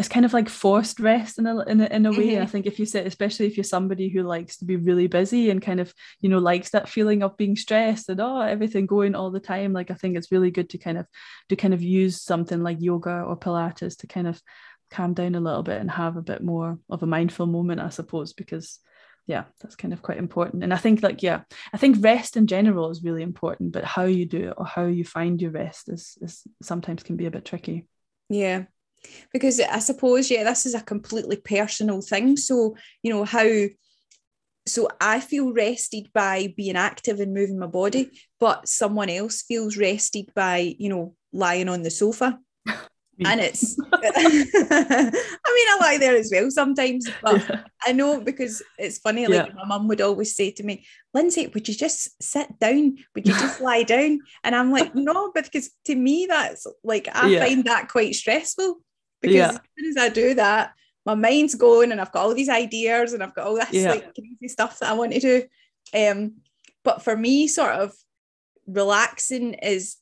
it's 0.00 0.08
kind 0.08 0.26
of 0.26 0.32
like 0.32 0.48
forced 0.48 0.98
rest 0.98 1.38
in 1.38 1.46
a, 1.46 1.60
in 1.64 1.80
a, 1.80 1.86
in 1.86 2.06
a 2.06 2.10
way. 2.10 2.38
I 2.40 2.44
Mhm. 2.44 2.50
think 2.50 2.66
if 2.66 2.78
you 2.80 2.86
sit, 2.86 3.06
especially 3.06 3.46
if 3.46 3.56
you're 3.56 3.64
somebody 3.64 4.08
who 4.08 4.22
likes 4.22 4.56
to 4.56 4.64
be 4.64 4.76
really 4.76 5.06
busy 5.06 5.50
and 5.50 5.62
kind 5.62 5.78
of, 5.78 5.94
you 6.20 6.28
know, 6.28 6.38
likes 6.38 6.70
that 6.70 6.88
feeling 6.88 7.22
of 7.22 7.36
being 7.36 7.54
stressed 7.54 8.08
and 8.08 8.20
oh, 8.20 8.40
everything 8.40 8.86
going 8.86 9.14
all 9.14 9.30
the 9.30 9.40
time. 9.40 9.72
Like 9.72 9.90
I 9.90 9.94
think 9.94 10.16
it's 10.16 10.32
really 10.32 10.50
good 10.50 10.70
to 10.70 10.78
kind 10.78 10.98
of 10.98 11.06
to 11.50 11.56
kind 11.56 11.74
of 11.74 11.82
use 11.82 12.20
something 12.22 12.62
like 12.62 12.78
yoga 12.80 13.22
or 13.22 13.36
Pilates 13.36 13.98
to 13.98 14.06
kind 14.06 14.26
of 14.26 14.40
calm 14.90 15.14
down 15.14 15.36
a 15.36 15.40
little 15.40 15.62
bit 15.62 15.80
and 15.80 15.90
have 15.90 16.16
a 16.16 16.22
bit 16.22 16.42
more 16.42 16.78
of 16.88 17.02
a 17.02 17.06
mindful 17.06 17.46
moment, 17.46 17.80
I 17.80 17.90
suppose, 17.90 18.32
because 18.32 18.80
yeah, 19.26 19.44
that's 19.60 19.76
kind 19.76 19.92
of 19.94 20.02
quite 20.02 20.18
important. 20.18 20.64
And 20.64 20.74
I 20.74 20.76
think 20.76 21.02
like, 21.02 21.22
yeah, 21.22 21.42
I 21.72 21.76
think 21.76 21.98
rest 22.00 22.36
in 22.36 22.48
general 22.48 22.90
is 22.90 23.04
really 23.04 23.22
important, 23.22 23.70
but 23.70 23.84
how 23.84 24.04
you 24.04 24.26
do 24.26 24.48
it 24.48 24.54
or 24.56 24.64
how 24.66 24.86
you 24.86 25.04
find 25.04 25.40
your 25.40 25.52
rest 25.52 25.88
is, 25.88 26.18
is 26.20 26.42
sometimes 26.62 27.04
can 27.04 27.16
be 27.16 27.26
a 27.26 27.30
bit 27.30 27.44
tricky. 27.44 27.86
Yeah. 28.28 28.64
Because 29.32 29.60
I 29.60 29.78
suppose, 29.78 30.30
yeah, 30.30 30.44
this 30.44 30.66
is 30.66 30.74
a 30.74 30.80
completely 30.80 31.36
personal 31.36 32.00
thing. 32.02 32.36
So, 32.36 32.76
you 33.02 33.12
know, 33.12 33.24
how 33.24 33.48
so 34.66 34.88
I 35.00 35.20
feel 35.20 35.52
rested 35.52 36.10
by 36.12 36.52
being 36.56 36.76
active 36.76 37.18
and 37.18 37.34
moving 37.34 37.58
my 37.58 37.66
body, 37.66 38.20
but 38.38 38.68
someone 38.68 39.08
else 39.08 39.42
feels 39.42 39.76
rested 39.76 40.30
by, 40.34 40.74
you 40.78 40.88
know, 40.88 41.14
lying 41.32 41.68
on 41.68 41.82
the 41.82 41.90
sofa. 41.90 42.38
And 43.22 43.40
it's 43.40 43.76
I 44.02 45.02
mean, 45.10 45.66
I 45.68 45.78
lie 45.80 45.98
there 45.98 46.16
as 46.16 46.30
well 46.32 46.50
sometimes, 46.50 47.10
but 47.22 47.42
Yeah. 47.42 47.64
I 47.86 47.92
know 47.92 48.20
because 48.20 48.62
it's 48.78 48.98
funny, 48.98 49.26
like 49.26 49.54
my 49.54 49.64
mum 49.66 49.88
would 49.88 50.00
always 50.00 50.34
say 50.34 50.50
to 50.52 50.62
me, 50.62 50.86
Lindsay, 51.12 51.46
would 51.48 51.68
you 51.68 51.74
just 51.74 52.22
sit 52.22 52.58
down? 52.58 52.96
Would 53.14 53.26
you 53.26 53.34
just 53.34 53.60
lie 53.60 53.82
down? 53.82 54.20
And 54.44 54.54
I'm 54.54 54.70
like, 54.70 54.94
no, 54.94 55.32
because 55.34 55.70
to 55.86 55.94
me, 55.94 56.26
that's 56.28 56.66
like, 56.84 57.08
I 57.14 57.28
Yeah. 57.28 57.44
find 57.44 57.64
that 57.64 57.88
quite 57.88 58.14
stressful 58.14 58.80
because 59.20 59.36
Yeah. 59.36 59.48
as 59.50 59.58
soon 59.78 59.88
as 59.90 59.96
I 59.96 60.08
do 60.08 60.34
that, 60.34 60.72
my 61.06 61.14
mind's 61.14 61.54
going 61.54 61.92
and 61.92 62.00
I've 62.00 62.12
got 62.12 62.24
all 62.24 62.34
these 62.34 62.48
ideas 62.48 63.12
and 63.12 63.22
I've 63.22 63.34
got 63.34 63.46
all 63.46 63.54
this 63.54 63.72
Yeah. 63.72 63.90
like 63.90 64.14
crazy 64.14 64.48
stuff 64.48 64.78
that 64.78 64.90
I 64.90 64.94
want 64.94 65.12
to 65.12 65.20
do. 65.20 65.42
Um, 65.94 66.36
but 66.84 67.02
for 67.02 67.16
me, 67.16 67.48
sort 67.48 67.72
of 67.72 67.94
relaxing 68.66 69.54
is 69.54 69.96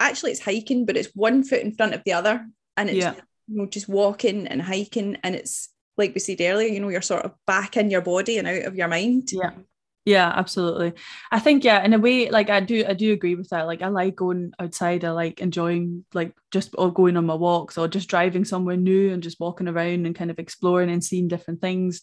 actually 0.00 0.32
it's 0.32 0.40
hiking, 0.40 0.84
but 0.86 0.96
it's 0.96 1.14
one 1.14 1.42
foot 1.42 1.60
in 1.60 1.72
front 1.72 1.94
of 1.94 2.02
the 2.04 2.12
other, 2.12 2.46
and 2.76 2.88
it's 2.90 2.98
Yeah. 2.98 3.14
you 3.48 3.56
know 3.58 3.66
just 3.66 3.88
walking 3.88 4.46
and 4.46 4.60
hiking, 4.62 5.16
and 5.22 5.34
it's 5.34 5.70
like 5.96 6.12
we 6.14 6.20
said 6.20 6.40
earlier, 6.40 6.68
you 6.68 6.80
know, 6.80 6.88
you're 6.88 7.02
sort 7.02 7.24
of 7.24 7.32
back 7.46 7.76
in 7.76 7.90
your 7.90 8.00
body 8.00 8.38
and 8.38 8.48
out 8.48 8.64
of 8.64 8.74
your 8.74 8.88
mind. 8.88 9.28
Yeah. 9.32 9.52
Yeah, 10.06 10.30
absolutely. 10.36 10.92
I 11.32 11.38
think 11.38 11.64
yeah, 11.64 11.82
in 11.82 11.94
a 11.94 11.98
way, 11.98 12.28
like 12.28 12.50
I 12.50 12.60
do, 12.60 12.84
I 12.86 12.92
do 12.92 13.14
agree 13.14 13.36
with 13.36 13.48
that. 13.48 13.66
Like 13.66 13.80
I 13.80 13.88
like 13.88 14.14
going 14.14 14.52
outside. 14.60 15.02
I 15.02 15.12
like 15.12 15.40
enjoying 15.40 16.04
like 16.12 16.34
just 16.52 16.74
or 16.76 16.92
going 16.92 17.16
on 17.16 17.24
my 17.24 17.34
walks 17.34 17.78
or 17.78 17.88
just 17.88 18.08
driving 18.10 18.44
somewhere 18.44 18.76
new 18.76 19.12
and 19.14 19.22
just 19.22 19.40
walking 19.40 19.66
around 19.66 20.04
and 20.04 20.14
kind 20.14 20.30
of 20.30 20.38
exploring 20.38 20.90
and 20.90 21.02
seeing 21.02 21.26
different 21.26 21.62
things. 21.62 22.02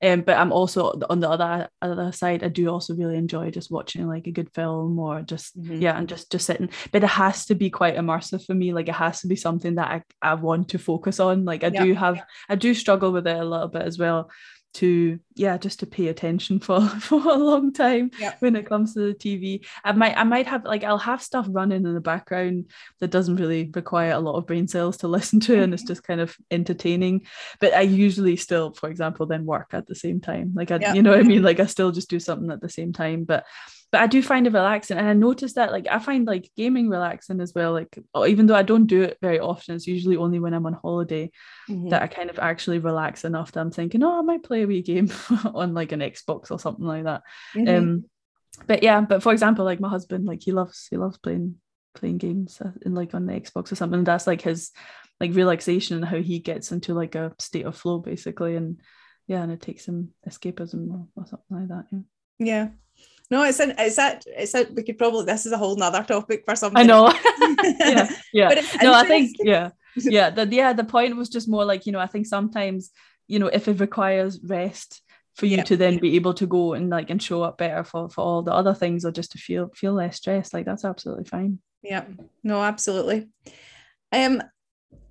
Um, 0.00 0.20
but 0.20 0.36
I'm 0.38 0.52
also 0.52 0.92
on 1.10 1.18
the 1.18 1.28
other 1.28 1.68
other 1.82 2.12
side. 2.12 2.44
I 2.44 2.48
do 2.48 2.68
also 2.68 2.94
really 2.94 3.16
enjoy 3.16 3.50
just 3.50 3.70
watching 3.70 4.06
like 4.06 4.28
a 4.28 4.32
good 4.32 4.54
film 4.54 4.96
or 5.00 5.22
just 5.22 5.60
Mhm. 5.60 5.82
yeah, 5.82 5.98
and 5.98 6.08
just 6.08 6.30
just 6.30 6.46
sitting. 6.46 6.70
But 6.92 7.02
it 7.02 7.08
has 7.10 7.46
to 7.46 7.56
be 7.56 7.68
quite 7.68 7.96
immersive 7.96 8.46
for 8.46 8.54
me. 8.54 8.72
Like 8.72 8.88
it 8.88 8.94
has 8.94 9.22
to 9.22 9.26
be 9.26 9.34
something 9.36 9.74
that 9.74 9.90
I, 9.90 10.02
I 10.22 10.34
want 10.34 10.68
to 10.68 10.78
focus 10.78 11.18
on. 11.18 11.44
Like 11.44 11.64
I 11.64 11.70
Yeah. 11.70 11.84
do 11.84 11.94
have 11.94 12.22
I 12.48 12.54
do 12.54 12.74
struggle 12.74 13.10
with 13.10 13.26
it 13.26 13.36
a 13.36 13.44
little 13.44 13.68
bit 13.68 13.82
as 13.82 13.98
well 13.98 14.30
to 14.72 15.18
yeah 15.34 15.56
just 15.56 15.80
to 15.80 15.86
pay 15.86 16.08
attention 16.08 16.60
for 16.66 16.80
for 16.80 17.20
a 17.20 17.36
long 17.36 17.72
time 17.72 18.10
Yeah. 18.18 18.34
when 18.40 18.56
it 18.56 18.66
comes 18.66 18.94
to 18.94 19.00
the 19.00 19.14
TV 19.14 19.64
I 19.84 19.92
might 19.92 20.16
I 20.16 20.24
might 20.24 20.46
have 20.46 20.64
like 20.64 20.84
I'll 20.84 20.98
have 20.98 21.22
stuff 21.22 21.46
running 21.48 21.84
in 21.84 21.94
the 21.94 22.00
background 22.00 22.70
that 23.00 23.10
doesn't 23.10 23.36
really 23.36 23.70
require 23.74 24.12
a 24.12 24.20
lot 24.20 24.36
of 24.36 24.46
brain 24.46 24.68
cells 24.68 24.98
to 24.98 25.08
listen 25.16 25.40
to 25.40 25.60
and 25.60 25.74
it's 25.74 25.82
mm-hmm. 25.82 25.88
just 25.88 26.04
kind 26.04 26.20
of 26.20 26.36
entertaining. 26.50 27.26
But 27.58 27.74
I 27.74 27.82
usually 27.82 28.36
still 28.36 28.72
for 28.74 28.88
example 28.88 29.26
then 29.26 29.44
work 29.44 29.70
at 29.72 29.86
the 29.86 29.94
same 29.94 30.20
time. 30.20 30.52
Like 30.54 30.70
I 30.70 30.78
Yeah. 30.80 30.94
you 30.94 31.02
know 31.02 31.10
what 31.10 31.20
I 31.20 31.24
mean? 31.24 31.42
Like 31.42 31.60
I 31.60 31.66
still 31.66 31.90
just 31.92 32.10
do 32.10 32.20
something 32.20 32.50
at 32.50 32.60
the 32.60 32.68
same 32.68 32.92
time. 32.92 33.24
But 33.24 33.44
but 33.92 34.00
I 34.00 34.06
do 34.06 34.22
find 34.22 34.46
it 34.46 34.52
relaxing 34.52 34.98
and 34.98 35.08
I 35.08 35.12
noticed 35.14 35.56
that 35.56 35.72
like 35.72 35.86
I 35.90 35.98
find 35.98 36.26
like 36.26 36.50
gaming 36.56 36.88
relaxing 36.88 37.40
as 37.40 37.52
well 37.54 37.72
like 37.72 37.98
oh, 38.14 38.26
even 38.26 38.46
though 38.46 38.54
I 38.54 38.62
don't 38.62 38.86
do 38.86 39.02
it 39.02 39.18
very 39.20 39.40
often 39.40 39.74
it's 39.74 39.86
usually 39.86 40.16
only 40.16 40.38
when 40.38 40.54
I'm 40.54 40.66
on 40.66 40.74
holiday 40.74 41.30
Mhm. 41.68 41.90
that 41.90 42.02
I 42.02 42.06
kind 42.06 42.30
of 42.30 42.38
actually 42.38 42.78
relax 42.78 43.24
enough 43.24 43.52
that 43.52 43.60
I'm 43.60 43.70
thinking, 43.70 44.02
oh, 44.02 44.18
I 44.18 44.22
might 44.22 44.42
play 44.42 44.62
a 44.62 44.66
wee 44.66 44.82
game 44.82 45.10
on 45.54 45.74
like 45.74 45.92
an 45.92 46.00
Xbox 46.00 46.50
or 46.50 46.58
something 46.58 46.84
like 46.86 47.04
that. 47.04 47.22
Mhm. 47.54 47.78
Um, 47.78 48.04
but 48.66 48.82
yeah, 48.82 49.00
but 49.00 49.22
for 49.22 49.32
example, 49.32 49.64
like 49.64 49.80
my 49.80 49.88
husband, 49.88 50.24
like 50.26 50.42
he 50.42 50.52
loves 50.52 50.86
he 50.90 50.96
loves 50.96 51.18
playing 51.18 51.56
playing 51.94 52.18
games 52.18 52.60
uh, 52.60 52.72
in 52.86 52.94
like 52.94 53.14
on 53.14 53.26
the 53.26 53.32
Xbox 53.32 53.72
or 53.72 53.76
something. 53.76 53.98
And 53.98 54.06
that's 54.06 54.26
like 54.26 54.42
his 54.42 54.70
like 55.20 55.34
relaxation 55.34 55.96
and 55.96 56.04
how 56.04 56.16
he 56.22 56.38
gets 56.38 56.70
into 56.72 56.94
like 56.94 57.14
a 57.14 57.32
state 57.38 57.66
of 57.66 57.76
flow 57.76 57.98
basically. 57.98 58.56
And 58.56 58.80
yeah, 59.26 59.42
and 59.42 59.52
it 59.52 59.60
takes 59.60 59.86
him 59.86 60.10
escapism 60.28 60.90
or, 60.90 61.06
or 61.16 61.26
something 61.26 61.56
like 61.58 61.68
that. 61.68 61.84
Yeah. 61.92 62.00
yeah. 62.38 62.68
No, 63.30 63.44
it's 63.44 63.60
an, 63.60 63.74
it's 63.78 63.96
that 63.96 64.24
it's 64.26 64.52
that 64.52 64.74
we 64.74 64.82
could 64.82 64.98
probably 64.98 65.24
this 65.24 65.46
is 65.46 65.52
a 65.52 65.58
whole 65.58 65.76
nother 65.76 66.02
topic 66.02 66.42
for 66.44 66.56
something. 66.56 66.78
I 66.78 66.82
know. 66.82 67.12
yeah, 67.78 68.08
yeah. 68.32 68.48
But 68.48 68.64
no, 68.82 68.92
I 68.92 69.04
think 69.06 69.36
yeah, 69.40 69.70
yeah. 69.96 70.30
The 70.30 70.46
yeah, 70.46 70.72
the 70.72 70.84
point 70.84 71.16
was 71.16 71.28
just 71.28 71.48
more 71.48 71.64
like 71.64 71.86
you 71.86 71.92
know, 71.92 72.00
I 72.00 72.06
think 72.08 72.26
sometimes 72.26 72.90
you 73.28 73.38
know 73.38 73.46
if 73.46 73.68
it 73.68 73.78
requires 73.80 74.40
rest 74.42 75.00
for 75.36 75.46
you 75.46 75.58
Yeah. 75.58 75.62
to 75.64 75.76
then 75.76 75.98
be 75.98 76.16
able 76.16 76.34
to 76.34 76.46
go 76.46 76.72
and 76.74 76.90
like 76.90 77.08
and 77.08 77.22
show 77.22 77.42
up 77.42 77.56
better 77.58 77.84
for 77.84 78.10
for 78.10 78.20
all 78.22 78.42
the 78.42 78.52
other 78.52 78.74
things 78.74 79.04
or 79.04 79.12
just 79.12 79.30
to 79.32 79.38
feel 79.38 79.70
feel 79.76 79.92
less 79.92 80.16
stressed, 80.16 80.52
like 80.52 80.66
that's 80.66 80.84
absolutely 80.84 81.24
fine. 81.24 81.60
Yeah, 81.82 82.04
no, 82.42 82.62
absolutely. 82.62 83.28
Um, 84.12 84.42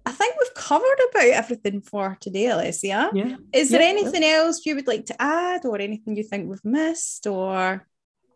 I 0.06 0.12
think 0.12 0.36
we've 0.40 0.54
covered 0.56 1.00
about 1.12 1.28
everything 1.28 1.82
for 1.82 2.18
today, 2.20 2.46
Alessia. 2.46 3.12
Yeah. 3.14 3.36
Is 3.54 3.70
there 3.70 3.82
Yeah. 3.82 3.88
anything 3.88 4.24
else 4.26 4.66
you 4.66 4.76
would 4.76 4.88
like 4.88 5.06
to 5.06 5.22
add, 5.22 5.66
or 5.66 5.80
anything 5.80 6.18
you 6.18 6.24
think 6.24 6.50
we've 6.50 6.66
missed, 6.66 7.26
or 7.28 7.86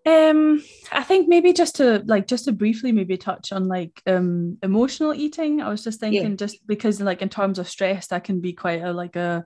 Um, 0.05 0.61
I 0.91 1.03
think 1.03 1.29
maybe 1.29 1.53
just 1.53 1.77
to 1.77 2.03
like 2.05 2.27
just 2.27 2.45
to 2.45 2.51
briefly 2.51 2.91
maybe 2.91 3.15
touch 3.17 3.53
on 3.53 3.67
like 3.67 4.01
um 4.05 4.57
emotional 4.61 5.13
eating. 5.13 5.61
I 5.61 5.69
was 5.69 5.83
just 5.83 5.99
thinking 6.01 6.35
just 6.37 6.67
because 6.67 6.99
like 6.99 7.21
in 7.21 7.29
terms 7.29 7.57
of 7.57 7.69
stress, 7.69 8.07
that 8.07 8.25
can 8.25 8.41
be 8.41 8.53
quite 8.53 8.81
a 8.81 8.91
like 8.91 9.15
a 9.15 9.45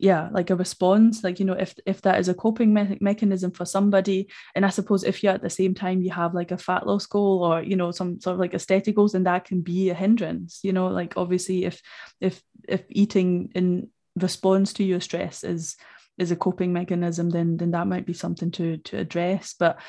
yeah 0.00 0.28
like 0.32 0.50
a 0.50 0.56
response. 0.56 1.22
Like 1.22 1.38
you 1.38 1.46
know 1.46 1.52
if 1.52 1.76
if 1.86 2.02
that 2.02 2.18
is 2.18 2.28
a 2.28 2.34
coping 2.34 2.74
me- 2.74 2.98
mechanism 3.00 3.52
for 3.52 3.64
somebody 3.64 4.28
and 4.56 4.66
i 4.66 4.70
suppose 4.70 5.04
if 5.04 5.22
you 5.22 5.30
at 5.30 5.40
the 5.40 5.50
same 5.50 5.74
time 5.74 6.02
you 6.02 6.10
have 6.10 6.34
like 6.34 6.50
a 6.50 6.58
fat 6.58 6.84
loss 6.84 7.06
goal 7.06 7.44
or 7.44 7.62
you 7.62 7.76
know 7.76 7.92
some 7.92 8.20
sort 8.20 8.34
of 8.34 8.40
like 8.40 8.54
aesthetic 8.54 8.96
goals 8.96 9.12
then 9.12 9.22
that 9.22 9.44
can 9.44 9.60
be 9.60 9.90
a 9.90 9.94
hindrance 9.94 10.60
you 10.64 10.72
know? 10.72 10.88
Like 10.88 11.14
obviously 11.16 11.64
if 11.64 11.80
if 12.20 12.42
if 12.68 12.82
eating 12.88 13.52
in 13.54 13.90
response 14.16 14.72
to 14.74 14.84
your 14.84 15.00
stress 15.00 15.44
is 15.44 15.76
is 16.22 16.30
a 16.30 16.36
coping 16.36 16.72
mechanism 16.72 17.28
then 17.28 17.56
then 17.56 17.72
that 17.72 17.86
might 17.86 18.06
be 18.06 18.14
something 18.14 18.50
to 18.50 18.78
to 18.78 18.98
address. 18.98 19.54
But 19.58 19.80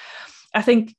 i 0.53 0.61
think 0.61 0.95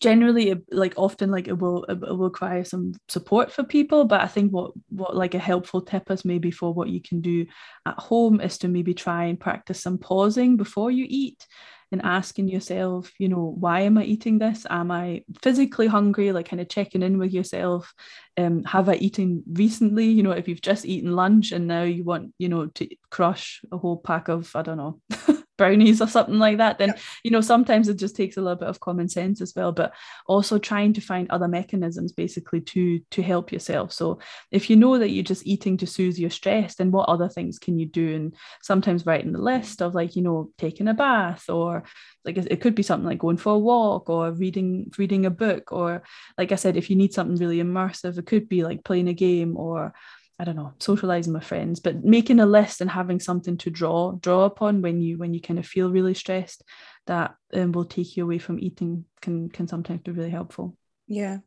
generally 0.00 0.54
like 0.70 0.94
often 0.96 1.30
like 1.30 1.48
it 1.48 1.58
will 1.58 1.84
it 1.84 1.98
will 2.00 2.18
require 2.18 2.64
some 2.64 2.94
support 3.08 3.52
for 3.52 3.64
people. 3.64 4.04
But 4.04 4.20
i 4.20 4.26
think 4.26 4.52
what 4.52 4.72
what 4.88 5.16
like 5.16 5.34
a 5.34 5.38
helpful 5.38 5.82
tip 5.82 6.10
is 6.10 6.24
maybe 6.24 6.50
for 6.50 6.72
what 6.72 6.88
you 6.88 7.00
can 7.00 7.20
do 7.20 7.46
at 7.86 7.98
home 7.98 8.40
is 8.40 8.58
to 8.58 8.68
maybe 8.68 8.94
try 8.94 9.24
and 9.24 9.40
practice 9.40 9.82
some 9.82 9.98
pausing 9.98 10.56
before 10.56 10.90
you 10.90 11.06
eat 11.08 11.46
and 11.92 12.02
asking 12.04 12.48
yourself 12.48 13.12
you 13.18 13.28
know 13.28 13.54
why 13.58 13.80
am 13.80 13.98
i 13.98 14.04
eating 14.04 14.38
this? 14.38 14.66
Am 14.68 14.90
i 14.90 15.22
physically 15.42 15.86
hungry? 15.86 16.32
Like 16.32 16.48
kind 16.48 16.60
of 16.60 16.68
checking 16.68 17.02
in 17.02 17.18
with 17.18 17.32
yourself. 17.32 17.94
Um 18.36 18.64
have 18.64 18.88
i 18.88 18.94
eaten 18.94 19.42
recently? 19.52 20.06
You 20.06 20.22
know 20.22 20.32
if 20.32 20.48
you've 20.48 20.60
just 20.60 20.84
eaten 20.84 21.14
lunch 21.16 21.52
and 21.52 21.66
now 21.66 21.82
you 21.82 22.04
want 22.04 22.34
you 22.38 22.48
know 22.48 22.66
to 22.66 22.88
crush 23.10 23.62
a 23.72 23.78
whole 23.78 23.96
pack 23.96 24.28
of 24.28 24.54
i 24.54 24.62
don't 24.62 24.76
know 24.76 25.00
brownies 25.58 26.00
or 26.00 26.08
something 26.08 26.38
like 26.38 26.56
that 26.56 26.78
then 26.78 26.94
you 27.22 27.30
know 27.30 27.40
sometimes 27.40 27.88
it 27.88 27.98
just 27.98 28.16
takes 28.16 28.36
a 28.36 28.40
little 28.40 28.56
bit 28.56 28.68
of 28.68 28.80
common 28.80 29.08
sense 29.08 29.42
as 29.42 29.52
well 29.54 29.72
but 29.72 29.92
also 30.26 30.58
trying 30.58 30.92
to 30.94 31.00
find 31.00 31.30
other 31.30 31.48
mechanisms 31.48 32.12
basically 32.12 32.60
to 32.60 33.00
to 33.10 33.22
help 33.22 33.52
yourself. 33.52 33.92
So 33.92 34.20
if 34.50 34.70
you 34.70 34.76
know 34.76 34.98
that 34.98 35.10
you're 35.10 35.24
just 35.24 35.46
eating 35.46 35.76
to 35.78 35.86
soothe 35.86 36.16
your 36.16 36.30
stress 36.30 36.76
then 36.76 36.90
what 36.90 37.08
other 37.08 37.28
things 37.28 37.58
can 37.58 37.78
you 37.78 37.86
do? 37.86 38.14
And 38.14 38.34
sometimes 38.62 39.04
writing 39.04 39.32
the 39.32 39.42
list 39.42 39.82
of 39.82 39.94
like 39.94 40.16
you 40.16 40.22
know 40.22 40.50
taking 40.58 40.88
a 40.88 40.94
bath 40.94 41.50
or 41.50 41.84
like 42.24 42.36
it 42.36 42.48
it 42.50 42.60
could 42.60 42.74
be 42.74 42.82
something 42.82 43.06
like 43.06 43.18
going 43.18 43.36
for 43.36 43.54
a 43.54 43.58
walk 43.58 44.08
or 44.10 44.32
reading 44.32 44.90
reading 44.98 45.26
a 45.26 45.30
book 45.30 45.72
or 45.72 46.02
like 46.36 46.50
i 46.50 46.56
said 46.56 46.76
if 46.76 46.90
you 46.90 46.96
need 46.96 47.12
something 47.12 47.36
really 47.36 47.58
immersive 47.58 48.18
it 48.18 48.26
could 48.26 48.48
be 48.48 48.64
like 48.64 48.82
playing 48.84 49.08
a 49.08 49.12
game 49.12 49.56
or 49.56 49.92
I 50.38 50.44
don't 50.44 50.56
know, 50.56 50.72
socializing 50.78 51.32
with 51.32 51.44
friends, 51.44 51.80
but 51.80 52.04
making 52.04 52.38
a 52.38 52.46
list 52.46 52.80
and 52.80 52.90
having 52.90 53.18
something 53.20 53.56
to 53.58 53.70
draw 53.70 54.12
draw 54.12 54.44
upon 54.44 54.82
when 54.82 55.00
you 55.00 55.18
when 55.18 55.34
you 55.34 55.40
kind 55.40 55.58
of 55.58 55.66
feel 55.66 55.90
really 55.90 56.14
stressed, 56.14 56.62
that 57.06 57.34
um, 57.54 57.72
will 57.72 57.84
take 57.84 58.16
you 58.16 58.24
away 58.24 58.38
from 58.38 58.60
eating 58.60 59.04
can 59.20 59.48
can 59.48 59.66
sometimes 59.66 60.02
be 60.02 60.12
really 60.12 60.30
helpful. 60.30 60.76
yeah, 61.06 61.38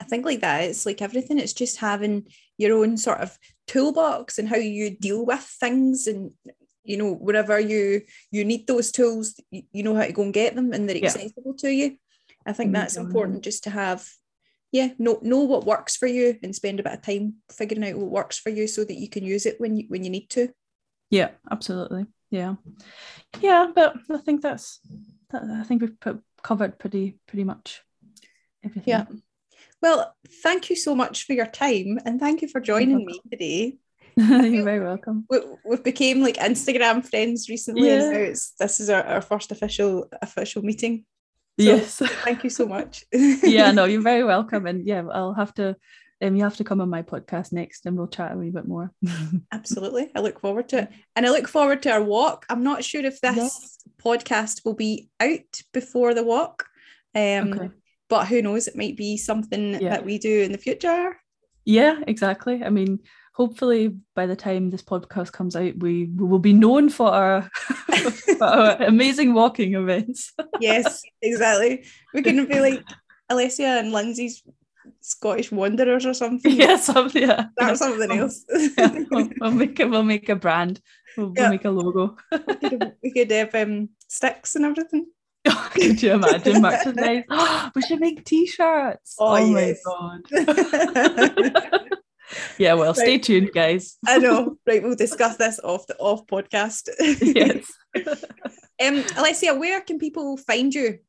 I 0.00 0.04
think 0.04 0.24
like 0.24 0.40
that. 0.40 0.64
It's 0.64 0.86
like 0.86 1.02
everything. 1.02 1.38
It's 1.38 1.52
just 1.52 1.78
having 1.78 2.26
your 2.56 2.78
own 2.78 2.96
sort 2.96 3.20
of 3.20 3.36
toolbox 3.66 4.38
and 4.38 4.48
how 4.48 4.56
you 4.56 4.90
deal 4.96 5.26
with 5.26 5.40
things, 5.40 6.06
and 6.06 6.32
you 6.84 6.96
know 6.96 7.12
whenever 7.12 7.58
you 7.58 8.02
you 8.30 8.44
need 8.44 8.66
those 8.66 8.92
tools, 8.92 9.34
you, 9.50 9.62
you 9.72 9.82
know 9.82 9.94
how 9.94 10.04
to 10.06 10.12
go 10.12 10.22
and 10.22 10.32
get 10.32 10.54
them, 10.54 10.72
and 10.72 10.88
they're 10.88 10.96
Yeah. 10.96 11.08
accessible 11.08 11.54
to 11.58 11.68
you. 11.70 11.96
I 12.46 12.52
think 12.52 12.72
that's 12.72 12.96
important 12.96 13.44
just 13.44 13.64
to 13.64 13.70
have. 13.70 14.08
Yeah, 14.70 14.88
know 14.98 15.18
know 15.22 15.40
what 15.40 15.64
works 15.64 15.96
for 15.96 16.06
you 16.06 16.38
and 16.42 16.54
spend 16.54 16.78
a 16.78 16.82
bit 16.82 16.92
of 16.92 17.02
time 17.02 17.36
figuring 17.50 17.84
out 17.88 17.98
what 17.98 18.10
works 18.10 18.38
for 18.38 18.50
you 18.50 18.66
so 18.66 18.84
that 18.84 18.98
you 18.98 19.08
can 19.08 19.24
use 19.24 19.46
it 19.46 19.60
when 19.60 19.76
you 19.76 19.84
when 19.88 20.04
you 20.04 20.10
need 20.10 20.28
to. 20.30 20.50
Yeah, 21.10 21.30
absolutely. 21.50 22.06
Yeah, 22.30 22.56
yeah, 23.40 23.68
but 23.74 23.96
I 24.10 24.18
think 24.18 24.42
that's 24.42 24.80
that, 25.30 25.42
I 25.44 25.62
think 25.62 25.80
we've 25.80 25.98
put, 25.98 26.20
covered 26.42 26.78
pretty 26.78 27.18
pretty 27.26 27.44
much 27.44 27.82
everything. 28.62 28.84
Yeah. 28.86 29.06
Well, 29.80 30.14
thank 30.42 30.68
you 30.70 30.76
so 30.76 30.94
much 30.94 31.24
for 31.24 31.32
your 31.32 31.46
time 31.46 31.98
and 32.04 32.20
thank 32.20 32.42
you 32.42 32.48
for 32.48 32.60
joining 32.60 33.06
me 33.06 33.20
today. 33.30 33.78
you're 34.16 34.64
very 34.64 34.80
welcome. 34.80 35.24
We, 35.30 35.38
we've 35.64 35.84
became 35.84 36.20
like 36.20 36.36
Instagram 36.36 37.06
friends 37.06 37.48
recently, 37.48 37.88
and 37.88 38.02
Yeah. 38.02 38.10
now 38.10 38.18
it's 38.18 38.50
this 38.58 38.80
is 38.80 38.90
our, 38.90 39.02
our 39.04 39.20
first 39.22 39.52
official 39.52 40.08
official 40.20 40.62
meeting. 40.62 41.04
So, 41.58 41.64
yes. 41.64 41.96
Thank 42.24 42.44
you 42.44 42.50
so 42.50 42.66
much. 42.66 43.04
yeah, 43.12 43.72
no, 43.72 43.84
you're 43.90 44.00
very 44.02 44.24
welcome, 44.24 44.66
and 44.66 44.86
yeah, 44.86 45.02
I'll 45.12 45.34
have 45.34 45.52
to. 45.54 45.76
Um, 46.20 46.34
you 46.34 46.42
have 46.42 46.56
to 46.56 46.64
come 46.64 46.80
on 46.80 46.90
my 46.90 47.02
podcast 47.02 47.52
next, 47.52 47.86
and 47.86 47.96
we'll 47.96 48.08
chat 48.08 48.32
a 48.32 48.36
wee 48.36 48.50
bit 48.50 48.66
more. 48.66 48.92
Absolutely. 49.52 50.10
I 50.16 50.20
look 50.20 50.40
forward 50.40 50.68
to 50.70 50.78
it. 50.82 50.88
And 51.14 51.24
I 51.24 51.30
look 51.30 51.46
forward 51.46 51.80
to 51.82 51.92
our 51.92 52.02
walk. 52.02 52.44
I'm 52.50 52.64
not 52.64 52.82
sure 52.82 53.04
if 53.04 53.20
this 53.20 53.36
Yes. 53.36 53.78
podcast 54.02 54.64
will 54.64 54.74
be 54.74 55.08
out 55.20 55.60
before 55.72 56.14
the 56.14 56.24
walk. 56.24 56.66
Um, 57.14 57.52
Okay. 57.52 57.70
but 58.08 58.26
who 58.26 58.42
knows, 58.42 58.66
it 58.66 58.74
might 58.76 58.96
be 58.96 59.16
something 59.16 59.80
Yeah. 59.80 59.90
that 59.90 60.04
we 60.04 60.18
do 60.18 60.42
in 60.42 60.50
the 60.50 60.58
future. 60.58 61.16
Yeah, 61.64 62.00
exactly. 62.06 62.64
I 62.64 62.70
mean, 62.70 62.98
hopefully 63.38 63.94
by 64.16 64.26
the 64.26 64.34
time 64.34 64.68
this 64.68 64.82
podcast 64.82 65.30
comes 65.32 65.54
out, 65.54 65.76
we, 65.78 66.06
we 66.06 66.26
will 66.26 66.40
be 66.40 66.52
known 66.52 66.88
for 66.88 67.08
our, 67.08 67.42
for 68.36 68.44
our 68.44 68.82
amazing 68.82 69.32
walking 69.32 69.74
events. 69.74 70.32
yes, 70.60 71.02
exactly. 71.22 71.84
we 72.12 72.20
can 72.20 72.44
be 72.46 72.60
like 72.60 72.82
Alessia 73.30 73.78
and 73.78 73.92
Lindsay's 73.92 74.42
Scottish 75.00 75.52
Wanderers 75.52 76.04
or 76.04 76.14
something. 76.14 76.50
yeah, 76.56 76.76
something. 76.76 77.22
Yeah, 77.22 77.46
That's 77.56 77.78
something 77.78 78.10
else. 78.10 78.44
yeah. 78.76 79.04
We'll, 79.08 79.30
we'll 79.40 79.52
make 79.52 79.78
it. 79.78 79.88
We'll 79.88 80.02
make 80.02 80.28
a 80.28 80.34
brand. 80.34 80.80
We'll, 81.16 81.32
Yeah. 81.36 81.42
we'll 81.42 81.50
make 81.52 81.64
a 81.64 81.70
logo. 81.70 82.16
we 82.32 82.38
could, 82.68 82.92
we 83.04 83.12
could 83.12 83.30
have 83.30 83.54
um, 83.54 83.90
sticks 84.08 84.56
and 84.56 84.64
everything. 84.64 85.06
Could 85.70 86.02
you 86.02 86.14
imagine 86.14 86.60
merchandise? 86.60 87.22
we 87.76 87.82
should 87.82 88.00
make 88.00 88.24
t-shirts. 88.24 89.14
Oh, 89.18 89.46
my 89.46 89.60
yes. 89.60 89.80
god. 90.34 91.98
Yeah, 92.58 92.74
well, 92.74 92.94
stay 92.94 93.18
tuned, 93.18 93.50
guys. 93.54 93.96
I 94.06 94.18
know. 94.18 94.56
Right, 94.66 94.82
we'll 94.82 94.96
discuss 94.96 95.36
this 95.36 95.60
off 95.62 95.86
the 95.86 95.96
off 95.98 96.26
podcast. 96.26 96.88
yes. 96.98 97.66
Um, 98.80 99.02
Alessia, 99.02 99.58
where 99.58 99.80
can 99.80 99.98
people 99.98 100.36
find 100.36 100.72
you? 100.72 101.00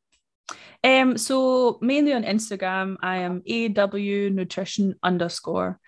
Um, 0.82 1.16
so 1.16 1.78
mainly 1.80 2.12
on 2.12 2.24
Instagram, 2.24 2.96
I 3.00 3.18
am 3.18 3.42
AW 3.48 4.34
nutrition 4.34 4.96
underscore. 5.04 5.78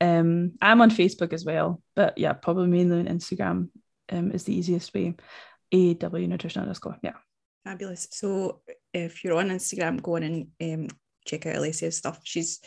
Um, 0.00 0.52
I'm 0.60 0.82
on 0.82 0.90
Facebook 0.90 1.32
as 1.32 1.44
well, 1.44 1.82
but 1.96 2.18
yeah, 2.18 2.32
probably 2.32 2.66
mainly 2.66 3.00
on 3.00 3.06
Instagram 3.06 3.68
um, 4.10 4.32
is 4.32 4.44
the 4.44 4.54
easiest 4.54 4.92
way. 4.92 5.14
AW 5.72 6.26
nutrition 6.26 6.62
underscore. 6.62 6.98
Yeah. 7.02 7.14
Fabulous. 7.64 8.08
So 8.10 8.60
if 8.92 9.22
you're 9.22 9.38
on 9.38 9.50
Instagram, 9.50 10.02
go 10.02 10.16
on 10.16 10.22
and 10.22 10.48
um, 10.62 10.88
check 11.26 11.46
out 11.46 11.56
Alessia's 11.56 11.96
stuff. 11.96 12.20
She's 12.24 12.60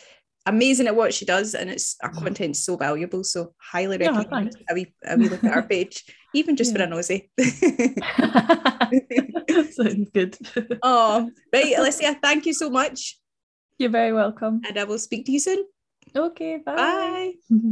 amazing 0.46 0.86
at 0.86 0.96
what 0.96 1.12
she 1.14 1.24
does, 1.24 1.54
and 1.54 1.70
it's 1.70 1.96
her 2.00 2.08
mm-hmm. 2.10 2.24
content's 2.24 2.64
so 2.64 2.76
valuable. 2.76 3.24
So 3.24 3.54
highly 3.58 3.98
Yeah, 4.00 4.16
recommend 4.16 4.56
a 4.70 4.74
wee, 4.74 4.94
a 5.06 5.16
wee 5.16 5.28
look 5.28 5.44
at 5.44 5.52
our 5.52 5.62
page, 5.68 6.04
even 6.34 6.56
just 6.56 6.72
for 6.72 6.78
Yeah. 6.78 6.84
a 6.84 6.88
nosy. 6.88 7.30
Sounds 9.72 10.10
good. 10.10 10.36
oh, 10.82 11.30
right, 11.52 11.74
Alessia, 11.76 12.16
thank 12.22 12.46
you 12.46 12.54
so 12.54 12.70
much, 12.70 13.18
You're 13.78 13.90
very 13.90 14.12
welcome. 14.12 14.60
and 14.66 14.78
I 14.78 14.84
will 14.84 14.98
speak 14.98 15.26
to 15.26 15.32
you 15.32 15.40
soon. 15.40 15.64
Okay, 16.16 16.58
bye. 16.64 16.76
Bye. 16.76 17.32